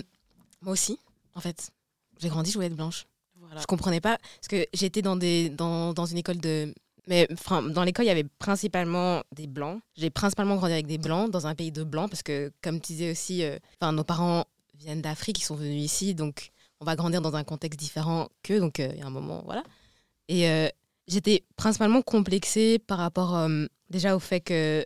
moi 0.61 0.73
aussi, 0.73 0.99
en 1.33 1.41
fait, 1.41 1.71
j'ai 2.19 2.29
grandi, 2.29 2.51
je 2.51 2.55
voulais 2.55 2.67
être 2.67 2.75
blanche. 2.75 3.07
Voilà. 3.47 3.61
Je 3.61 3.65
comprenais 3.65 4.01
pas, 4.01 4.17
parce 4.17 4.47
que 4.47 4.65
j'étais 4.73 5.01
dans, 5.01 5.15
des, 5.15 5.49
dans, 5.49 5.93
dans 5.93 6.05
une 6.05 6.17
école 6.17 6.37
de. 6.37 6.73
Mais 7.07 7.27
dans 7.49 7.83
l'école, 7.83 8.03
il 8.03 8.09
y 8.09 8.11
avait 8.11 8.25
principalement 8.37 9.23
des 9.31 9.47
blancs. 9.47 9.81
J'ai 9.95 10.09
principalement 10.09 10.57
grandi 10.57 10.73
avec 10.73 10.87
des 10.87 10.97
blancs, 10.97 11.31
dans 11.31 11.47
un 11.47 11.55
pays 11.55 11.71
de 11.71 11.85
blancs, 11.85 12.09
parce 12.09 12.21
que, 12.21 12.51
comme 12.61 12.81
tu 12.81 12.93
disais 12.93 13.11
aussi, 13.11 13.43
euh, 13.43 13.57
nos 13.81 14.03
parents 14.03 14.43
viennent 14.77 15.01
d'Afrique, 15.01 15.39
ils 15.39 15.45
sont 15.45 15.55
venus 15.55 15.81
ici, 15.81 16.15
donc 16.15 16.49
on 16.81 16.85
va 16.85 16.97
grandir 16.97 17.21
dans 17.21 17.35
un 17.35 17.45
contexte 17.45 17.79
différent 17.79 18.27
qu'eux, 18.43 18.59
donc 18.59 18.81
euh, 18.81 18.89
il 18.93 18.99
y 18.99 19.01
a 19.01 19.05
un 19.05 19.09
moment, 19.09 19.41
voilà. 19.45 19.63
Et 20.27 20.49
euh, 20.49 20.67
j'étais 21.07 21.45
principalement 21.55 22.01
complexée 22.01 22.77
par 22.77 22.97
rapport 22.97 23.47
déjà 23.89 24.13
au 24.13 24.19
fait 24.19 24.41
que 24.41 24.85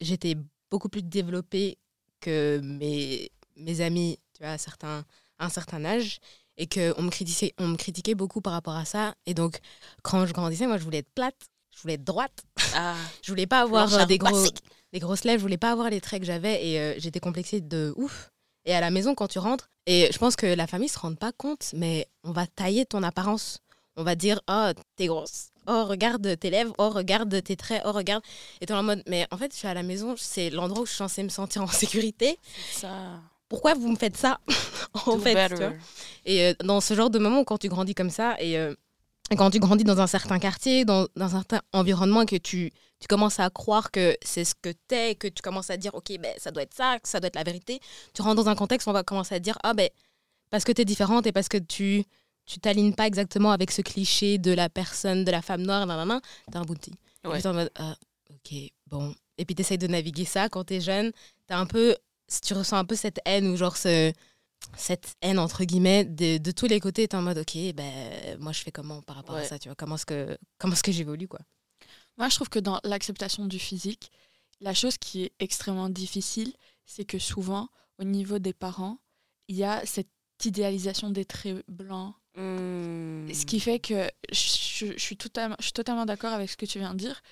j'étais 0.00 0.36
beaucoup 0.72 0.88
plus 0.88 1.02
développée 1.02 1.78
que 2.20 2.60
mes, 2.64 3.30
mes 3.56 3.80
amis, 3.80 4.18
tu 4.34 4.42
vois, 4.42 4.52
à, 4.52 4.58
certains, 4.58 5.04
à 5.38 5.46
un 5.46 5.48
certain 5.48 5.84
âge. 5.84 6.18
Et 6.60 6.66
qu'on 6.66 7.02
me, 7.02 7.10
critiquait, 7.10 7.54
on 7.58 7.68
me 7.68 7.76
critiquait 7.76 8.14
beaucoup 8.14 8.42
par 8.42 8.52
rapport 8.52 8.76
à 8.76 8.84
ça. 8.84 9.14
Et 9.24 9.32
donc, 9.32 9.58
quand 10.02 10.26
je 10.26 10.32
grandissais, 10.34 10.66
moi, 10.66 10.76
je 10.76 10.84
voulais 10.84 10.98
être 10.98 11.12
plate, 11.14 11.34
je 11.74 11.80
voulais 11.80 11.94
être 11.94 12.04
droite. 12.04 12.44
Ah, 12.74 12.94
Je 13.22 13.32
voulais 13.32 13.46
pas 13.46 13.62
avoir 13.62 13.92
euh, 13.94 14.04
des, 14.04 14.18
gros, 14.18 14.46
des 14.92 14.98
grosses 14.98 15.24
lèvres, 15.24 15.38
je 15.38 15.42
voulais 15.42 15.56
pas 15.56 15.72
avoir 15.72 15.88
les 15.88 16.02
traits 16.02 16.20
que 16.20 16.26
j'avais 16.26 16.64
et 16.66 16.78
euh, 16.78 16.94
j'étais 16.98 17.18
complexée 17.18 17.62
de 17.62 17.94
ouf. 17.96 18.30
Et 18.66 18.74
à 18.74 18.80
la 18.80 18.90
maison, 18.90 19.14
quand 19.14 19.26
tu 19.26 19.38
rentres, 19.38 19.70
et 19.86 20.10
je 20.12 20.18
pense 20.18 20.36
que 20.36 20.46
la 20.46 20.66
famille 20.66 20.90
se 20.90 20.98
rend 20.98 21.14
pas 21.14 21.32
compte, 21.32 21.70
mais 21.74 22.06
on 22.24 22.32
va 22.32 22.46
tailler 22.46 22.84
ton 22.84 23.02
apparence. 23.02 23.60
On 23.96 24.04
va 24.04 24.14
dire, 24.14 24.42
oh, 24.50 24.70
t'es 24.96 25.06
grosse. 25.06 25.48
Oh, 25.66 25.86
regarde 25.86 26.38
tes 26.38 26.50
lèvres. 26.50 26.74
Oh, 26.76 26.90
regarde 26.90 27.42
tes 27.42 27.56
traits. 27.56 27.82
Oh, 27.86 27.92
regarde. 27.92 28.22
Et 28.60 28.66
t'es 28.66 28.74
en 28.74 28.82
mode, 28.82 29.02
mais 29.06 29.26
en 29.30 29.38
fait, 29.38 29.50
je 29.52 29.56
suis 29.58 29.68
à 29.68 29.74
la 29.74 29.82
maison, 29.82 30.14
c'est 30.18 30.50
l'endroit 30.50 30.82
où 30.82 30.86
je 30.86 30.90
suis 30.90 30.98
censée 30.98 31.22
me 31.22 31.30
sentir 31.30 31.62
en 31.62 31.66
sécurité. 31.68 32.38
ça. 32.70 33.20
Pourquoi 33.50 33.74
vous 33.74 33.90
me 33.90 33.96
faites 33.96 34.16
ça 34.16 34.40
En 35.06 35.16
Do 35.16 35.20
fait, 35.20 35.48
tu 35.48 35.56
vois. 35.56 35.72
Et 36.24 36.46
euh, 36.46 36.54
dans 36.64 36.80
ce 36.80 36.94
genre 36.94 37.10
de 37.10 37.18
moment, 37.18 37.44
quand 37.44 37.58
tu 37.58 37.68
grandis 37.68 37.94
comme 37.94 38.08
ça, 38.08 38.40
et 38.40 38.56
euh, 38.56 38.74
quand 39.36 39.50
tu 39.50 39.58
grandis 39.58 39.84
dans 39.84 40.00
un 40.00 40.06
certain 40.06 40.38
quartier, 40.38 40.86
dans, 40.86 41.06
dans 41.16 41.26
un 41.36 41.40
certain 41.40 41.60
environnement, 41.72 42.24
que 42.24 42.36
tu, 42.36 42.72
tu 42.98 43.08
commences 43.08 43.38
à 43.38 43.50
croire 43.50 43.90
que 43.90 44.16
c'est 44.22 44.44
ce 44.44 44.54
que 44.54 44.70
t'es, 44.88 45.14
que 45.16 45.28
tu 45.28 45.42
commences 45.42 45.68
à 45.68 45.76
dire, 45.76 45.94
OK, 45.94 46.10
ben, 46.18 46.32
ça 46.38 46.50
doit 46.50 46.62
être 46.62 46.74
ça, 46.74 46.98
que 46.98 47.08
ça 47.08 47.20
doit 47.20 47.28
être 47.28 47.36
la 47.36 47.42
vérité, 47.42 47.80
tu 48.14 48.22
rentres 48.22 48.42
dans 48.42 48.48
un 48.48 48.54
contexte 48.54 48.86
où 48.86 48.90
on 48.90 48.94
va 48.94 49.02
commencer 49.02 49.34
à 49.34 49.40
dire, 49.40 49.58
ah 49.62 49.74
ben, 49.74 49.90
parce 50.48 50.64
que 50.64 50.72
tu 50.72 50.82
es 50.82 50.84
différente 50.84 51.26
et 51.26 51.32
parce 51.32 51.48
que 51.48 51.58
tu 51.58 52.04
tu 52.46 52.58
t'alignes 52.58 52.94
pas 52.94 53.06
exactement 53.06 53.52
avec 53.52 53.70
ce 53.70 53.80
cliché 53.80 54.38
de 54.38 54.52
la 54.52 54.68
personne, 54.68 55.24
de 55.24 55.30
la 55.30 55.40
femme 55.40 55.62
noire, 55.62 55.86
nanana, 55.86 56.20
t'es 56.50 56.58
un 56.58 56.64
bouti. 56.64 56.90
Ouais. 57.24 57.30
Et 57.30 57.32
puis 57.34 57.42
t'es 57.42 57.48
en 57.48 57.54
mode, 57.54 57.70
ah, 57.76 57.94
OK, 58.28 58.54
bon. 58.88 59.14
Et 59.38 59.44
puis 59.44 59.54
tu 59.54 59.60
essayes 59.60 59.78
de 59.78 59.86
naviguer 59.86 60.24
ça 60.24 60.48
quand 60.48 60.64
tu 60.64 60.74
es 60.74 60.80
jeune. 60.80 61.12
T'as 61.46 61.58
un 61.58 61.66
peu, 61.66 61.94
tu 62.42 62.54
ressens 62.54 62.76
un 62.76 62.84
peu 62.84 62.96
cette 62.96 63.20
haine 63.24 63.48
ou 63.48 63.56
genre 63.56 63.76
ce, 63.76 64.12
cette 64.76 65.14
haine 65.22 65.38
entre 65.38 65.64
guillemets 65.64 66.04
de, 66.04 66.38
de 66.38 66.50
tous 66.52 66.66
les 66.66 66.80
côtés. 66.80 67.08
T'es 67.08 67.16
en 67.16 67.22
mode, 67.22 67.38
OK, 67.38 67.56
ben, 67.74 68.38
moi 68.38 68.52
je 68.52 68.60
fais 68.60 68.70
comment 68.70 69.02
par 69.02 69.16
rapport 69.16 69.36
à 69.36 69.44
ça, 69.44 69.58
tu 69.58 69.68
vois, 69.68 69.74
comment 69.74 69.96
est-ce 69.96 70.06
que, 70.06 70.38
comment 70.58 70.74
est-ce 70.74 70.82
que 70.82 70.92
j'évolue, 70.92 71.28
quoi? 71.28 71.40
Moi, 72.16 72.28
je 72.28 72.34
trouve 72.34 72.50
que 72.50 72.58
dans 72.58 72.80
l'acceptation 72.84 73.46
du 73.46 73.58
physique, 73.58 74.10
la 74.60 74.74
chose 74.74 74.98
qui 74.98 75.24
est 75.24 75.32
extrêmement 75.38 75.88
difficile, 75.88 76.52
c'est 76.84 77.06
que 77.06 77.18
souvent, 77.18 77.70
au 77.98 78.04
niveau 78.04 78.38
des 78.38 78.52
parents, 78.52 78.98
il 79.48 79.56
y 79.56 79.64
a 79.64 79.84
cette 79.86 80.10
idéalisation 80.44 81.10
des 81.10 81.24
traits 81.24 81.64
blancs. 81.68 82.14
Hmm. 82.36 83.32
Ce 83.32 83.46
qui 83.46 83.58
fait 83.58 83.78
que 83.78 84.10
je, 84.30 84.92
je 84.92 84.98
suis 84.98 85.16
totalement, 85.16 85.56
je 85.58 85.64
suis 85.64 85.72
totalement 85.72 86.04
d'accord 86.04 86.32
avec 86.32 86.50
ce 86.50 86.56
que 86.56 86.66
tu 86.66 86.78
viens 86.78 86.92
de 86.92 86.98
dire. 86.98 87.22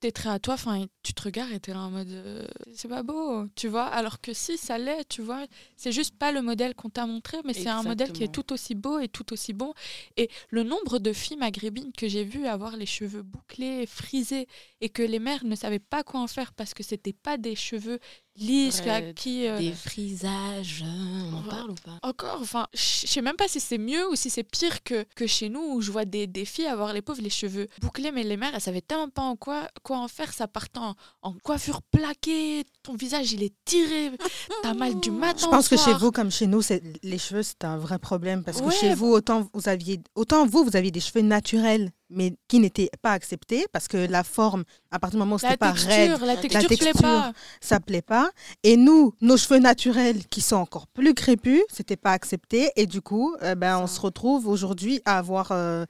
Tes 0.00 0.12
traits 0.12 0.32
à 0.32 0.38
toi, 0.38 0.54
enfin, 0.54 0.86
tu 1.02 1.12
te 1.12 1.22
regardes 1.22 1.52
et 1.52 1.60
t'es 1.60 1.72
là 1.74 1.80
en 1.80 1.90
mode 1.90 2.08
euh, 2.08 2.46
c'est 2.74 2.88
pas 2.88 3.02
beau, 3.02 3.46
tu 3.54 3.68
vois. 3.68 3.84
Alors 3.84 4.20
que 4.20 4.32
si, 4.32 4.56
ça 4.56 4.78
l'est, 4.78 5.06
tu 5.08 5.20
vois. 5.20 5.46
C'est 5.76 5.92
juste 5.92 6.16
pas 6.16 6.32
le 6.32 6.40
modèle 6.40 6.74
qu'on 6.74 6.88
t'a 6.88 7.06
montré, 7.06 7.36
mais 7.44 7.52
c'est 7.52 7.68
un 7.68 7.82
modèle 7.82 8.12
qui 8.12 8.24
est 8.24 8.32
tout 8.32 8.52
aussi 8.52 8.74
beau 8.74 8.98
et 8.98 9.08
tout 9.08 9.30
aussi 9.32 9.52
bon. 9.52 9.74
Et 10.16 10.30
le 10.48 10.62
nombre 10.62 10.98
de 10.98 11.12
filles 11.12 11.36
maghrébines 11.36 11.92
que 11.92 12.08
j'ai 12.08 12.24
vues 12.24 12.46
avoir 12.46 12.76
les 12.76 12.86
cheveux 12.86 13.22
bouclés, 13.22 13.86
frisés, 13.86 14.46
et 14.80 14.88
que 14.88 15.02
les 15.02 15.18
mères 15.18 15.44
ne 15.44 15.54
savaient 15.54 15.78
pas 15.78 16.02
quoi 16.02 16.20
en 16.20 16.26
faire 16.26 16.54
parce 16.54 16.72
que 16.72 16.82
c'était 16.82 17.12
pas 17.12 17.36
des 17.36 17.54
cheveux 17.54 17.98
lisses 18.36 18.80
Raides. 18.80 19.14
qui. 19.14 19.46
euh, 19.46 19.58
Des 19.58 19.72
frisages, 19.72 20.84
on 20.84 21.36
en 21.38 21.42
parle 21.42 21.70
ou 21.70 21.74
pas? 21.74 21.98
encore, 22.02 22.38
enfin, 22.40 22.66
je 22.74 23.06
sais 23.06 23.22
même 23.22 23.36
pas 23.36 23.48
si 23.48 23.60
c'est 23.60 23.78
mieux 23.78 24.08
ou 24.10 24.16
si 24.16 24.30
c'est 24.30 24.42
pire 24.44 24.82
que, 24.82 25.04
que 25.14 25.26
chez 25.26 25.48
nous 25.48 25.60
où 25.60 25.80
je 25.80 25.90
vois 25.90 26.04
des, 26.04 26.26
des 26.26 26.44
filles 26.44 26.66
avoir 26.66 26.92
les 26.92 27.02
pauvres 27.02 27.22
les 27.22 27.30
cheveux 27.30 27.68
bouclés, 27.80 28.12
mais 28.12 28.22
les 28.22 28.36
mères 28.36 28.52
elles 28.54 28.60
savaient 28.60 28.80
tellement 28.80 29.08
pas 29.08 29.22
en 29.22 29.36
quoi, 29.36 29.68
quoi 29.82 29.98
en 29.98 30.08
faire. 30.08 30.32
Ça 30.32 30.48
partait 30.48 30.78
en, 30.80 30.94
en 31.22 31.32
coiffure 31.42 31.82
plaquée, 31.82 32.64
ton 32.82 32.94
visage 32.94 33.32
il 33.32 33.42
est 33.42 33.54
tiré, 33.64 34.10
t'as 34.62 34.74
mal 34.74 34.98
du 35.00 35.10
matin. 35.10 35.38
Je 35.46 35.46
pense 35.50 35.68
que 35.68 35.76
chez 35.76 35.92
vous, 35.94 36.10
comme 36.10 36.30
chez 36.30 36.46
nous, 36.46 36.62
c'est- 36.62 36.82
les 37.02 37.18
cheveux, 37.18 37.42
c'est 37.42 37.64
un 37.64 37.76
vrai 37.78 37.98
problème. 37.98 38.44
Parce 38.44 38.60
que 38.60 38.70
chez 38.70 38.94
vous, 38.94 39.08
autant 39.08 39.48
vous, 39.52 39.68
aviez, 39.68 40.00
autant 40.14 40.46
vous, 40.46 40.64
vous 40.64 40.76
aviez 40.76 40.90
des 40.90 41.00
cheveux 41.00 41.22
naturels, 41.22 41.90
mais 42.10 42.34
qui 42.48 42.58
n'étaient 42.58 42.90
pas 43.02 43.12
acceptés. 43.12 43.66
Parce 43.72 43.88
que 43.88 43.96
la 43.96 44.24
forme, 44.24 44.64
à 44.90 44.98
partir 44.98 45.16
du 45.18 45.20
moment 45.20 45.36
où 45.36 45.38
la 45.42 45.50
c'était 45.50 45.56
pas 45.56 45.72
raide, 45.72 46.20
la 46.20 46.36
texture, 46.36 46.66
plaît 46.68 46.76
texture. 46.76 47.00
pas. 47.00 47.32
ça 47.60 47.80
plaît 47.80 48.02
pas. 48.02 48.30
Et 48.62 48.76
nous, 48.76 49.14
nos 49.20 49.36
cheveux 49.36 49.58
naturels, 49.60 50.26
qui 50.26 50.40
sont 50.40 50.56
encore 50.56 50.86
plus 50.88 51.14
crépus, 51.14 51.62
c'était 51.72 51.96
pas 51.96 52.12
accepté. 52.12 52.70
Et 52.76 52.86
du 52.86 53.00
coup, 53.00 53.34
euh, 53.42 53.54
ben, 53.54 53.78
on 53.78 53.86
se 53.86 54.00
retrouve 54.00 54.46
aujourd'hui 54.48 55.00
à 55.04 55.18
avoir 55.18 55.48
euh, 55.52 55.84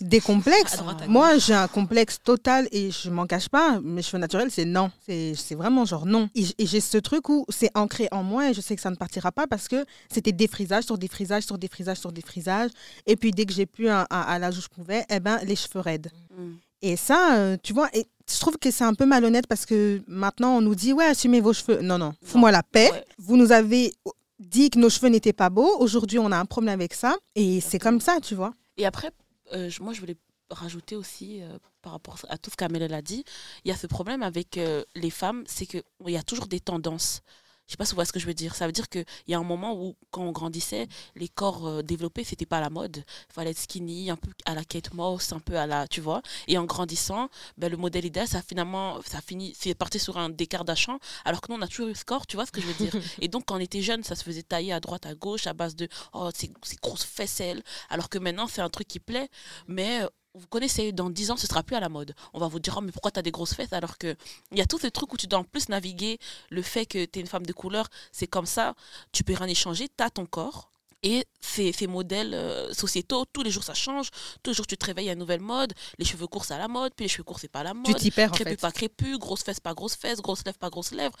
des 0.00 0.20
complexes. 0.20 0.74
À 0.74 0.76
droite, 0.78 1.02
à 1.02 1.06
Moi, 1.06 1.38
j'ai 1.38 1.54
un 1.54 1.68
complexe 1.68 2.18
total 2.22 2.68
et 2.72 2.90
je 2.90 3.10
m'en 3.10 3.26
cache 3.26 3.48
pas. 3.48 3.80
Mes 3.80 4.02
cheveux 4.02 4.18
naturels, 4.18 4.50
c'est 4.50 4.64
non. 4.64 4.90
C'est 5.06 5.54
vraiment 5.54 5.84
genre 5.84 6.06
non. 6.06 6.28
Et, 6.34 6.44
j'ai 6.58 6.80
ce 6.80 6.98
truc 6.98 7.28
où 7.28 7.44
c'est 7.48 7.70
ancré 7.76 8.08
en 8.10 8.22
moi 8.22 8.50
et 8.50 8.54
je 8.54 8.60
sais 8.60 8.74
que 8.74 8.82
ça 8.82 8.90
ne 8.90 8.96
partira 8.96 9.30
pas 9.32 9.46
parce 9.46 9.68
que 9.68 9.84
c'était 10.12 10.32
des 10.32 10.48
frisages 10.48 10.84
sur 10.84 10.98
des 10.98 11.08
frisages 11.08 11.44
sur 11.44 11.58
des 11.58 11.68
frisages 11.68 11.98
sur 11.98 12.12
des 12.12 12.22
frisages. 12.22 12.70
Et 13.06 13.16
puis 13.16 13.30
dès 13.30 13.46
que 13.46 13.52
j'ai 13.52 13.66
pu 13.66 13.88
un- 13.88 14.06
un- 14.10 14.20
à 14.20 14.38
l'âge 14.38 14.58
où 14.58 14.60
je 14.60 14.68
pouvais, 14.68 15.04
eh 15.10 15.20
ben, 15.20 15.35
les 15.44 15.56
cheveux 15.56 15.80
raides. 15.80 16.10
Hmm. 16.36 16.54
Et 16.82 16.96
ça, 16.96 17.36
euh, 17.36 17.56
tu 17.62 17.72
vois, 17.72 17.88
et 17.94 18.06
je 18.30 18.38
trouve 18.38 18.58
que 18.58 18.70
c'est 18.70 18.84
un 18.84 18.94
peu 18.94 19.06
malhonnête 19.06 19.46
parce 19.46 19.66
que 19.66 20.02
maintenant 20.06 20.58
on 20.58 20.60
nous 20.60 20.74
dit 20.74 20.92
ouais, 20.92 21.06
assumez 21.06 21.40
vos 21.40 21.52
cheveux. 21.52 21.80
Non, 21.80 21.98
non, 21.98 22.14
fous-moi 22.22 22.50
la 22.50 22.62
paix. 22.62 22.90
Ouais. 22.90 23.04
Vous 23.18 23.36
nous 23.36 23.52
avez 23.52 23.92
dit 24.38 24.70
que 24.70 24.78
nos 24.78 24.90
cheveux 24.90 25.08
n'étaient 25.08 25.32
pas 25.32 25.50
beaux. 25.50 25.78
Aujourd'hui, 25.78 26.18
on 26.18 26.30
a 26.32 26.36
un 26.36 26.44
problème 26.44 26.74
avec 26.74 26.94
ça. 26.94 27.16
Et 27.34 27.60
c'est 27.60 27.78
comme 27.78 28.00
ça, 28.00 28.20
tu 28.20 28.34
vois. 28.34 28.54
Et 28.76 28.86
après, 28.86 29.10
euh, 29.52 29.70
moi, 29.80 29.92
je 29.92 30.00
voulais 30.00 30.16
rajouter 30.50 30.96
aussi, 30.96 31.42
euh, 31.42 31.58
par 31.82 31.92
rapport 31.92 32.18
à 32.28 32.38
tout 32.38 32.50
ce 32.50 32.56
qu'Amel 32.56 32.92
a 32.92 33.02
dit, 33.02 33.24
il 33.64 33.68
y 33.68 33.72
a 33.72 33.76
ce 33.76 33.86
problème 33.86 34.22
avec 34.22 34.58
euh, 34.58 34.84
les 34.94 35.10
femmes, 35.10 35.44
c'est 35.46 35.66
qu'il 35.66 35.82
y 36.06 36.16
a 36.16 36.22
toujours 36.22 36.46
des 36.46 36.60
tendances. 36.60 37.22
Je 37.66 37.72
sais 37.72 37.76
pas 37.76 37.84
si 37.84 37.92
vous 37.92 37.96
voyez 37.96 38.06
ce 38.06 38.12
que 38.12 38.20
je 38.20 38.26
veux 38.26 38.34
dire. 38.34 38.54
Ça 38.54 38.66
veut 38.66 38.72
dire 38.72 38.88
qu'il 38.88 39.04
y 39.26 39.34
a 39.34 39.38
un 39.38 39.44
moment 39.44 39.74
où, 39.74 39.96
quand 40.10 40.22
on 40.22 40.32
grandissait, 40.32 40.86
les 41.16 41.28
corps 41.28 41.66
euh, 41.66 41.82
développés, 41.82 42.22
c'était 42.24 42.46
pas 42.46 42.60
la 42.60 42.70
mode. 42.70 42.98
Il 42.98 43.32
fallait 43.32 43.50
être 43.50 43.58
skinny, 43.58 44.10
un 44.10 44.16
peu 44.16 44.30
à 44.44 44.54
la 44.54 44.64
Kate 44.64 44.94
Moss, 44.94 45.32
un 45.32 45.40
peu 45.40 45.56
à 45.56 45.66
la. 45.66 45.88
Tu 45.88 46.00
vois 46.00 46.22
Et 46.46 46.58
en 46.58 46.64
grandissant, 46.64 47.28
ben, 47.58 47.70
le 47.70 47.76
modèle 47.76 48.04
idéal, 48.04 48.28
ça 48.28 48.42
finalement. 48.42 49.00
Ça 49.02 49.20
finit. 49.20 49.54
C'est 49.58 49.74
parti 49.74 49.98
sur 49.98 50.16
un 50.16 50.30
décart 50.30 50.64
d'achat, 50.64 50.98
alors 51.24 51.40
que 51.40 51.50
nous, 51.50 51.58
on 51.58 51.62
a 51.62 51.66
toujours 51.66 51.88
eu 51.88 51.94
ce 51.94 52.04
corps, 52.04 52.26
tu 52.26 52.36
vois 52.36 52.46
ce 52.46 52.52
que 52.52 52.60
je 52.60 52.66
veux 52.66 52.74
dire 52.74 52.92
Et 53.20 53.28
donc, 53.28 53.46
quand 53.46 53.56
on 53.56 53.60
était 53.60 53.82
jeune, 53.82 54.04
ça 54.04 54.14
se 54.14 54.22
faisait 54.22 54.42
tailler 54.42 54.72
à 54.72 54.80
droite, 54.80 55.06
à 55.06 55.14
gauche, 55.14 55.46
à 55.46 55.52
base 55.52 55.74
de. 55.74 55.88
Oh, 56.12 56.30
ces, 56.34 56.52
ces 56.62 56.76
grosses 56.76 57.04
faisselles. 57.04 57.62
Alors 57.90 58.08
que 58.08 58.18
maintenant, 58.18 58.46
c'est 58.46 58.62
un 58.62 58.70
truc 58.70 58.86
qui 58.86 59.00
plaît. 59.00 59.28
Mais 59.66 60.02
euh, 60.02 60.08
vous 60.36 60.46
connaissez, 60.48 60.92
dans 60.92 61.10
10 61.10 61.30
ans, 61.30 61.36
ce 61.36 61.46
sera 61.46 61.62
plus 61.62 61.76
à 61.76 61.80
la 61.80 61.88
mode. 61.88 62.14
On 62.34 62.38
va 62.38 62.48
vous 62.48 62.58
dire, 62.58 62.74
oh, 62.76 62.80
mais 62.80 62.92
pourquoi 62.92 63.10
tu 63.10 63.18
as 63.18 63.22
des 63.22 63.30
grosses 63.30 63.54
fesses 63.54 63.72
Alors 63.72 63.98
que 63.98 64.14
il 64.52 64.58
y 64.58 64.60
a 64.60 64.66
tous 64.66 64.78
ces 64.78 64.90
trucs 64.90 65.12
où 65.12 65.16
tu 65.16 65.26
dois 65.26 65.38
en 65.38 65.44
plus 65.44 65.68
naviguer 65.68 66.18
le 66.50 66.62
fait 66.62 66.86
que 66.86 67.04
tu 67.04 67.18
es 67.18 67.22
une 67.22 67.28
femme 67.28 67.46
de 67.46 67.52
couleur, 67.52 67.88
c'est 68.12 68.26
comme 68.26 68.46
ça, 68.46 68.74
tu 69.12 69.24
peux 69.24 69.34
rien 69.34 69.48
échanger, 69.48 69.88
tu 69.88 70.04
as 70.04 70.10
ton 70.10 70.26
corps. 70.26 70.70
Et 71.02 71.26
ces, 71.40 71.72
ces 71.72 71.86
modèles 71.86 72.34
euh, 72.34 72.72
sociétaux, 72.72 73.26
tous 73.32 73.42
les 73.42 73.50
jours 73.50 73.62
ça 73.62 73.74
change, 73.74 74.10
tous 74.42 74.50
les 74.50 74.54
jours 74.54 74.66
tu 74.66 74.76
te 74.76 74.86
réveilles 74.86 75.10
à 75.10 75.12
une 75.12 75.18
nouvelle 75.18 75.40
mode, 75.40 75.72
les 75.98 76.04
cheveux 76.04 76.26
courts 76.26 76.44
c'est 76.44 76.54
à 76.54 76.58
la 76.58 76.68
mode, 76.68 76.92
puis 76.96 77.04
les 77.04 77.08
cheveux 77.08 77.22
courts 77.22 77.38
c'est 77.38 77.48
pas 77.48 77.60
à 77.60 77.64
la 77.64 77.72
Tu 77.72 77.92
mode, 77.92 77.96
t'y 77.96 78.10
perds 78.10 78.32
en 78.32 78.34
crépus 78.34 78.52
fait. 78.54 78.60
pas 78.60 78.72
crépus, 78.72 79.18
grosses 79.18 79.44
fesses 79.44 79.60
pas 79.60 79.74
grosses 79.74 79.94
fesses, 79.94 80.20
grosses 80.20 80.44
lèvres 80.44 80.58
pas 80.58 80.70
grosses 80.70 80.92
lèvres. 80.92 81.14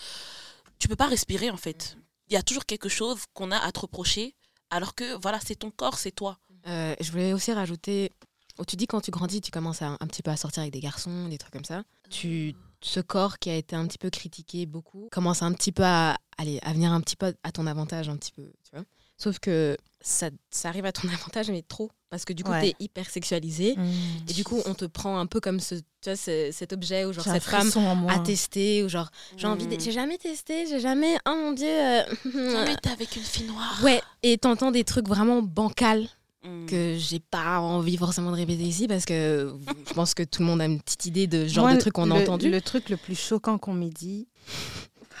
Tu 0.78 0.88
peux 0.88 0.96
pas 0.96 1.06
respirer 1.06 1.50
en 1.50 1.56
fait. 1.56 1.96
Il 2.28 2.34
y 2.34 2.36
a 2.36 2.42
toujours 2.42 2.64
quelque 2.64 2.88
chose 2.88 3.20
qu'on 3.34 3.52
a 3.52 3.58
à 3.58 3.70
te 3.70 3.80
reprocher, 3.80 4.34
alors 4.70 4.94
que 4.94 5.14
voilà, 5.20 5.38
c'est 5.44 5.56
ton 5.56 5.70
corps, 5.70 5.98
c'est 5.98 6.10
toi. 6.10 6.38
Euh, 6.66 6.96
je 7.00 7.12
voulais 7.12 7.32
aussi 7.32 7.52
rajouter, 7.52 8.10
tu 8.64 8.76
dis 8.76 8.86
quand 8.86 9.00
tu 9.00 9.10
grandis, 9.10 9.40
tu 9.40 9.50
commences 9.50 9.82
à, 9.82 9.96
un 10.00 10.06
petit 10.06 10.22
peu 10.22 10.30
à 10.30 10.36
sortir 10.36 10.62
avec 10.62 10.72
des 10.72 10.80
garçons, 10.80 11.28
des 11.28 11.38
trucs 11.38 11.52
comme 11.52 11.64
ça. 11.64 11.82
Tu, 12.10 12.54
ce 12.80 13.00
corps 13.00 13.38
qui 13.38 13.50
a 13.50 13.56
été 13.56 13.74
un 13.76 13.86
petit 13.86 13.98
peu 13.98 14.10
critiqué 14.10 14.64
beaucoup 14.66 15.08
commence 15.10 15.42
un 15.42 15.52
petit 15.52 15.72
peu 15.72 15.82
à, 15.84 16.16
aller, 16.38 16.58
à 16.62 16.72
venir 16.72 16.92
un 16.92 17.00
petit 17.00 17.16
peu 17.16 17.34
à 17.42 17.52
ton 17.52 17.66
avantage, 17.66 18.08
un 18.08 18.16
petit 18.16 18.32
peu, 18.32 18.50
tu 18.64 18.70
vois. 18.76 18.84
Sauf 19.18 19.38
que 19.38 19.76
ça, 20.02 20.28
ça 20.50 20.68
arrive 20.68 20.84
à 20.84 20.92
ton 20.92 21.08
avantage, 21.12 21.50
mais 21.50 21.62
trop. 21.62 21.90
Parce 22.10 22.24
que 22.24 22.32
du 22.32 22.44
coup, 22.44 22.50
Ouais. 22.52 22.60
tu 22.60 22.66
es 22.68 22.74
hyper 22.84 23.10
sexualisé. 23.10 23.74
Et 24.28 24.32
du 24.32 24.44
coup, 24.44 24.60
on 24.66 24.74
te 24.74 24.84
prend 24.84 25.18
un 25.18 25.26
peu 25.26 25.40
comme 25.40 25.58
ce, 25.58 25.74
tu 25.74 25.82
vois, 26.04 26.16
ce- 26.16 26.50
cet 26.52 26.72
objet 26.72 27.04
ou 27.04 27.12
genre 27.12 27.24
cette 27.24 27.42
femme 27.42 27.68
à 28.08 28.18
tester 28.20 28.84
ou 28.84 28.88
genre 28.88 29.10
j'ai 29.36 29.46
envie 29.48 29.66
de... 29.66 29.78
j'ai 29.80 29.90
jamais 29.90 30.16
testé 30.16 30.66
j'ai 30.68 30.78
jamais 30.78 31.16
oh 31.28 31.34
mon 31.34 31.52
dieu 31.52 31.66
euh, 31.68 32.66
été 32.72 32.90
avec 32.90 33.16
une 33.16 33.22
fille 33.22 33.46
noire. 33.46 33.80
ouais 33.82 34.00
et 34.22 34.38
t'entends 34.38 34.70
des 34.70 34.84
trucs 34.84 35.08
vraiment 35.08 35.42
bancals 35.42 36.08
Mm. 36.46 36.66
que 36.66 36.96
j'ai 36.98 37.18
pas 37.20 37.58
envie 37.60 37.96
forcément 37.96 38.30
de 38.30 38.36
répéter 38.36 38.62
ici 38.62 38.86
parce 38.88 39.04
que 39.04 39.52
je 39.88 39.92
pense 39.94 40.14
que 40.14 40.22
tout 40.22 40.42
le 40.42 40.46
monde 40.48 40.60
a 40.60 40.64
une 40.66 40.80
petite 40.80 41.06
idée 41.06 41.26
de 41.26 41.46
genre 41.46 41.64
Moi, 41.64 41.74
de 41.74 41.80
trucs 41.80 41.94
qu'on 41.94 42.10
a 42.10 42.14
entendu 42.14 42.50
Le 42.50 42.60
truc 42.60 42.88
le 42.88 42.96
plus 42.96 43.18
choquant 43.18 43.58
qu'on 43.58 43.72
m'ait 43.74 43.90
dit, 43.90 44.28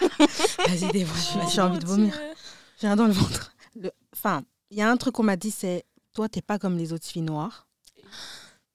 vas-y 0.58 0.90
dévoile 0.92 1.48
j'ai 1.52 1.60
envie 1.60 1.78
de 1.78 1.86
vomir. 1.86 2.14
j'ai 2.80 2.86
rien 2.86 2.96
dans 2.96 3.06
le 3.06 3.12
ventre. 3.12 3.52
Le- 3.80 3.90
Enfin, 4.14 4.42
il 4.70 4.78
y 4.78 4.82
a 4.82 4.90
un 4.90 4.96
truc 4.96 5.14
qu'on 5.14 5.22
m'a 5.22 5.36
dit, 5.36 5.50
c'est 5.50 5.84
toi, 6.14 6.28
t'es 6.28 6.42
pas 6.42 6.58
comme 6.58 6.76
les 6.78 6.92
autres 6.92 7.06
filles 7.06 7.22
noires. 7.22 7.66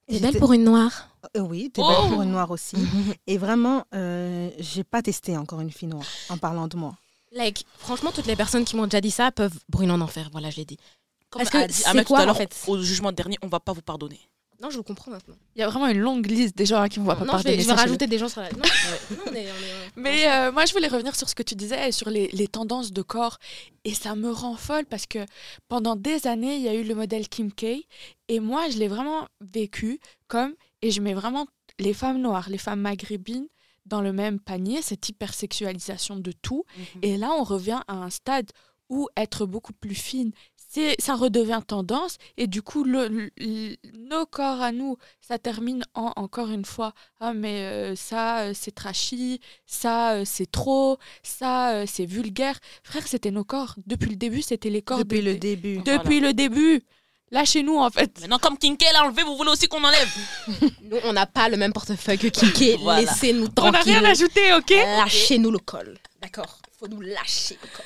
Et 0.08 0.14
t'es 0.16 0.20
belle 0.20 0.38
pour 0.38 0.52
une 0.52 0.64
noire 0.64 1.08
Euh, 1.36 1.40
oui, 1.40 1.70
t'es 1.72 1.80
Oh 1.84 1.88
belle 1.88 2.10
pour 2.12 2.22
une 2.22 2.30
noire 2.32 2.50
aussi. 2.50 2.76
Et 3.26 3.38
vraiment, 3.38 3.84
euh, 3.94 4.50
j'ai 4.58 4.84
pas 4.84 5.02
testé 5.02 5.36
encore 5.36 5.60
une 5.60 5.70
fille 5.70 5.88
noire 5.88 6.04
en 6.28 6.38
parlant 6.38 6.68
de 6.68 6.76
moi. 6.76 6.94
like 7.32 7.64
franchement 7.78 8.10
toutes 8.12 8.26
les 8.26 8.36
personnes 8.36 8.64
qui 8.64 8.76
m'ont 8.76 8.84
déjà 8.86 9.00
dit 9.00 9.10
ça 9.10 9.30
peuvent 9.32 9.58
brûler 9.68 9.90
en 9.92 10.00
enfer 10.02 10.28
voilà 10.32 10.50
je 10.50 10.56
l'ai 10.58 10.64
dit 10.66 10.76
Comme 11.32 11.40
Parce 11.40 11.50
que 11.50 11.58
a 11.58 11.66
dit 11.66 11.72
c'est 11.72 11.86
Ahmed 11.88 12.04
tout 12.04 12.08
quoi, 12.12 12.20
à 12.20 12.22
en 12.22 12.26
l'heure, 12.26 12.36
fait 12.36 12.54
au 12.68 12.80
jugement 12.82 13.10
dernier, 13.10 13.38
on 13.42 13.48
va 13.48 13.58
pas 13.58 13.72
vous 13.72 13.80
pardonner. 13.82 14.20
Non, 14.60 14.70
je 14.70 14.76
le 14.76 14.82
comprends 14.84 15.10
maintenant. 15.10 15.34
Il 15.56 15.60
y 15.60 15.62
a 15.62 15.68
vraiment 15.68 15.88
une 15.88 15.98
longue 15.98 16.24
liste 16.26 16.56
des 16.56 16.66
gens 16.66 16.80
à 16.80 16.88
qui 16.88 17.00
on 17.00 17.02
voit 17.02 17.16
pas 17.16 17.24
non, 17.24 17.36
je 17.38 17.42
vais, 17.42 17.58
je 17.58 17.66
vais 17.66 17.72
rajouter 17.72 18.06
des 18.06 18.16
gens 18.18 18.28
sur 18.28 18.42
la. 18.42 18.52
Non, 18.52 18.58
ouais. 18.62 19.16
non 19.16 19.22
on 19.26 19.34
est, 19.34 19.46
on 19.46 19.50
est- 19.50 19.90
Mais 19.96 20.30
euh, 20.30 20.52
moi, 20.52 20.66
je 20.66 20.72
voulais 20.72 20.86
revenir 20.86 21.16
sur 21.16 21.28
ce 21.28 21.34
que 21.34 21.42
tu 21.42 21.56
disais, 21.56 21.90
sur 21.90 22.10
les, 22.10 22.28
les 22.28 22.46
tendances 22.46 22.92
de 22.92 23.02
corps. 23.02 23.38
Et 23.84 23.92
ça 23.92 24.14
me 24.14 24.30
rend 24.30 24.54
folle 24.54 24.84
parce 24.86 25.06
que 25.06 25.18
pendant 25.66 25.96
des 25.96 26.28
années, 26.28 26.54
il 26.56 26.62
y 26.62 26.68
a 26.68 26.74
eu 26.74 26.84
le 26.84 26.94
modèle 26.94 27.28
Kim 27.28 27.50
K. 27.50 27.64
Et 28.28 28.38
moi, 28.38 28.68
je 28.70 28.78
l'ai 28.78 28.86
vraiment 28.88 29.26
vécu 29.40 29.98
comme, 30.28 30.54
et 30.80 30.92
je 30.92 31.00
mets 31.00 31.14
vraiment 31.14 31.46
les 31.80 31.94
femmes 31.94 32.20
noires, 32.20 32.48
les 32.48 32.58
femmes 32.58 32.82
maghrébines 32.82 33.48
dans 33.86 34.00
le 34.00 34.12
même 34.12 34.38
panier, 34.38 34.80
cette 34.80 35.08
hypersexualisation 35.08 36.16
de 36.16 36.30
tout. 36.30 36.64
Mhm. 36.76 36.84
Et 37.02 37.16
là, 37.16 37.32
on 37.36 37.42
revient 37.42 37.80
à 37.88 37.94
un 37.94 38.10
stade 38.10 38.50
où 38.88 39.08
être 39.16 39.46
beaucoup 39.46 39.72
plus 39.72 39.94
fine, 39.94 40.32
ça 40.98 41.14
redevient 41.14 41.60
tendance. 41.66 42.16
Et 42.36 42.46
du 42.46 42.62
coup, 42.62 42.84
le, 42.84 43.30
nos 44.08 44.26
corps 44.26 44.60
à 44.62 44.72
nous, 44.72 44.96
ça 45.20 45.38
termine 45.38 45.84
en, 45.94 46.12
encore 46.16 46.50
une 46.50 46.64
fois, 46.64 46.92
ah 47.20 47.32
mais 47.32 47.60
euh, 47.62 47.96
ça, 47.96 48.40
euh, 48.40 48.52
c'est 48.54 48.74
trashy, 48.74 49.40
ça, 49.66 50.12
euh, 50.14 50.22
c'est 50.24 50.50
trop, 50.50 50.98
ça, 51.22 51.70
euh, 51.74 51.84
c'est 51.86 52.06
vulgaire. 52.06 52.58
Frère, 52.82 53.06
c'était 53.06 53.30
nos 53.30 53.44
corps. 53.44 53.74
Depuis 53.86 54.10
le 54.10 54.16
début, 54.16 54.42
c'était 54.42 54.70
les 54.70 54.82
corps. 54.82 54.98
Depuis 54.98 55.20
de- 55.20 55.24
le 55.32 55.34
début. 55.36 55.78
Depuis 55.78 56.20
le 56.20 56.32
début. 56.32 56.82
Lâchez-nous, 57.30 57.78
en 57.78 57.88
fait. 57.88 58.20
Maintenant, 58.20 58.38
comme 58.38 58.58
Kinké 58.58 58.84
l'a 58.92 59.04
enlevé, 59.04 59.22
vous 59.22 59.36
voulez 59.38 59.50
aussi 59.50 59.66
qu'on 59.66 59.82
enlève 59.82 60.08
Nous, 60.82 60.98
on 61.04 61.14
n'a 61.14 61.24
pas 61.24 61.48
le 61.48 61.56
même 61.56 61.72
portefeuille 61.72 62.18
que 62.18 62.26
Kinké. 62.28 62.76
Voilà. 62.82 63.00
Laissez-nous 63.00 63.44
On 63.58 63.70
n'a 63.70 63.72
tranquille. 63.72 63.92
rien 63.98 64.04
ajouté, 64.04 64.52
ok? 64.52 64.70
Lâchez-nous 64.70 65.50
le 65.50 65.58
col. 65.58 65.98
D'accord 66.20 66.58
faut 66.78 66.88
nous 66.88 67.00
lâcher 67.00 67.56
le 67.62 67.68
col. 67.74 67.84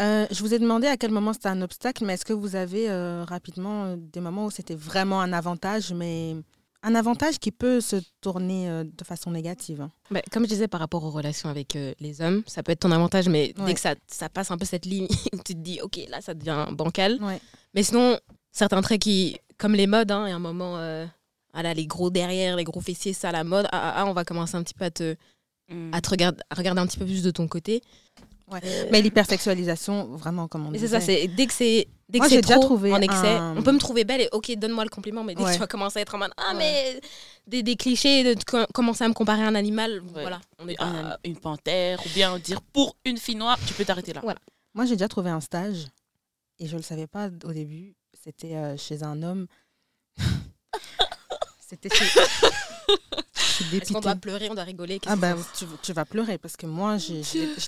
Euh, 0.00 0.26
je 0.30 0.40
vous 0.40 0.54
ai 0.54 0.58
demandé 0.58 0.86
à 0.86 0.96
quel 0.96 1.10
moment 1.10 1.32
c'était 1.32 1.48
un 1.48 1.60
obstacle, 1.62 2.04
mais 2.04 2.14
est-ce 2.14 2.24
que 2.24 2.32
vous 2.32 2.56
avez 2.56 2.88
euh, 2.90 3.24
rapidement 3.24 3.84
euh, 3.84 3.96
des 3.98 4.20
moments 4.20 4.46
où 4.46 4.50
c'était 4.50 4.74
vraiment 4.74 5.20
un 5.20 5.32
avantage, 5.32 5.92
mais 5.92 6.34
un 6.82 6.94
avantage 6.94 7.38
qui 7.38 7.52
peut 7.52 7.80
se 7.80 7.96
tourner 8.22 8.70
euh, 8.70 8.84
de 8.84 9.04
façon 9.04 9.30
négative? 9.30 9.86
Bah, 10.10 10.22
comme 10.32 10.44
je 10.44 10.48
disais 10.48 10.68
par 10.68 10.80
rapport 10.80 11.04
aux 11.04 11.10
relations 11.10 11.48
avec 11.50 11.76
euh, 11.76 11.92
les 12.00 12.22
hommes, 12.22 12.42
ça 12.46 12.62
peut 12.62 12.72
être 12.72 12.80
ton 12.80 12.90
avantage, 12.90 13.28
mais 13.28 13.52
Ouais. 13.58 13.66
dès 13.66 13.74
que 13.74 13.80
ça, 13.80 13.94
ça 14.06 14.28
passe 14.30 14.50
un 14.50 14.56
peu 14.56 14.64
cette 14.64 14.86
ligne 14.86 15.06
où 15.32 15.36
tu 15.44 15.54
te 15.54 15.60
dis, 15.60 15.80
ok, 15.82 16.00
là, 16.08 16.20
ça 16.22 16.32
devient 16.34 16.66
bancal. 16.72 17.18
Ouais. 17.22 17.40
Mais 17.74 17.82
sinon, 17.82 18.18
certains 18.50 18.80
traits 18.80 19.02
qui, 19.02 19.36
comme 19.58 19.74
les 19.74 19.86
modes, 19.86 20.10
hein, 20.10 20.26
il 20.26 20.30
y 20.30 20.32
a 20.32 20.36
un 20.36 20.38
moment, 20.38 20.78
euh, 20.78 21.04
ah 21.52 21.62
là, 21.62 21.74
les 21.74 21.86
gros 21.86 22.08
derrière, 22.08 22.56
les 22.56 22.64
gros 22.64 22.80
fessiers, 22.80 23.12
ça, 23.12 23.30
la 23.30 23.44
mode, 23.44 23.66
ah, 23.72 23.78
ah, 23.90 23.94
ah, 23.98 24.06
on 24.06 24.14
va 24.14 24.24
commencer 24.24 24.56
un 24.56 24.62
petit 24.62 24.74
peu 24.74 24.86
à 24.86 24.90
te, 24.90 25.16
Mm. 25.70 25.94
à 25.94 26.00
te 26.00 26.10
regarder, 26.10 26.38
à 26.50 26.54
regarder 26.56 26.80
un 26.80 26.86
petit 26.88 26.98
peu 26.98 27.04
plus 27.04 27.22
de 27.22 27.30
ton 27.30 27.46
côté. 27.46 27.82
Ouais. 28.52 28.60
Euh, 28.64 28.86
Mais 28.92 29.00
l'hypersexualisation, 29.02 30.16
vraiment, 30.16 30.48
comme 30.48 30.66
on 30.66 30.70
mais 30.70 30.78
c'est 30.78 30.88
ça, 30.88 31.00
c'est 31.00 31.26
dès 31.28 31.46
que 31.46 31.52
c'est 31.52 31.88
dès 32.08 32.18
que 32.18 32.28
c'est 32.28 32.42
déjà 32.42 32.54
trop 32.56 32.64
trouvé 32.64 32.92
en 32.92 33.00
excès, 33.00 33.28
un- 33.36 33.56
on 33.56 33.62
peut 33.62 33.72
me 33.72 33.78
trouver 33.78 34.04
belle 34.04 34.20
et 34.20 34.28
ok, 34.32 34.54
donne-moi 34.56 34.84
le 34.84 34.90
compliment, 34.90 35.24
mais 35.24 35.34
dès 35.34 35.42
que 35.44 35.52
tu 35.52 35.58
vas 35.58 35.66
commencer 35.66 35.98
à 35.98 36.02
être 36.02 36.14
en 36.14 36.18
mode 36.18 36.32
ah 36.36 36.52
Ouais. 36.52 36.58
mais 36.58 37.00
des, 37.46 37.62
des 37.62 37.76
clichés, 37.76 38.34
de 38.34 38.44
co- 38.44 38.66
commencer 38.74 39.04
à 39.04 39.08
me 39.08 39.14
comparer 39.14 39.42
à 39.42 39.46
un 39.48 39.54
animal, 39.54 40.00
voilà, 40.12 40.40
on 40.58 40.68
est 40.68 40.76
pas. 40.76 40.84
Un- 40.84 41.16
une 41.24 41.36
panthère, 41.36 41.98
ou 42.04 42.08
bien 42.14 42.38
dire 42.38 42.60
pour 42.60 42.96
une 43.04 43.16
fille 43.16 43.36
noire, 43.36 43.58
tu 43.66 43.72
peux 43.74 43.84
t'arrêter 43.84 44.12
là. 44.12 44.20
Moi, 44.74 44.84
j'ai 44.86 44.96
déjà 44.96 45.08
trouvé 45.08 45.30
un 45.30 45.40
stage 45.40 45.86
et 46.58 46.66
je 46.66 46.72
ne 46.72 46.78
le 46.78 46.82
savais 46.82 47.06
pas 47.06 47.28
au 47.44 47.52
début. 47.52 47.94
C'était 48.22 48.54
euh, 48.56 48.76
chez 48.76 49.02
un 49.02 49.22
homme. 49.22 49.46
C'était 51.68 51.88
chez. 51.88 52.04
Suis 53.62 53.70
dépitée. 53.70 54.00
doit 54.00 54.16
pleurer, 54.16 54.48
on 54.50 54.54
doit 54.54 54.64
rigoler 54.64 55.00
Ah 55.06 55.16
ben, 55.16 55.36
tu, 55.56 55.66
tu 55.82 55.92
vas 55.92 56.04
pleurer 56.04 56.38
parce 56.38 56.56
que 56.56 56.66
moi, 56.66 56.98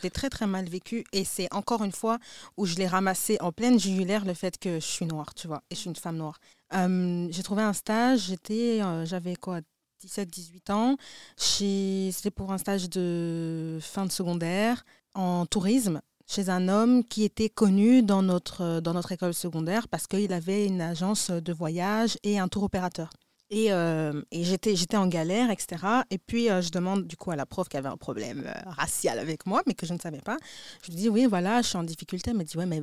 l'ai 0.03 0.11
très 0.11 0.31
très 0.31 0.47
mal 0.47 0.69
vécu 0.69 1.05
et 1.13 1.25
c'est 1.25 1.53
encore 1.53 1.85
une 1.85 1.93
fois 1.93 2.19
où 2.57 2.67
je 2.67 2.75
l'ai 2.77 2.87
ramassé 2.87 3.37
en 3.41 3.53
pleine 3.53 3.79
jugulaire 3.79 4.25
le 4.25 4.35
fait 4.35 4.59
que 4.59 4.75
je 4.75 4.85
suis 4.85 5.07
noire, 5.07 5.35
tu 5.35 5.47
vois, 5.47 5.63
et 5.71 5.75
je 5.75 5.81
suis 5.81 5.91
une 5.91 5.97
femme 5.97 6.17
noire. 6.17 6.39
Euh, 6.75 7.29
j'ai 7.31 7.43
trouvé 7.43 7.63
un 7.63 7.73
stage, 7.73 8.27
j'étais, 8.27 8.83
euh, 8.83 9.05
j'avais 9.05 9.37
quoi, 9.37 9.61
17-18 10.05 10.73
ans, 10.73 10.97
c'était 11.37 12.31
pour 12.31 12.53
un 12.53 12.59
stage 12.59 12.91
de 12.91 13.79
fin 13.81 14.07
de 14.07 14.13
secondaire 14.13 14.85
en 15.15 15.47
tourisme 15.47 16.01
chez 16.27 16.49
un 16.49 16.69
homme 16.69 17.05
qui 17.05 17.25
était 17.25 17.49
connu 17.49 18.03
dans 18.03 18.23
notre, 18.23 18.81
dans 18.81 18.95
notre 18.95 19.13
école 19.13 19.35
secondaire 19.35 19.89
parce 19.89 20.07
qu'il 20.07 20.33
avait 20.33 20.67
une 20.67 20.81
agence 20.81 21.31
de 21.31 21.53
voyage 21.53 22.19
et 22.23 22.39
un 22.39 22.49
tour 22.49 22.65
opérateur. 22.65 23.11
Et, 23.51 23.73
euh, 23.73 24.23
et 24.31 24.43
j'étais, 24.43 24.75
j'étais 24.75 24.97
en 24.97 25.07
galère, 25.07 25.51
etc. 25.51 25.77
Et 26.11 26.19
puis, 26.19 26.51
euh, 26.51 26.63
je 26.63 26.71
demande 26.71 27.07
du 27.07 27.17
coup 27.17 27.31
à 27.31 27.37
la 27.37 27.47
prof 27.47 27.69
qui 27.69 27.77
avait 27.77 27.89
un 27.89 27.97
problème 27.97 28.45
euh, 28.47 28.71
racial 28.71 29.19
avec 29.19 29.47
moi, 29.47 29.63
mais 29.67 29.75
que 29.75 29.87
je 29.87 29.93
ne 29.93 29.99
savais 29.99 30.21
pas. 30.21 30.39
Je 30.83 30.91
lui 30.91 30.97
dis, 30.97 31.09
oui, 31.09 31.27
voilà, 31.27 31.61
je 31.63 31.69
suis 31.69 31.77
en 31.77 31.85
difficulté. 31.85 32.31
Elle 32.31 32.39
m'a 32.39 32.45
dit, 32.45 32.57
ouais, 32.57 32.67
mais 32.67 32.81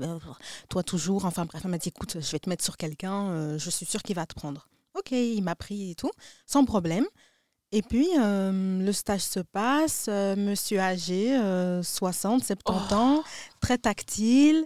toi 0.70 0.84
toujours. 0.84 1.26
Enfin, 1.26 1.46
bref, 1.46 1.62
elle 1.66 1.72
m'a 1.72 1.78
dit, 1.78 1.90
écoute, 1.90 2.18
je 2.20 2.32
vais 2.32 2.40
te 2.40 2.48
mettre 2.48 2.64
sur 2.64 2.78
quelqu'un, 2.78 3.58
je 3.58 3.70
suis 3.70 3.86
sûre 3.86 4.04
qu'il 4.04 4.16
va 4.16 4.26
te 4.26 4.36
prendre. 4.36 4.68
Ok, 4.94 5.12
il 5.12 5.42
m'a 5.42 5.56
pris 5.56 5.92
et 5.92 5.96
tout, 5.96 6.12
sans 6.46 6.64
problème. 6.66 7.06
Et 7.72 7.82
puis, 7.82 8.10
le 8.16 8.92
stage 8.92 9.22
se 9.22 9.40
passe, 9.40 10.08
monsieur 10.10 10.80
âgé, 10.80 11.36
euh, 11.38 11.82
60, 11.82 12.44
70 12.44 12.94
ans, 12.94 13.24
très 13.62 13.78
tactile. 13.78 14.66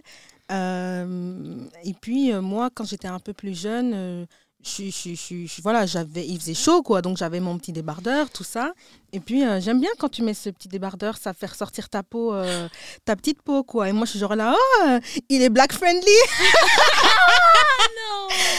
Et 0.50 1.94
puis, 2.00 2.32
moi, 2.34 2.70
quand 2.74 2.84
j'étais 2.84 3.08
un 3.08 3.20
peu 3.20 3.32
plus 3.32 3.58
jeune, 3.58 4.26
je, 4.66 4.84
je, 4.90 5.14
je- 5.14 5.46
je- 5.46 5.62
voilà, 5.62 5.86
j'avais, 5.86 6.26
il 6.26 6.38
faisait 6.40 6.54
chaud, 6.54 6.82
quoi. 6.82 7.00
Donc, 7.02 7.16
j'avais 7.16 7.38
mon 7.40 7.56
petit 7.58 7.72
débardeur, 7.72 8.28
tout 8.30 8.42
ça. 8.44 8.72
Et 9.12 9.20
puis, 9.20 9.44
euh, 9.44 9.60
j'aime 9.60 9.80
bien 9.80 9.90
quand 9.98 10.08
tu 10.08 10.22
mets 10.22 10.34
ce 10.34 10.50
petit 10.50 10.68
débardeur, 10.68 11.16
ça 11.16 11.32
fait 11.32 11.46
ressortir 11.46 11.88
ta 11.88 12.02
peau, 12.02 12.34
euh, 12.34 12.68
ta 13.04 13.14
petite 13.16 13.42
peau, 13.42 13.62
quoi. 13.62 13.88
Et 13.88 13.92
moi, 13.92 14.04
je 14.06 14.10
suis 14.10 14.18
genre 14.18 14.34
là, 14.34 14.54
oh, 14.56 14.84
euh, 14.88 15.00
il 15.28 15.40
est 15.42 15.50
black 15.50 15.72
friendly. 15.72 16.02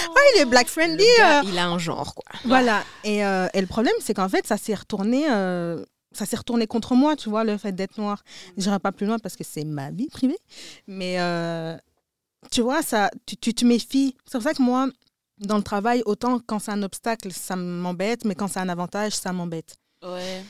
Oh, 0.09 0.19
il 0.35 0.41
est 0.41 0.45
black 0.45 0.67
friendly. 0.67 1.05
Gars, 1.17 1.39
euh. 1.41 1.43
il 1.45 1.57
a 1.57 1.67
un 1.67 1.77
genre 1.77 2.15
quoi. 2.15 2.23
Voilà. 2.45 2.83
Et, 3.03 3.17
et 3.19 3.61
le 3.61 3.65
problème, 3.67 3.93
c'est 3.99 4.13
qu'en 4.13 4.29
fait, 4.29 4.47
ça 4.47 4.57
s'est 4.57 4.73
retourné. 4.73 5.25
ça 5.25 6.25
s'est 6.25 6.35
retourné 6.37 6.67
contre 6.67 6.95
moi, 6.95 7.15
tu 7.15 7.29
vois, 7.29 7.43
le 7.43 7.57
fait 7.57 7.71
d'être 7.73 7.97
noire. 7.97 8.23
Je 8.57 8.63
n'irai 8.63 8.79
pas 8.79 8.91
plus 8.91 9.05
loin 9.05 9.19
parce 9.19 9.35
que 9.35 9.43
c'est 9.43 9.63
ma 9.65 9.91
vie 9.91 10.07
privée. 10.07 10.37
Mais 10.87 11.19
euh, 11.19 11.75
tu 12.51 12.61
vois, 12.61 12.81
ça, 12.81 13.09
tu, 13.25 13.37
tu 13.37 13.53
te 13.53 13.65
méfies. 13.65 14.15
C'est 14.25 14.37
pour 14.37 14.43
ça 14.43 14.53
que 14.53 14.61
moi, 14.61 14.87
dans 15.39 15.57
le 15.57 15.63
travail, 15.63 16.03
autant 16.05 16.39
quand 16.39 16.59
c'est 16.59 16.71
un 16.71 16.83
obstacle, 16.83 17.31
ça 17.31 17.55
m'embête, 17.55 18.25
mais 18.25 18.35
quand 18.35 18.47
c'est 18.47 18.59
un 18.59 18.69
avantage, 18.69 19.13
ça 19.13 19.33
m'embête. 19.33 19.77
Ouais. 20.03 20.43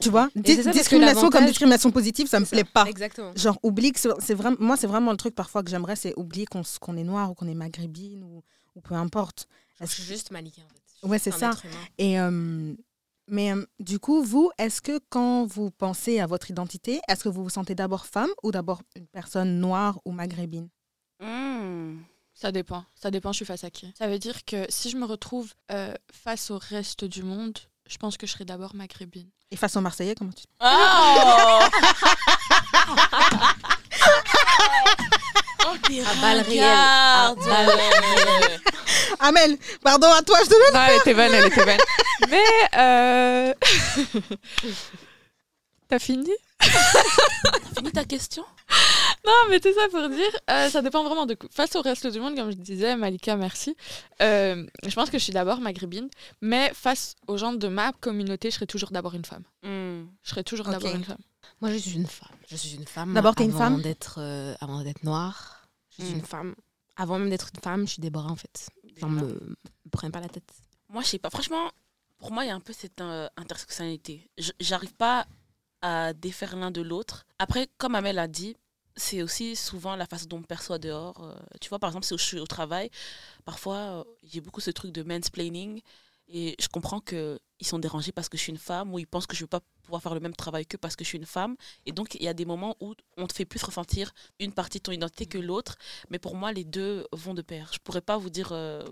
Tu 0.00 0.10
vois, 0.10 0.28
ça, 0.34 0.72
discrimination 0.72 1.30
comme 1.30 1.46
discrimination 1.46 1.90
positive, 1.90 2.26
ça 2.26 2.40
me 2.40 2.44
ça. 2.44 2.56
plaît 2.56 2.64
pas. 2.64 2.84
Exactement. 2.86 3.32
Genre, 3.36 3.58
oublie 3.62 3.92
que 3.92 4.00
c'est 4.00 4.34
vraiment, 4.34 4.56
moi, 4.58 4.76
c'est 4.76 4.88
vraiment 4.88 5.12
le 5.12 5.16
truc 5.16 5.34
parfois 5.34 5.62
que 5.62 5.70
j'aimerais, 5.70 5.96
c'est 5.96 6.14
oublier 6.16 6.46
qu'on 6.46 6.96
est 6.96 7.04
noir 7.04 7.30
ou 7.30 7.34
qu'on 7.34 7.46
est 7.46 7.54
maghrébine 7.54 8.24
ou, 8.24 8.42
ou 8.74 8.80
peu 8.80 8.94
importe. 8.94 9.46
Je 9.80 9.86
suis 9.86 10.02
juste 10.02 10.32
Malika 10.32 10.62
en 10.62 10.68
fait. 10.68 11.08
Ouais, 11.08 11.18
c'est 11.20 11.30
ça. 11.30 11.52
Et 11.96 12.18
euh, 12.18 12.74
mais 13.28 13.52
euh, 13.52 13.64
du 13.78 13.98
coup, 13.98 14.22
vous, 14.22 14.50
est-ce 14.58 14.80
que 14.80 14.98
quand 15.10 15.46
vous 15.46 15.70
pensez 15.70 16.18
à 16.18 16.26
votre 16.26 16.50
identité, 16.50 17.00
est-ce 17.08 17.24
que 17.24 17.28
vous 17.28 17.44
vous 17.44 17.50
sentez 17.50 17.74
d'abord 17.74 18.06
femme 18.06 18.30
ou 18.42 18.50
d'abord 18.50 18.82
une 18.96 19.06
personne 19.06 19.60
noire 19.60 20.00
ou 20.04 20.12
maghrébine? 20.12 20.68
Mm. 21.20 21.98
Ça 22.40 22.52
dépend. 22.52 22.84
Ça 22.94 23.10
dépend, 23.10 23.32
je 23.32 23.38
suis 23.38 23.44
face 23.44 23.64
à 23.64 23.70
qui. 23.70 23.92
Ça 23.98 24.06
veut 24.06 24.20
dire 24.20 24.44
que 24.44 24.64
si 24.68 24.90
je 24.90 24.96
me 24.96 25.04
retrouve 25.04 25.52
euh, 25.72 25.92
face 26.12 26.52
au 26.52 26.58
reste 26.58 27.04
du 27.04 27.24
monde, 27.24 27.58
je 27.88 27.96
pense 27.96 28.16
que 28.16 28.28
je 28.28 28.32
serai 28.32 28.44
d'abord 28.44 28.76
maghrébine. 28.76 29.28
Et 29.50 29.56
face 29.56 29.76
aux 29.76 29.80
Marseillais, 29.80 30.14
comment 30.14 30.30
tu 30.30 30.44
Oh 30.60 30.64
Oh, 35.66 35.76
t'es 35.86 36.00
À 36.00 36.14
balles 36.20 36.40
réelles. 36.42 36.60
ringarde. 36.62 37.40
À 37.40 37.64
balles 37.66 38.60
Amel, 39.20 39.58
pardon 39.82 40.06
à 40.12 40.22
toi, 40.22 40.38
je 40.44 40.48
te 40.48 40.72
Non, 40.72 40.80
elle 40.88 40.96
était 41.00 41.14
bonne, 41.14 41.32
elle 41.34 41.46
était 41.46 41.64
bonne. 41.64 41.80
Mais 42.30 42.44
euh... 42.78 43.52
T'as 45.88 45.98
fini? 45.98 46.30
Fini 46.60 47.92
ta 47.92 48.04
question? 48.04 48.44
Non, 49.26 49.32
mais 49.50 49.60
tout 49.60 49.72
ça 49.74 49.88
pour 49.90 50.08
dire, 50.08 50.30
euh, 50.50 50.68
ça 50.70 50.82
dépend 50.82 51.04
vraiment 51.04 51.26
de 51.26 51.36
face 51.50 51.76
au 51.76 51.82
reste 51.82 52.06
du 52.06 52.20
monde, 52.20 52.34
comme 52.36 52.50
je 52.50 52.56
disais, 52.56 52.96
Malika, 52.96 53.36
merci. 53.36 53.76
Euh, 54.22 54.66
je 54.86 54.94
pense 54.94 55.10
que 55.10 55.18
je 55.18 55.24
suis 55.24 55.32
d'abord 55.32 55.60
maghrébine, 55.60 56.08
mais 56.40 56.70
face 56.74 57.14
aux 57.26 57.36
gens 57.36 57.52
de 57.52 57.68
ma 57.68 57.92
communauté, 57.92 58.50
je 58.50 58.56
serai 58.56 58.66
toujours 58.66 58.90
d'abord 58.90 59.14
une 59.14 59.24
femme. 59.24 59.42
Mm. 59.62 60.06
Je 60.22 60.30
serai 60.30 60.44
toujours 60.44 60.66
d'abord 60.66 60.94
une 60.94 61.04
femme. 61.04 61.18
Moi, 61.60 61.72
je 61.72 61.78
suis 61.78 61.92
une 61.94 62.06
femme. 62.06 62.36
Je 62.48 62.56
suis 62.56 62.74
une 62.76 62.86
femme. 62.86 63.14
D'abord, 63.14 63.34
t'es 63.34 63.44
une 63.44 63.50
avant 63.50 63.58
femme? 63.58 63.82
d'être 63.82 64.16
euh, 64.20 64.54
Avant 64.60 64.82
d'être 64.82 65.02
noire, 65.04 65.68
je 65.98 66.04
suis 66.04 66.14
Mm. 66.14 66.18
une 66.18 66.24
femme. 66.24 66.54
Avant 66.96 67.18
même 67.18 67.30
d'être 67.30 67.50
une 67.54 67.60
femme, 67.60 67.86
je 67.86 67.92
suis 67.92 68.00
Déborah 68.02 68.30
en 68.30 68.36
fait. 68.36 68.68
Genre, 68.96 69.10
me, 69.10 69.22
me 69.22 69.56
prenez 69.92 70.10
pas 70.10 70.20
la 70.20 70.28
tête. 70.28 70.50
Moi, 70.88 71.02
je 71.02 71.08
sais 71.08 71.18
pas. 71.18 71.30
Franchement, 71.30 71.70
pour 72.18 72.32
moi, 72.32 72.44
il 72.44 72.48
y 72.48 72.50
a 72.50 72.54
un 72.54 72.60
peu 72.60 72.72
cette 72.72 73.00
euh, 73.00 73.28
intersectionnalité. 73.36 74.28
Je- 74.38 74.50
J'arrive 74.58 74.94
pas 74.94 75.26
à 75.82 76.12
défaire 76.12 76.56
l'un 76.56 76.70
de 76.70 76.82
l'autre. 76.82 77.24
Après, 77.38 77.68
comme 77.78 77.94
Amel 77.94 78.18
a 78.18 78.28
dit, 78.28 78.56
c'est 78.96 79.22
aussi 79.22 79.54
souvent 79.56 79.96
la 79.96 80.06
façon 80.06 80.26
dont 80.26 80.38
on 80.38 80.42
perçoit 80.42 80.78
dehors. 80.78 81.22
Euh, 81.22 81.36
tu 81.60 81.68
vois, 81.68 81.78
par 81.78 81.90
exemple, 81.90 82.06
si 82.06 82.16
je 82.16 82.22
suis 82.22 82.40
au 82.40 82.46
travail, 82.46 82.90
parfois, 83.44 83.76
euh, 83.76 84.04
j'ai 84.24 84.40
beaucoup 84.40 84.60
ce 84.60 84.70
truc 84.70 84.92
de 84.92 85.02
mansplaining. 85.02 85.80
Et 86.30 86.56
je 86.60 86.68
comprends 86.68 87.00
qu'ils 87.00 87.38
sont 87.62 87.78
dérangés 87.78 88.12
parce 88.12 88.28
que 88.28 88.36
je 88.36 88.42
suis 88.42 88.52
une 88.52 88.58
femme 88.58 88.92
ou 88.92 88.98
ils 88.98 89.06
pensent 89.06 89.26
que 89.26 89.34
je 89.34 89.42
ne 89.42 89.44
vais 89.46 89.50
pas 89.50 89.62
pouvoir 89.82 90.02
faire 90.02 90.12
le 90.12 90.20
même 90.20 90.34
travail 90.34 90.66
qu'eux 90.66 90.76
parce 90.76 90.94
que 90.94 91.02
je 91.02 91.08
suis 91.08 91.18
une 91.18 91.24
femme. 91.24 91.56
Et 91.86 91.92
donc, 91.92 92.14
il 92.16 92.22
y 92.22 92.28
a 92.28 92.34
des 92.34 92.44
moments 92.44 92.76
où 92.80 92.94
on 93.16 93.26
te 93.26 93.32
fait 93.32 93.46
plus 93.46 93.62
ressentir 93.62 94.12
une 94.38 94.52
partie 94.52 94.78
de 94.78 94.82
ton 94.82 94.92
identité 94.92 95.24
que 95.24 95.38
l'autre. 95.38 95.76
Mais 96.10 96.18
pour 96.18 96.34
moi, 96.34 96.52
les 96.52 96.64
deux 96.64 97.06
vont 97.12 97.32
de 97.32 97.40
pair. 97.40 97.70
Je 97.72 97.78
pourrais 97.78 98.02
pas 98.02 98.18
vous 98.18 98.28
dire 98.28 98.52
euh, 98.52 98.84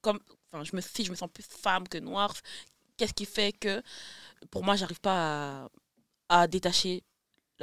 comme 0.00 0.20
enfin, 0.52 0.64
je 0.64 0.74
me, 0.74 0.80
je 0.80 1.10
me 1.10 1.16
sens 1.16 1.28
plus 1.32 1.44
femme 1.44 1.86
que 1.86 1.98
noire, 1.98 2.34
qu'est-ce 3.00 3.14
qui 3.14 3.24
fait 3.24 3.52
que, 3.52 3.82
pour 4.50 4.62
moi, 4.64 4.76
j'arrive 4.76 5.00
pas 5.00 5.64
à, 6.28 6.40
à 6.42 6.46
détacher 6.46 7.02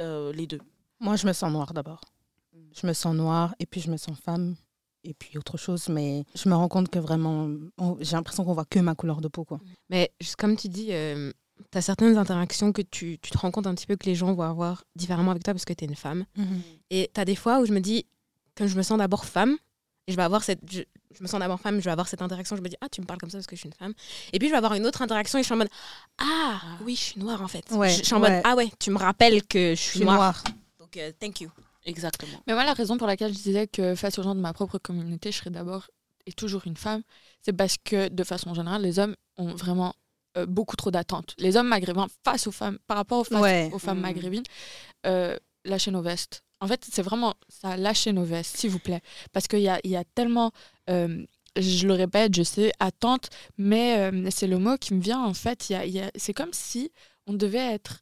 euh, 0.00 0.32
les 0.32 0.46
deux 0.46 0.60
Moi, 1.00 1.16
je 1.16 1.26
me 1.26 1.32
sens 1.32 1.50
noire 1.52 1.72
d'abord. 1.72 2.00
Je 2.74 2.86
me 2.86 2.92
sens 2.92 3.14
noire 3.14 3.54
et 3.60 3.66
puis 3.66 3.80
je 3.80 3.90
me 3.90 3.96
sens 3.96 4.18
femme 4.18 4.56
et 5.04 5.14
puis 5.14 5.38
autre 5.38 5.56
chose. 5.56 5.88
Mais 5.88 6.24
je 6.34 6.48
me 6.48 6.54
rends 6.54 6.68
compte 6.68 6.88
que 6.88 6.98
vraiment, 6.98 7.48
on- 7.78 7.96
j'ai 8.00 8.16
l'impression 8.16 8.44
qu'on 8.44 8.52
voit 8.54 8.64
que 8.64 8.80
ma 8.80 8.94
couleur 8.94 9.20
de 9.20 9.28
peau. 9.28 9.44
Quoi. 9.44 9.60
Mais 9.90 10.10
juste 10.20 10.36
comme 10.36 10.56
tu 10.56 10.68
dis, 10.68 10.86
tu 10.88 11.78
as 11.78 11.82
certaines 11.82 12.16
interactions 12.18 12.72
que 12.72 12.82
tu, 12.82 13.18
tu 13.22 13.30
te 13.30 13.38
rends 13.38 13.50
compte 13.52 13.66
un 13.66 13.74
petit 13.74 13.86
peu 13.86 13.96
que 13.96 14.06
les 14.06 14.14
gens 14.16 14.32
vont 14.34 14.42
avoir 14.42 14.84
différemment 14.96 15.30
avec 15.30 15.44
toi 15.44 15.54
parce 15.54 15.64
que 15.64 15.72
tu 15.72 15.84
es 15.84 15.88
une 15.88 15.94
femme. 15.96 16.24
Et 16.90 17.10
tu 17.14 17.20
as 17.20 17.24
des 17.24 17.36
fois 17.36 17.60
où 17.60 17.64
je 17.66 17.72
me 17.72 17.80
dis 17.80 18.06
que 18.56 18.66
je 18.66 18.76
me 18.76 18.82
sens 18.82 18.98
d'abord 18.98 19.24
femme 19.24 19.56
et 20.08 20.12
je 20.12 20.16
vais 20.16 20.22
avoir 20.24 20.42
cette 20.42 20.60
je, 20.68 20.80
je 21.16 21.22
me 21.22 21.28
sens 21.28 21.38
d'abord 21.38 21.60
femme, 21.60 21.78
je 21.78 21.84
vais 21.84 21.90
avoir 21.92 22.08
cette 22.08 22.22
interaction, 22.22 22.56
je 22.56 22.62
me 22.62 22.68
dis 22.68 22.76
ah 22.80 22.88
tu 22.88 23.00
me 23.00 23.06
parles 23.06 23.20
comme 23.20 23.30
ça 23.30 23.38
parce 23.38 23.46
que 23.46 23.54
je 23.54 23.60
suis 23.60 23.68
une 23.68 23.74
femme. 23.74 23.92
Et 24.32 24.38
puis 24.40 24.48
je 24.48 24.52
vais 24.52 24.56
avoir 24.58 24.74
une 24.74 24.86
autre 24.86 25.02
interaction 25.02 25.38
et 25.38 25.42
je 25.42 25.46
suis 25.46 25.54
en 25.54 25.58
mode 25.58 25.68
ah 26.18 26.24
Ah. 26.60 26.78
oui, 26.84 26.96
je 26.96 27.00
suis 27.00 27.20
noire 27.20 27.40
en 27.42 27.48
fait. 27.48 27.64
Ouais, 27.70 27.90
je, 27.90 27.98
je 27.98 28.02
suis 28.04 28.14
en 28.14 28.20
ouais. 28.20 28.30
mode 28.36 28.42
ah 28.44 28.56
ouais, 28.56 28.70
tu 28.80 28.90
me 28.90 28.98
rappelles 28.98 29.46
que 29.46 29.70
je 29.76 29.80
Je 29.80 29.88
suis 29.90 30.00
noire. 30.00 30.16
noire. 30.16 30.44
Donc 30.80 30.96
euh, 30.96 31.12
thank 31.20 31.40
you. 31.40 31.50
Exactement. 31.84 32.40
Mais 32.46 32.52
moi, 32.54 32.64
la 32.64 32.74
raison 32.74 32.98
pour 32.98 33.06
laquelle 33.06 33.32
je 33.32 33.38
disais 33.38 33.66
que 33.66 33.94
face 33.94 34.18
aux 34.18 34.22
gens 34.22 34.34
de 34.34 34.40
ma 34.40 34.52
propre 34.52 34.78
communauté, 34.78 35.30
je 35.32 35.38
serais 35.38 35.50
d'abord 35.50 35.86
et 36.26 36.32
toujours 36.32 36.62
une 36.66 36.76
femme, 36.76 37.02
c'est 37.40 37.54
parce 37.54 37.76
que 37.82 38.08
de 38.08 38.24
façon 38.24 38.52
générale, 38.52 38.82
les 38.82 38.98
hommes 38.98 39.14
ont 39.38 39.54
vraiment 39.54 39.94
euh, 40.36 40.44
beaucoup 40.44 40.76
trop 40.76 40.90
d'attentes. 40.90 41.34
Les 41.38 41.56
hommes 41.56 41.68
maghrébins 41.68 42.08
face 42.24 42.46
aux 42.46 42.52
femmes, 42.52 42.78
par 42.86 42.98
rapport 42.98 43.20
aux, 43.20 43.24
face- 43.24 43.40
Ouais. 43.40 43.70
aux 43.72 43.78
femmes 43.78 43.98
Mm. 43.98 44.02
maghrébines, 44.02 44.42
euh, 45.06 45.36
lâchez 45.64 45.90
nos 45.90 46.02
vestes. 46.02 46.42
En 46.60 46.66
fait, 46.66 46.84
c'est 46.90 47.02
vraiment 47.02 47.34
ça, 47.48 47.76
lâchez 47.76 48.12
nos 48.12 48.24
vestes, 48.24 48.56
s'il 48.56 48.70
vous 48.70 48.78
plaît. 48.80 49.00
Parce 49.32 49.46
qu'il 49.46 49.60
y 49.60 49.68
a, 49.68 49.78
il 49.84 49.90
y 49.90 49.96
a 49.96 50.04
tellement, 50.04 50.50
euh, 50.90 51.24
je 51.56 51.86
le 51.86 51.94
répète, 51.94 52.34
je 52.34 52.42
sais, 52.42 52.72
attente, 52.80 53.30
mais 53.58 53.98
euh, 53.98 54.28
c'est 54.30 54.46
le 54.48 54.58
mot 54.58 54.76
qui 54.76 54.94
me 54.94 55.00
vient 55.00 55.22
en 55.22 55.34
fait. 55.34 55.70
Il 55.70 55.72
y 55.74 55.76
a, 55.76 55.84
il 55.86 55.92
y 55.92 56.00
a- 56.00 56.10
c'est 56.16 56.34
comme 56.34 56.52
si 56.52 56.90
on 57.26 57.32
devait 57.32 57.58
être 57.74 58.00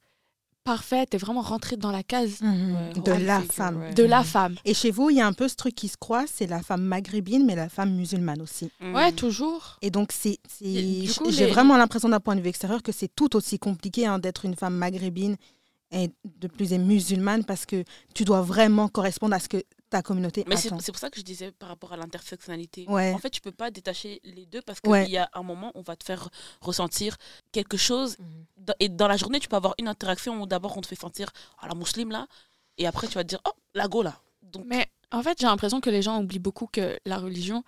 parfaite 0.64 1.14
et 1.14 1.16
vraiment 1.16 1.42
rentrer 1.42 1.76
dans 1.76 1.92
la 1.92 2.02
case 2.02 2.40
Ouais, 2.42 3.00
de 3.00 3.12
ouais, 3.12 3.18
la 3.20 3.40
femme. 3.40 3.76
ouais. 3.78 3.94
de 3.94 4.02
la 4.02 4.24
femme. 4.24 4.57
Et 4.64 4.74
chez 4.74 4.90
vous, 4.90 5.11
il 5.11 5.16
y 5.16 5.20
a 5.20 5.26
un 5.26 5.32
peu 5.32 5.46
ce 5.46 5.54
truc 5.54 5.74
qui 5.76 5.86
se 5.86 5.96
croise, 5.96 6.28
c'est 6.32 6.48
la 6.48 6.61
femme 6.61 6.82
maghrébine, 6.82 7.44
mais 7.46 7.54
la 7.54 7.68
femme 7.68 7.94
musulmane 7.94 8.42
aussi. 8.42 8.70
Ouais, 8.80 9.12
Mm. 9.12 9.14
toujours. 9.14 9.78
Et 9.82 9.90
donc, 9.90 10.11
c'est, 10.12 10.38
c'est- 10.48 10.64
Et 10.64 11.02
du 11.02 11.12
coup, 11.14 11.30
j'ai 11.30 11.46
les- 11.46 11.52
vraiment 11.52 11.76
l'impression 11.76 12.09
d'un 12.09 12.18
point 12.18 12.34
de 12.34 12.40
vue 12.40 12.48
extérieur 12.48 12.82
que 12.82 12.90
c'est 12.90 13.14
tout 13.14 13.36
aussi 13.36 13.61
compliqué 13.61 14.07
hein, 14.07 14.18
d'être 14.18 14.44
une 14.44 14.57
femme 14.57 14.74
maghrébine 14.74 15.36
de 16.24 16.49
plus 16.49 16.72
est 16.72 16.78
musulmane 16.78 17.44
parce 17.44 17.64
que 17.66 17.84
tu 18.14 18.24
dois 18.24 18.42
vraiment 18.42 18.88
correspondre 18.88 19.34
à 19.34 19.38
ce 19.40 19.49
que 19.49 19.62
ta 19.88 20.03
communauté 20.03 20.44
Mais 20.49 20.57
c'est 20.57 20.68
attend. 20.68 20.80
c'est 20.80 20.92
pour 20.92 20.99
ça 20.99 21.11
que 21.11 21.18
je 21.18 21.24
disais 21.24 21.53
par 21.53 21.68
rapport 21.68 21.92
à 21.92 21.97
l'intersectionnalité. 21.97 22.84
Ouais. 22.88 23.12
En 23.14 23.18
fait, 23.18 23.30
tu 23.30 23.40
peux 23.40 23.53
pas 23.53 23.70
détacher 23.70 24.20
les 24.24 24.44
deux 24.47 24.61
parce 24.62 24.80
qu'il 24.80 24.90
Ouais. 24.90 25.09
y 25.09 25.16
a 25.16 25.28
un 25.32 25.42
moment 25.42 25.68
où 25.74 25.78
on 25.80 25.82
va 25.82 25.94
te 25.97 26.05
faire 26.05 26.28
ressentir 26.61 27.16
quelque 27.53 27.76
chose. 27.76 28.16
Dans- 28.57 28.74
Et 28.80 28.88
dans 28.88 29.09
la 29.09 29.16
journée, 29.16 29.38
tu 29.40 29.49
peux 29.49 29.57
avoir 29.57 29.74
une 29.78 29.88
interaction 29.88 30.42
où 30.42 30.47
d'abord 30.47 30.76
on 30.76 30.80
te 30.80 30.88
fait 30.88 30.97
sentir 31.01 31.30
ah, 31.61 31.68
la 31.68 31.74
musulmane 31.74 32.12
là, 32.12 32.26
et 32.78 32.86
après 32.86 33.07
tu 33.07 33.14
vas 33.14 33.22
te 33.24 33.28
dire 33.28 33.40
oh, 33.47 33.53
la 33.74 33.86
go 33.88 34.03
là. 34.03 34.20
Donc, 34.42 34.64
Mais 34.66 34.86
en 35.12 35.22
fait, 35.22 35.38
j'ai 35.40 35.47
l'impression 35.47 35.80
que 35.80 35.90
les 35.90 36.03
gens 36.03 36.20
oublient 36.20 36.40
beaucoup 36.40 36.66
que 36.66 36.99
la 37.07 37.18
religion, 37.18 37.62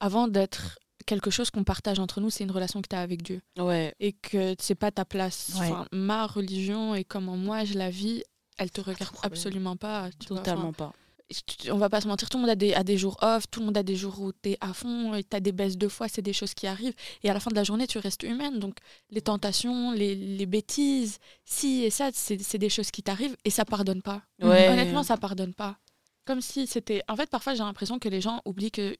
avant 0.00 0.28
d'être 0.28 0.78
quelque 1.06 1.30
chose 1.30 1.50
qu'on 1.50 1.64
partage 1.64 1.98
entre 1.98 2.20
nous, 2.20 2.30
c'est 2.30 2.44
une 2.44 2.50
relation 2.50 2.80
que 2.82 2.88
tu 2.88 2.96
as 2.96 3.00
avec 3.00 3.22
Dieu. 3.22 3.40
ouais. 3.58 3.94
Et 4.00 4.12
que 4.12 4.54
c'est 4.60 4.74
pas 4.74 4.90
ta 4.90 5.04
place. 5.04 5.52
Ouais. 5.58 5.66
Enfin, 5.70 5.86
ma 5.92 6.26
religion 6.26 6.94
et 6.94 7.04
comment 7.04 7.36
moi 7.36 7.64
je 7.64 7.74
la 7.74 7.90
vis, 7.90 8.22
elle 8.58 8.70
te 8.70 8.80
regarde 8.80 9.14
absolument 9.22 9.76
pas. 9.76 10.10
tu 10.20 10.28
vois. 10.28 10.38
Totalement 10.38 10.68
Enfin, 10.68 10.92
pas. 10.92 11.72
on 11.72 11.78
va 11.78 11.88
pas 11.88 12.00
se 12.00 12.06
mentir, 12.08 12.28
tout 12.28 12.36
le 12.36 12.42
monde 12.42 12.50
a 12.50 12.54
des, 12.54 12.74
a 12.74 12.84
des 12.84 12.96
jours 12.98 13.16
off, 13.22 13.44
tout 13.50 13.60
le 13.60 13.66
monde 13.66 13.76
a 13.78 13.82
des 13.82 13.96
jours 13.96 14.20
où 14.20 14.32
tu 14.32 14.50
es 14.50 14.58
à 14.60 14.72
fond, 14.74 15.12
tu 15.28 15.36
as 15.36 15.40
des 15.40 15.52
baisses 15.52 15.76
de 15.78 15.88
foi, 15.88 16.06
c'est 16.08 16.22
des 16.22 16.32
choses 16.34 16.54
qui 16.54 16.66
arrivent. 16.66 16.94
Et 17.22 17.30
à 17.30 17.34
la 17.34 17.40
fin 17.40 17.50
de 17.50 17.56
la 17.56 17.64
journée, 17.64 17.86
tu 17.86 17.98
restes 17.98 18.22
humaine. 18.22 18.58
Donc 18.58 18.76
les 19.10 19.22
tentations, 19.22 19.92
les, 19.92 20.14
les 20.14 20.46
bêtises, 20.46 21.18
si 21.44 21.82
et 21.84 21.90
ça, 21.90 22.10
c'est 22.12 22.40
c'est 22.42 22.58
des 22.58 22.68
choses 22.68 22.90
qui 22.90 23.02
t'arrivent 23.02 23.36
et 23.44 23.50
ça 23.50 23.64
pardonne 23.64 24.02
pas. 24.02 24.22
Ouais. 24.42 24.68
Honnêtement, 24.68 25.02
ça 25.02 25.16
pardonne 25.16 25.54
pas. 25.54 25.78
Comme 26.26 26.40
si 26.40 26.66
c'était. 26.66 27.02
En 27.08 27.16
fait, 27.16 27.28
parfois, 27.28 27.52
j'ai 27.54 27.62
l'impression 27.62 27.98
que 27.98 28.08
les 28.08 28.20
gens 28.22 28.40
oublient 28.46 28.70
que 28.70 28.96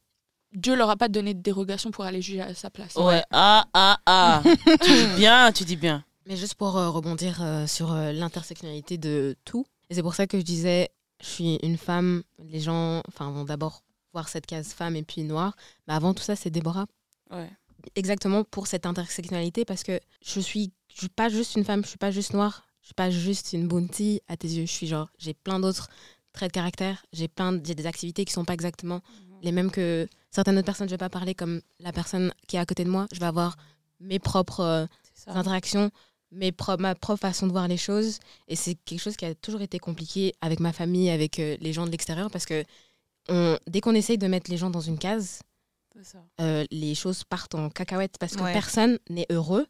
Dieu 0.55 0.75
leur 0.77 0.91
a 0.91 0.97
pas 0.97 1.09
donné 1.09 1.35
de 1.35 1.41
dérogation 1.41 1.91
pour 1.91 2.05
aller 2.05 2.23
juger 2.23 2.41
à 2.41 2.55
sa 2.55 2.71
place. 2.71 2.95
Ouais. 2.97 3.23
Ah, 3.31 3.67
ah, 3.75 3.99
ah. 4.07 4.43
tu 4.83 4.91
dis 4.93 5.17
bien, 5.17 5.53
tu 5.53 5.65
dis 5.65 5.77
bien. 5.77 6.05
Mais 6.27 6.37
juste 6.37 6.55
pour 6.55 6.77
euh, 6.77 6.91
rebondir 6.91 7.39
euh, 7.43 7.67
sur 7.67 7.93
euh, 7.93 8.13
l'intersectionnalité 8.13 8.97
de 8.97 9.37
tout, 9.45 9.67
et 9.91 9.95
c'est 9.95 10.03
pour 10.03 10.15
ça 10.15 10.27
que 10.27 10.39
je 10.39 10.45
disais, 10.45 10.91
je 11.21 11.27
suis 11.27 11.57
une 11.63 11.77
femme, 11.77 12.23
les 12.39 12.61
gens 12.61 13.03
enfin, 13.09 13.31
vont 13.31 13.45
d'abord 13.45 13.83
voir 14.13 14.29
cette 14.29 14.47
case 14.47 14.69
femme 14.73 14.97
et 14.97 15.03
puis 15.03 15.23
noire, 15.25 15.55
mais 15.87 15.95
avant 15.95 16.15
tout 16.15 16.23
ça, 16.23 16.37
c'est 16.37 16.51
Déborah. 16.51 16.87
Ouais. 17.31 17.51
Exactement 17.97 18.45
pour 18.45 18.67
cette 18.67 18.87
intersectionnalité, 18.87 19.65
parce 19.67 19.83
que 19.83 20.01
je 20.25 20.41
suis, 20.41 20.73
je 20.95 21.01
suis 21.01 21.09
pas 21.09 21.29
juste 21.29 21.57
une 21.57 21.65
femme, 21.65 21.83
je 21.85 21.89
suis 21.89 21.99
pas 21.99 22.11
juste 22.11 22.33
noire, 22.33 22.65
je 22.81 22.87
suis 22.87 22.95
pas 22.95 23.11
juste 23.11 23.53
une 23.53 23.67
bounty 23.69 24.21
à 24.29 24.37
tes 24.37 24.49
yeux, 24.49 24.65
je 24.67 24.73
suis 24.73 24.87
genre, 24.87 25.09
j'ai 25.19 25.35
plein 25.35 25.61
d'autres 25.61 25.89
traits 26.33 26.51
de 26.51 26.55
caractère, 26.55 27.05
j'ai 27.13 27.29
plein, 27.29 27.53
de- 27.53 27.65
j'ai 27.67 27.75
des 27.75 27.87
activités 27.87 28.25
qui 28.25 28.33
sont 28.33 28.45
pas 28.45 28.55
exactement 28.55 29.01
les 29.45 29.53
mêmes 29.53 29.71
que 29.71 30.09
certaines 30.31 30.57
autres 30.59 30.67
personnes, 30.67 30.89
je 30.89 30.95
vais 30.95 30.99
pas 30.99 31.09
parler 31.11 31.35
comme 31.35 31.61
la 31.81 31.93
personne 31.93 32.33
qui 32.49 32.57
est 32.57 32.59
à 32.59 32.67
côté 32.67 32.83
de 32.85 32.91
moi, 32.91 33.07
je 33.13 33.21
vais 33.21 33.27
avoir 33.27 33.57
mes 34.01 34.19
propres 34.19 34.61
euh, 34.61 34.87
interactions, 35.27 35.91
mes 36.33 36.51
pro- 36.51 36.77
ma 36.79 36.95
propre 36.95 37.21
façon 37.21 37.47
de 37.47 37.53
voir 37.53 37.69
les 37.69 37.77
choses. 37.77 38.19
Et 38.49 38.57
c'est 38.57 38.75
quelque 38.75 39.01
chose 39.01 39.17
qui 39.17 39.25
a 39.25 39.35
toujours 39.35 39.63
été 39.63 39.79
compliqué 39.79 40.35
avec 40.41 40.59
ma 40.61 40.73
famille, 40.73 41.11
avec 41.11 41.39
euh, 41.39 41.57
les 41.61 41.73
gens 41.73 41.87
de 41.87 41.91
l'extérieur, 41.91 42.31
parce 42.31 42.47
que 42.47 42.65
on, 43.29 43.57
dès 43.69 43.81
qu'on 43.81 43.95
essaye 43.95 44.19
de 44.19 44.27
mettre 44.27 44.51
les 44.51 44.57
gens 44.57 44.71
dans 44.71 44.81
une 44.81 44.99
case, 44.99 45.41
ça. 46.03 46.19
euh, 46.41 46.65
les 46.71 46.95
choses 46.95 47.23
partent 47.25 47.55
en 47.55 47.71
cacahuète, 47.71 48.17
parce 48.19 48.35
que 48.37 48.43
Ouais. 48.43 48.53
personne 48.53 48.99
n'est 49.09 49.27
heureux. 49.31 49.67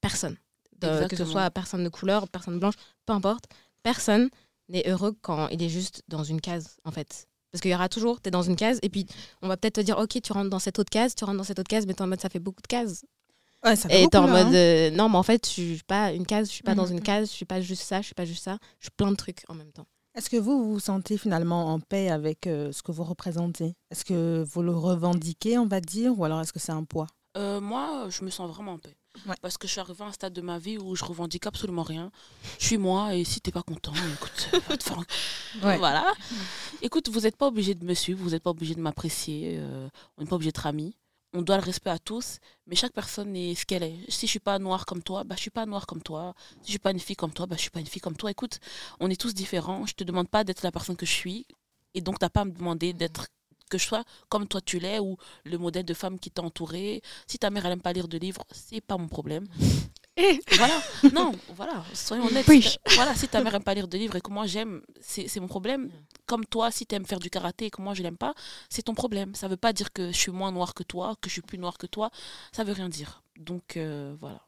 Personne. 0.00 0.36
Que 0.80 1.16
ce 1.16 1.24
soit 1.24 1.50
personne 1.50 1.82
de 1.82 1.88
couleur, 1.88 2.28
personne 2.28 2.58
blanche, 2.60 2.76
peu 3.04 3.12
importe. 3.12 3.46
Personne 3.82 4.30
n'est 4.68 4.88
heureux 4.88 5.16
quand 5.22 5.48
il 5.48 5.60
est 5.62 5.68
juste 5.68 6.02
dans 6.08 6.22
une 6.22 6.40
case, 6.40 6.76
en 6.84 6.92
fait. 6.92 7.26
Parce 7.50 7.62
qu'il 7.62 7.70
y 7.70 7.74
aura 7.74 7.88
toujours, 7.88 8.20
tu 8.20 8.28
es 8.28 8.30
dans 8.30 8.42
une 8.42 8.56
case, 8.56 8.78
et 8.82 8.88
puis 8.88 9.06
on 9.42 9.48
va 9.48 9.56
peut-être 9.56 9.76
te 9.76 9.80
dire, 9.80 9.98
ok, 9.98 10.20
tu 10.22 10.32
rentres 10.32 10.50
dans 10.50 10.58
cette 10.58 10.78
autre 10.78 10.90
case, 10.90 11.14
tu 11.14 11.24
rentres 11.24 11.38
dans 11.38 11.44
cette 11.44 11.58
autre 11.58 11.68
case, 11.68 11.86
mais 11.86 11.94
t'es 11.94 12.02
en 12.02 12.06
mode, 12.06 12.20
ça 12.20 12.28
fait 12.28 12.38
beaucoup 12.38 12.62
de 12.62 12.66
cases. 12.66 13.04
Ouais, 13.64 13.74
ça 13.74 13.88
fait 13.88 14.02
Et 14.02 14.08
t'es 14.08 14.18
en 14.18 14.26
là, 14.26 14.44
mode, 14.44 14.54
hein. 14.54 14.54
euh, 14.54 14.90
non, 14.90 15.08
mais 15.08 15.16
en 15.16 15.22
fait, 15.22 15.46
je 15.46 15.50
suis 15.52 15.82
pas 15.86 16.12
une 16.12 16.26
case, 16.26 16.48
je 16.48 16.52
suis 16.52 16.62
pas 16.62 16.74
dans 16.74 16.86
Mhm. 16.86 16.92
une 16.92 17.00
case, 17.02 17.30
je 17.30 17.34
suis 17.34 17.44
pas 17.46 17.60
juste 17.60 17.82
ça, 17.82 18.00
je 18.00 18.06
suis 18.06 18.14
pas 18.14 18.24
juste 18.24 18.44
ça, 18.44 18.58
je 18.80 18.84
suis 18.86 18.94
plein 18.96 19.10
de 19.10 19.16
trucs 19.16 19.42
en 19.48 19.54
même 19.54 19.72
temps. 19.72 19.86
Est-ce 20.14 20.28
que 20.30 20.36
vous, 20.36 20.58
vous 20.64 20.72
vous 20.74 20.80
sentez 20.80 21.16
finalement 21.16 21.72
en 21.72 21.80
paix 21.80 22.08
avec 22.10 22.46
euh, 22.46 22.70
ce 22.72 22.82
que 22.82 22.92
vous 22.92 23.04
représentez? 23.04 23.74
Est-ce 23.90 24.04
que 24.04 24.44
vous 24.46 24.62
le 24.62 24.72
revendiquez, 24.72 25.58
on 25.58 25.66
va 25.66 25.80
dire, 25.80 26.18
ou 26.18 26.24
alors 26.24 26.40
est-ce 26.40 26.52
que 26.52 26.58
c'est 26.58 26.72
un 26.72 26.84
poids? 26.84 27.06
Euh, 27.36 27.60
moi, 27.60 28.08
je 28.10 28.24
me 28.24 28.30
sens 28.30 28.50
vraiment 28.50 28.72
en 28.72 28.78
paix. 28.78 28.96
Ouais. 29.26 29.34
Parce 29.40 29.58
que 29.58 29.66
je 29.66 29.72
suis 29.72 29.80
arrivée 29.80 30.04
à 30.04 30.08
un 30.08 30.12
stade 30.12 30.32
de 30.32 30.40
ma 30.40 30.58
vie 30.58 30.78
où 30.78 30.94
je 30.94 31.04
revendique 31.04 31.46
absolument 31.46 31.82
rien. 31.82 32.10
Je 32.58 32.66
suis 32.66 32.78
moi 32.78 33.14
et 33.14 33.24
si 33.24 33.40
t'es 33.40 33.50
pas 33.50 33.62
content, 33.62 33.92
écoute, 34.14 34.48
Ouais. 35.62 35.76
voilà. 35.78 36.12
Écoute, 36.82 37.08
vous 37.08 37.20
n'êtes 37.20 37.36
pas 37.36 37.48
obligé 37.48 37.74
de 37.74 37.84
me 37.84 37.94
suivre, 37.94 38.22
vous 38.22 38.30
n'êtes 38.30 38.42
pas 38.42 38.50
obligé 38.50 38.74
de 38.74 38.80
m'apprécier, 38.80 39.56
euh, 39.58 39.88
on 40.16 40.22
n'est 40.22 40.28
pas 40.28 40.36
obligé 40.36 40.50
d'être 40.52 40.66
amis. 40.66 40.96
On 41.34 41.42
doit 41.42 41.56
le 41.58 41.62
respect 41.62 41.90
à 41.90 41.98
tous, 41.98 42.38
mais 42.66 42.74
chaque 42.74 42.92
personne 42.92 43.36
est 43.36 43.54
ce 43.54 43.66
qu'elle 43.66 43.82
est. 43.82 43.98
Si 44.08 44.26
je 44.26 44.30
suis 44.30 44.38
pas 44.40 44.58
noire 44.58 44.86
comme 44.86 45.02
toi, 45.02 45.24
bah 45.24 45.34
je 45.36 45.42
suis 45.42 45.50
pas 45.50 45.66
noire 45.66 45.86
comme 45.86 46.02
toi. 46.02 46.34
Si 46.62 46.68
je 46.68 46.70
suis 46.70 46.78
pas 46.78 46.90
une 46.90 47.00
fille 47.00 47.16
comme 47.16 47.32
toi, 47.32 47.46
bah 47.46 47.56
je 47.56 47.62
suis 47.62 47.70
pas 47.70 47.80
une 47.80 47.86
fille 47.86 48.00
comme 48.00 48.16
toi. 48.16 48.30
Écoute, 48.30 48.60
on 48.98 49.10
est 49.10 49.20
tous 49.20 49.34
différents. 49.34 49.84
Je 49.84 49.94
te 49.94 50.04
demande 50.04 50.28
pas 50.28 50.42
d'être 50.44 50.62
la 50.62 50.72
personne 50.72 50.96
que 50.96 51.04
je 51.04 51.12
suis, 51.12 51.46
et 51.94 52.00
donc 52.00 52.18
t'as 52.18 52.30
pas 52.30 52.42
à 52.42 52.44
me 52.46 52.52
demander 52.52 52.94
d'être 52.94 53.26
que 53.68 53.78
je 53.78 53.86
sois 53.86 54.04
comme 54.28 54.46
toi 54.48 54.60
tu 54.60 54.78
l'es 54.78 54.98
ou 54.98 55.16
le 55.44 55.58
modèle 55.58 55.84
de 55.84 55.94
femme 55.94 56.18
qui 56.18 56.30
t'a 56.30 56.42
entouré. 56.42 57.02
Si 57.26 57.38
ta 57.38 57.50
mère 57.50 57.66
elle 57.66 57.72
aime 57.72 57.80
pas 57.82 57.92
lire 57.92 58.08
de 58.08 58.18
livres, 58.18 58.44
c'est 58.52 58.80
pas 58.80 58.96
mon 58.96 59.08
problème. 59.08 59.46
Et 60.20 60.40
Voilà, 60.56 60.82
non, 61.12 61.30
voilà, 61.54 61.84
soyons 61.94 62.26
honnêtes. 62.26 62.48
Oui. 62.48 62.60
Si 62.60 62.76
ta- 62.78 62.94
Voilà, 62.96 63.14
si 63.14 63.28
ta 63.28 63.40
mère 63.40 63.54
aime 63.54 63.62
pas 63.62 63.74
lire 63.74 63.86
de 63.86 63.96
livres 63.96 64.16
et 64.16 64.20
que 64.20 64.30
moi 64.32 64.48
j'aime, 64.48 64.82
c'est 65.00 65.38
mon 65.38 65.46
problème. 65.46 65.90
Comme 66.26 66.44
toi, 66.44 66.72
si 66.72 66.86
tu 66.86 66.94
aimes 66.96 67.06
faire 67.06 67.20
du 67.20 67.30
karaté 67.30 67.66
et 67.66 67.70
que 67.70 67.80
moi 67.80 67.94
je 67.94 68.02
l'aime 68.02 68.16
pas, 68.16 68.34
c'est 68.68 68.82
ton 68.82 68.94
problème. 68.94 69.36
Ça 69.36 69.46
veut 69.46 69.56
pas 69.56 69.72
dire 69.72 69.92
que 69.92 70.08
je 70.10 70.16
suis 70.16 70.32
moins 70.32 70.50
noire 70.50 70.74
que 70.74 70.82
toi, 70.82 71.14
que 71.20 71.28
je 71.28 71.34
suis 71.34 71.42
plus 71.42 71.56
noire 71.56 71.78
que 71.78 71.86
toi. 71.86 72.10
Ça 72.50 72.64
veut 72.64 72.72
rien 72.72 72.88
dire. 72.88 73.22
Donc 73.38 73.76
euh, 73.76 74.16
voilà. 74.18 74.40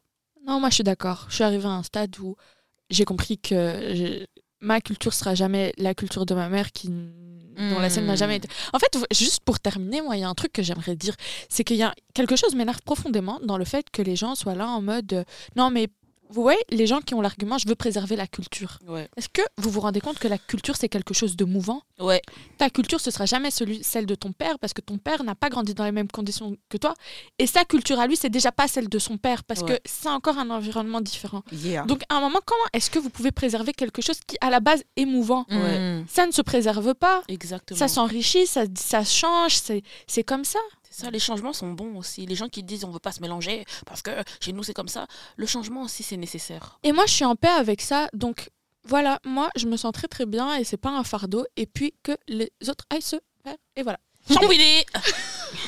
Non, 0.45 0.59
moi 0.59 0.67
je 0.69 0.75
suis 0.75 0.83
d'accord. 0.83 1.27
Je 1.29 1.35
suis 1.35 1.43
arrivée 1.45 1.67
à 1.67 1.69
un 1.69 1.83
stade 1.83 2.19
où 2.19 2.35
j'ai 2.89 3.05
compris 3.05 3.37
que 3.37 4.27
ma 4.61 4.81
culture 4.81 5.13
sera 5.13 5.35
jamais 5.35 5.73
la 5.77 5.93
culture 5.93 6.25
de 6.25 6.33
ma 6.33 6.49
mère 6.49 6.71
qui 6.71 6.89
dont 6.89 7.79
la 7.79 7.89
sienne 7.89 8.05
n'a 8.05 8.15
jamais 8.15 8.37
été. 8.37 8.47
En 8.73 8.79
fait, 8.79 8.97
juste 9.13 9.41
pour 9.43 9.59
terminer, 9.59 10.01
moi 10.01 10.15
il 10.15 10.21
y 10.21 10.23
a 10.23 10.29
un 10.29 10.33
truc 10.33 10.53
que 10.53 10.63
j'aimerais 10.63 10.95
dire, 10.95 11.15
c'est 11.49 11.63
qu'il 11.63 11.77
y 11.77 11.83
a 11.83 11.93
quelque 12.13 12.35
chose 12.35 12.55
m'énerve 12.55 12.81
profondément 12.81 13.39
dans 13.43 13.57
le 13.57 13.65
fait 13.65 13.89
que 13.91 14.01
les 14.01 14.15
gens 14.15 14.35
soient 14.35 14.55
là 14.55 14.67
en 14.67 14.81
mode 14.81 15.13
euh, 15.13 15.23
non 15.55 15.69
mais 15.69 15.87
vous 16.31 16.41
voyez 16.41 16.59
les 16.69 16.87
gens 16.87 17.01
qui 17.01 17.13
ont 17.13 17.21
l'argument 17.21 17.57
je 17.57 17.67
veux 17.67 17.75
préserver 17.75 18.15
la 18.15 18.27
culture. 18.27 18.79
Ouais. 18.87 19.09
Est-ce 19.17 19.29
que 19.29 19.41
vous 19.57 19.69
vous 19.69 19.81
rendez 19.81 20.01
compte 20.01 20.19
que 20.19 20.27
la 20.27 20.37
culture 20.37 20.75
c'est 20.75 20.89
quelque 20.89 21.13
chose 21.13 21.35
de 21.35 21.45
mouvant? 21.45 21.81
Ouais. 21.99 22.21
ta 22.57 22.69
culture, 22.69 22.99
ce 22.99 23.11
sera 23.11 23.25
jamais 23.25 23.51
celui, 23.51 23.83
celle 23.83 24.05
de 24.05 24.15
ton 24.15 24.31
père 24.31 24.57
parce 24.59 24.73
que 24.73 24.81
ton 24.81 24.97
père 24.97 25.23
n'a 25.23 25.35
pas 25.35 25.49
grandi 25.49 25.73
dans 25.73 25.83
les 25.83 25.91
mêmes 25.91 26.09
conditions 26.09 26.55
que 26.69 26.77
toi. 26.77 26.93
Et 27.37 27.47
sa 27.47 27.63
culture 27.65 27.99
à 27.99 28.07
lui, 28.07 28.15
c'est 28.15 28.29
déjà 28.29 28.51
pas 28.51 28.67
celle 28.67 28.89
de 28.89 28.99
son 28.99 29.17
père 29.17 29.43
parce 29.43 29.63
que 29.63 29.73
c'est 29.85 30.09
encore 30.09 30.37
un 30.37 30.49
environnement 30.49 31.01
différent. 31.01 31.43
Yeah. 31.51 31.85
Donc 31.85 32.01
à 32.09 32.15
un 32.15 32.21
moment, 32.21 32.39
comment 32.45 32.63
est-ce 32.73 32.89
que 32.89 32.99
vous 32.99 33.09
pouvez 33.09 33.31
préserver 33.31 33.73
quelque 33.73 34.01
chose 34.01 34.19
qui 34.25 34.37
à 34.41 34.49
la 34.49 34.59
base 34.59 34.83
est 34.95 35.05
mouvant? 35.05 35.45
Ça 36.07 36.25
ne 36.25 36.31
se 36.31 36.41
préserve 36.41 36.93
pas. 36.95 37.21
Exactement. 37.27 37.77
Ça 37.77 37.87
s'enrichit, 37.87 38.47
ça, 38.47 38.63
ça 38.75 39.03
change, 39.03 39.59
c'est 40.07 40.23
comme 40.23 40.45
ça. 40.45 40.59
C'est 40.93 41.05
ça, 41.05 41.09
les 41.09 41.19
changements 41.19 41.53
sont 41.53 41.71
bons 41.71 41.95
aussi. 41.97 42.25
Les 42.25 42.35
gens 42.35 42.49
qui 42.49 42.61
disent 42.63 42.83
on 42.83 42.91
veut 42.91 42.99
pas 42.99 43.13
se 43.13 43.21
mélanger 43.21 43.63
parce 43.85 44.01
que 44.01 44.11
chez 44.41 44.51
nous 44.53 44.61
c'est 44.61 44.73
comme 44.73 44.89
ça. 44.89 45.07
Le 45.37 45.45
changement 45.45 45.83
aussi 45.83 46.03
c'est 46.03 46.17
nécessaire. 46.17 46.77
Et 46.83 46.91
moi, 46.91 47.05
je 47.07 47.13
suis 47.13 47.25
en 47.25 47.35
paix 47.35 47.47
avec 47.47 47.81
ça. 47.81 48.09
Donc, 48.13 48.49
voilà, 48.83 49.19
moi, 49.25 49.49
je 49.55 49.67
me 49.67 49.77
sens 49.77 49.91
très 49.93 50.07
très 50.07 50.25
bien 50.25 50.55
et 50.57 50.63
c'est 50.65 50.75
pas 50.77 50.89
un 50.91 51.03
fardeau. 51.03 51.45
Et 51.55 51.65
puis 51.65 51.93
que 52.03 52.11
les 52.27 52.51
autres 52.67 52.85
aillent 52.89 53.01
se 53.01 53.15
faire. 53.43 53.55
Et 53.77 53.83
voilà. 53.83 53.99
Chambouillet 54.29 54.85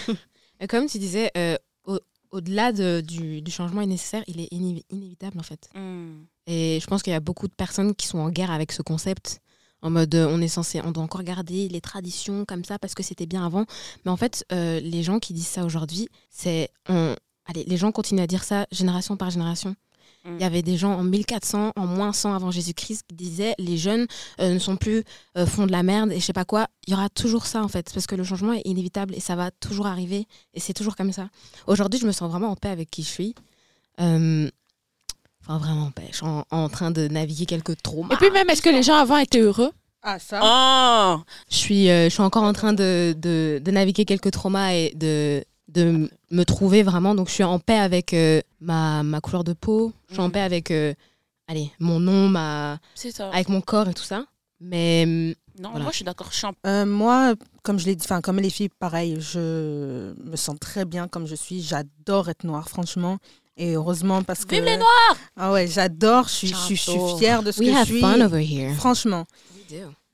Et 0.60 0.68
Comme 0.68 0.88
tu 0.88 1.00
disais, 1.00 1.32
euh, 1.38 1.58
au- 1.86 2.00
au-delà 2.32 2.72
de- 2.72 3.02
du, 3.06 3.42
du 3.42 3.52
changement 3.52 3.82
est 3.82 3.86
nécessaire, 3.88 4.24
il 4.28 4.40
est 4.40 4.52
inévi- 4.52 4.84
inévitable 4.90 5.40
en 5.40 5.44
fait. 5.44 5.70
Hmm. 5.76 6.24
Et 6.48 6.80
je 6.82 6.88
pense 6.88 7.02
qu'il 7.04 7.12
y 7.14 7.16
a 7.16 7.20
beaucoup 7.22 7.48
de 7.48 7.56
personnes 7.56 7.96
qui 7.96 8.08
sont 8.08 8.20
en 8.20 8.30
guerre 8.30 8.52
avec 8.52 8.72
ce 8.72 8.82
concept. 8.82 9.40
En 9.84 9.90
mode, 9.92 10.16
euh, 10.16 10.28
on 10.30 10.42
est 10.42 10.48
censé, 10.48 10.82
on 10.84 10.92
doit 10.92 11.04
encore 11.04 11.22
garder 11.24 11.68
les 11.70 11.82
traditions 11.82 12.46
comme 12.46 12.64
ça 12.64 12.80
parce 12.80 12.96
que 12.96 13.04
c'était 13.04 13.26
bien 13.28 13.46
avant. 13.46 13.66
Mais 14.06 14.12
en 14.12 14.18
fait, 14.18 14.44
euh, 14.52 14.80
les 14.80 15.04
gens 15.04 15.20
qui 15.20 15.34
disent 15.34 15.46
ça 15.48 15.64
aujourd'hui, 15.66 16.08
c'est. 16.32 16.70
on- 16.90 17.16
Allez, 17.46 17.66
les 17.68 17.76
gens 17.76 17.92
continuent 17.92 18.22
à 18.22 18.28
dire 18.28 18.44
ça 18.46 18.66
génération 18.72 19.18
par 19.18 19.30
génération. 19.30 19.76
Mm. 20.24 20.36
Il 20.36 20.42
y 20.42 20.46
avait 20.46 20.62
des 20.62 20.78
gens 20.78 20.94
en 20.94 21.04
1400, 21.04 21.74
en 21.76 21.86
moins 21.86 22.14
100 22.14 22.34
avant 22.34 22.52
Jésus-Christ 22.52 23.04
qui 23.10 23.16
disaient 23.16 23.54
les 23.60 23.76
jeunes 23.78 24.08
euh, 24.40 24.54
ne 24.54 24.60
sont 24.60 24.78
plus, 24.78 25.04
euh, 25.38 25.46
font 25.46 25.66
de 25.68 25.74
la 25.74 25.84
merde 25.84 26.14
et 26.14 26.22
je 26.22 26.26
sais 26.26 26.32
pas 26.32 26.46
quoi. 26.46 26.68
Il 26.88 26.92
y 26.92 26.94
aura 26.94 27.10
toujours 27.10 27.46
ça 27.46 27.62
en 27.62 27.68
fait, 27.68 27.92
parce 27.94 28.08
que 28.08 28.16
le 28.16 28.24
changement 28.24 28.54
est 28.54 28.62
inévitable 28.64 29.14
et 29.14 29.20
ça 29.20 29.36
va 29.36 29.52
toujours 29.52 29.88
arriver 29.88 30.26
et 30.54 30.62
c'est 30.62 30.72
toujours 30.74 30.96
comme 30.96 31.12
ça. 31.12 31.28
Aujourd'hui, 31.68 32.00
je 32.00 32.08
me 32.08 32.14
sens 32.14 32.32
vraiment 32.32 32.52
en 32.52 32.56
paix 32.56 32.70
avec 32.70 32.90
qui 32.90 33.04
je 33.04 33.10
suis. 33.10 33.36
Euh, 34.00 34.50
Enfin, 35.46 35.58
vraiment 35.58 35.84
en 35.88 35.92
paix. 35.92 36.08
Je 36.12 36.18
suis 36.18 36.26
en, 36.26 36.46
en 36.52 36.70
train 36.70 36.92
de 36.92 37.08
naviguer 37.08 37.46
quelques 37.46 37.82
traumas. 37.82 38.14
Et 38.14 38.18
puis 38.18 38.32
même, 38.32 38.50
est-ce 38.50 38.62
que 38.62 38.70
les 38.70 38.84
gens 38.84 38.96
avant 38.96 39.18
étaient 39.18 39.40
heureux? 39.42 39.72
Ah, 40.02 40.20
ça 40.20 40.40
Oh 40.44 41.22
Je 41.50 41.56
suis, 41.56 41.90
euh, 41.90 42.06
je 42.06 42.10
suis 42.10 42.22
encore 42.22 42.44
en 42.44 42.54
train 42.54 42.74
de, 42.74 43.14
de, 43.18 43.62
de 43.64 43.72
naviguer 43.72 44.06
quelques 44.06 44.32
traumas 44.32 44.72
et 44.74 44.94
de, 44.96 45.44
de 45.70 46.10
me 46.32 46.44
trouver 46.44 46.84
vraiment. 46.84 47.14
Donc, 47.16 47.28
je 47.30 47.34
suis 47.34 47.44
en 47.44 47.60
paix 47.60 47.78
avec 47.78 48.14
euh, 48.14 48.42
ma, 48.62 49.04
ma 49.04 49.22
couleur 49.22 49.44
de 49.44 49.54
peau. 49.54 49.94
Je 50.10 50.14
suis 50.14 50.22
en 50.22 50.26
Mhm. 50.28 50.32
paix 50.32 50.42
avec 50.42 50.72
euh, 50.72 50.94
allez, 51.48 51.72
mon 51.80 52.00
nom, 52.00 52.28
ma, 52.30 52.80
ça. 52.96 53.30
avec 53.30 53.50
mon 53.50 53.62
corps 53.62 53.88
et 53.90 53.94
tout 53.94 54.04
ça. 54.04 54.26
Mais 54.62 55.06
Non, 55.60 55.70
Voilà. 55.70 55.84
moi 55.84 55.92
je 55.92 55.98
suis 55.98 56.06
d'accord. 56.06 56.28
Je 56.32 56.38
suis 56.38 56.48
en- 56.48 56.54
Euh, 56.66 56.86
moi, 56.86 57.34
comme 57.64 57.80
je 57.80 57.86
l'ai 57.86 57.96
dit, 57.96 58.04
enfin 58.06 58.22
comme 58.22 58.40
les 58.40 58.50
filles, 58.50 58.70
pareil, 58.80 59.18
je 59.20 60.14
me 60.24 60.36
sens 60.36 60.58
très 60.60 60.84
bien 60.86 61.08
comme 61.08 61.28
je 61.28 61.36
suis. 61.36 61.62
J'adore 61.62 62.30
être 62.30 62.44
noire, 62.46 62.70
franchement. 62.70 63.18
Et 63.58 63.74
heureusement 63.76 64.24
parce 64.24 64.46
que. 64.46 64.56
Vive 64.56 64.64
les 64.66 64.78
Noirs 64.78 65.18
Ah 65.38 65.52
ouais, 65.52 65.68
j'adore. 65.68 66.28
Je 66.28 66.34
suis, 66.34 66.48
je 66.48 67.16
fière 67.20 67.44
de 67.44 67.52
ce 67.52 67.60
we 67.60 67.68
que 67.70 67.74
je 67.74 67.80
have 67.80 67.86
suis. 67.88 68.02
fun 68.02 68.22
over 68.22 68.42
here. 68.44 68.74
Franchement. 68.76 69.26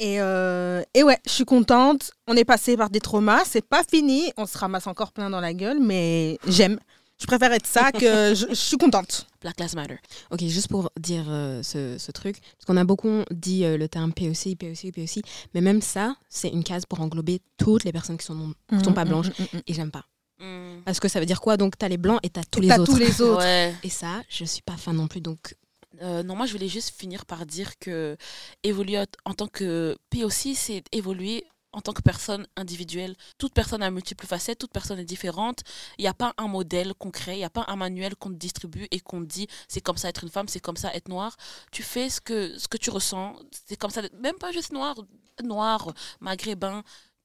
Et, 0.02 0.22
euh, 0.22 0.82
et 0.94 1.04
ouais, 1.04 1.18
je 1.26 1.32
suis 1.32 1.46
contente. 1.46 2.12
On 2.28 2.36
est 2.36 2.46
passé 2.46 2.78
par 2.78 2.90
des 2.90 3.00
traumas. 3.02 3.44
C'est 3.46 3.66
pas 3.66 3.84
fini. 3.90 4.32
On 4.38 4.46
se 4.46 4.58
ramasse 4.58 4.88
encore 4.88 5.12
plein 5.12 5.30
dans 5.30 5.42
la 5.42 5.54
gueule, 5.54 5.80
mais 5.82 6.38
j'aime. 6.48 6.80
Je 7.22 7.26
préfère 7.28 7.52
être 7.52 7.68
ça 7.68 7.92
que 7.92 8.00
je, 8.34 8.46
je 8.50 8.54
suis 8.54 8.78
contente. 8.78 9.28
Black 9.42 9.60
Lives 9.60 9.76
Matter. 9.76 9.98
Ok, 10.32 10.40
juste 10.46 10.70
pour 10.70 10.90
dire 10.98 11.26
euh, 11.28 11.62
ce, 11.64 11.98
ce 11.98 12.12
truc, 12.14 12.40
parce 12.40 12.66
qu'on 12.66 12.78
a 12.78 12.86
beaucoup 12.86 13.24
dit 13.32 13.66
euh, 13.66 13.78
le 13.78 13.90
terme 13.90 14.14
POC, 14.14 14.56
POC, 14.58 14.94
POC, 14.94 15.22
mais 15.54 15.60
même 15.60 15.82
ça, 15.82 16.16
c'est 16.30 16.48
une 16.48 16.64
case 16.64 16.86
pour 16.86 17.02
englober 17.02 17.42
toutes 17.58 17.84
les 17.84 17.92
personnes 17.92 18.18
qui 18.18 18.26
sont, 18.26 18.36
non- 18.36 18.54
qui 18.78 18.86
sont 18.86 18.94
pas 18.94 19.04
blanches. 19.04 19.28
Mm, 19.38 19.44
mm, 19.44 19.58
mm. 19.58 19.62
Et 19.68 19.74
j'aime 19.74 19.92
pas. 19.92 20.06
Hmm. 20.40 20.82
Parce 20.86 21.00
que 21.00 21.08
ça 21.08 21.20
veut 21.20 21.26
dire 21.26 21.42
quoi 21.42 21.58
Donc, 21.58 21.78
t'as 21.78 21.90
les 21.90 21.98
blancs 21.98 22.20
et 22.24 22.30
t'as 22.30 22.44
tous 22.44 22.62
les 22.62 22.70
T'as 22.70 22.80
autres. 22.80 22.92
tous 22.94 22.98
les 22.98 23.22
autres. 23.22 23.42
Ouais. 23.44 23.76
Et 23.84 23.90
ça, 23.90 24.22
je 24.30 24.46
suis 24.46 24.62
pas 24.62 24.78
fan 24.78 24.96
non 24.96 25.08
plus. 25.08 25.22
Donc, 25.22 25.56
Euh, 26.02 26.24
non, 26.24 26.36
moi 26.36 26.46
je 26.46 26.54
voulais 26.54 26.70
juste 26.70 26.92
finir 26.98 27.26
par 27.26 27.46
dire 27.46 27.78
que 27.80 28.16
évoluer 28.64 29.00
en 29.26 29.34
tant 29.34 29.48
que 29.48 29.98
POC, 30.12 30.56
c'est 30.56 30.84
évoluer 30.94 31.46
en 31.74 31.82
tant 31.82 31.94
que 31.94 32.02
personne 32.02 32.48
individuelle. 32.56 33.16
Toute 33.38 33.54
personne 33.54 33.84
a 33.84 33.90
multiples 33.92 34.26
facettes, 34.26 34.60
toute 34.60 34.72
personne 34.72 35.00
est 35.00 35.04
différente. 35.06 35.60
Il 35.98 36.04
n'y 36.04 36.08
a 36.08 36.14
pas 36.14 36.34
un 36.38 36.48
modèle 36.48 36.94
concret, 36.94 37.36
il 37.36 37.40
n'y 37.40 37.44
a 37.44 37.50
pas 37.50 37.66
un 37.68 37.76
manuel 37.76 38.16
qu'on 38.16 38.30
te 38.30 38.36
distribue 38.38 38.88
et 38.92 39.00
qu'on 39.02 39.22
te 39.22 39.28
dit 39.28 39.48
c'est 39.68 39.82
comme 39.82 39.98
ça 39.98 40.10
être 40.10 40.24
une 40.24 40.30
femme, 40.30 40.48
c'est 40.48 40.60
comme 40.62 40.78
ça 40.78 40.94
être 40.96 41.10
noire. 41.10 41.36
Tu 41.72 41.84
fais 41.84 42.10
ce 42.10 42.22
que, 42.22 42.58
ce 42.58 42.68
que 42.68 42.78
tu 42.78 42.92
ressens, 42.92 43.36
c'est 43.68 43.76
comme 43.76 43.92
ça, 43.92 44.02
même 44.22 44.38
pas 44.38 44.52
juste 44.52 44.72
noir, 44.72 44.96
noir, 45.44 45.92
maghrébin. 46.22 46.84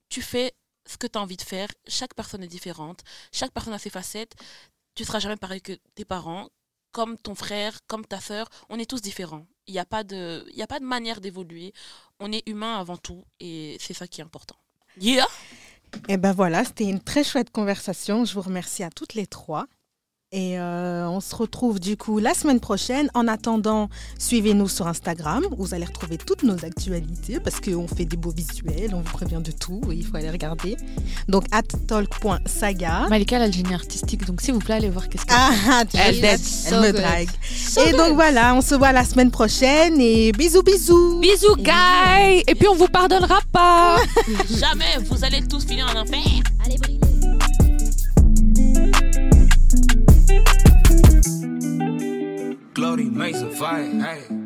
Tu 0.08 0.20
fais 0.22 0.52
ce 0.86 0.96
que 0.96 1.06
tu 1.06 1.18
as 1.18 1.22
envie 1.22 1.36
de 1.36 1.42
faire. 1.42 1.68
Chaque 1.86 2.14
personne 2.14 2.42
est 2.42 2.48
différente, 2.48 3.00
chaque 3.32 3.52
personne 3.52 3.72
a 3.74 3.78
ses 3.78 3.90
facettes. 3.90 4.34
Tu 4.94 5.04
seras 5.04 5.18
jamais 5.18 5.36
pareil 5.36 5.60
que 5.60 5.72
tes 5.94 6.04
parents, 6.04 6.48
comme 6.92 7.16
ton 7.16 7.34
frère, 7.34 7.80
comme 7.86 8.06
ta 8.06 8.20
sœur, 8.20 8.48
on 8.68 8.78
est 8.78 8.88
tous 8.88 9.02
différents. 9.02 9.46
Il 9.66 9.72
n'y 9.72 9.80
a, 9.80 9.84
pas 9.84 10.04
de- 10.04 10.46
a 10.60 10.66
pas 10.66 10.78
de 10.78 10.84
manière 10.84 11.20
d'évoluer. 11.20 11.72
On 12.20 12.30
est 12.30 12.46
humain 12.48 12.78
avant 12.78 12.96
tout 12.96 13.24
et 13.40 13.76
c'est 13.80 13.94
ça 13.94 14.06
qui 14.06 14.20
est 14.20 14.24
important. 14.24 14.56
Yeah! 15.00 15.26
Et 16.08 16.16
ben 16.16 16.32
voilà, 16.32 16.64
c'était 16.64 16.84
une 16.84 17.00
très 17.00 17.24
chouette 17.24 17.50
conversation. 17.50 18.24
Je 18.24 18.34
vous 18.34 18.42
remercie 18.42 18.82
à 18.82 18.90
toutes 18.90 19.14
les 19.14 19.26
trois. 19.26 19.66
Et 20.36 20.58
euh, 20.58 21.06
on 21.08 21.20
se 21.20 21.32
retrouve 21.36 21.78
du 21.78 21.96
coup 21.96 22.18
la 22.18 22.34
semaine 22.34 22.58
prochaine. 22.58 23.08
En 23.14 23.28
attendant, 23.28 23.88
suivez-nous 24.18 24.66
sur 24.66 24.88
Instagram. 24.88 25.44
où 25.56 25.64
Vous 25.64 25.74
allez 25.74 25.84
retrouver 25.84 26.18
toutes 26.18 26.42
nos 26.42 26.64
actualités 26.64 27.38
parce 27.38 27.60
qu'on 27.60 27.86
fait 27.86 28.04
des 28.04 28.16
beaux 28.16 28.32
visuels, 28.32 28.90
on 28.94 28.96
vous 29.02 29.12
prévient 29.12 29.40
de 29.40 29.52
tout. 29.52 29.80
et 29.92 29.94
Il 29.94 30.04
faut 30.04 30.16
aller 30.16 30.30
regarder. 30.32 30.76
Donc, 31.28 31.44
at 31.52 31.62
talk.saga. 31.86 33.06
Malika, 33.08 33.36
elle 33.36 33.42
a 33.42 33.46
le 33.46 33.52
génie 33.52 33.74
artistique, 33.74 34.26
donc 34.26 34.40
s'il 34.40 34.54
vous 34.54 34.58
plaît, 34.60 34.74
allez 34.74 34.90
voir 34.90 35.08
qu'est-ce 35.08 35.24
qu'elle 35.24 35.36
Ah, 35.38 35.84
tu 35.88 35.96
Elle 35.96 36.24
elle 36.24 36.38
So 36.40 36.80
me 36.80 36.90
good. 36.90 37.00
drague. 37.00 37.28
So 37.56 37.86
et 37.86 37.92
donc 37.92 38.14
voilà, 38.14 38.56
on 38.56 38.60
se 38.60 38.74
voit 38.74 38.90
la 38.90 39.04
semaine 39.04 39.30
prochaine 39.30 40.00
et 40.00 40.32
bisous, 40.32 40.64
bisous. 40.64 41.20
Bisous, 41.20 41.54
guys 41.58 42.42
Et 42.48 42.56
puis 42.56 42.66
on 42.66 42.74
vous 42.74 42.88
pardonnera 42.88 43.38
pas 43.52 43.98
Jamais 44.50 44.98
vous 45.04 45.24
allez 45.24 45.42
tous 45.46 45.64
finir 45.64 45.86
en 45.94 46.00
enfer! 46.00 46.18
Allez, 46.66 46.76
briller. 46.78 46.98
Glory 52.74 53.04
makes 53.04 53.40
a 53.40 53.50
fire, 53.50 53.84
hey. 53.84 54.44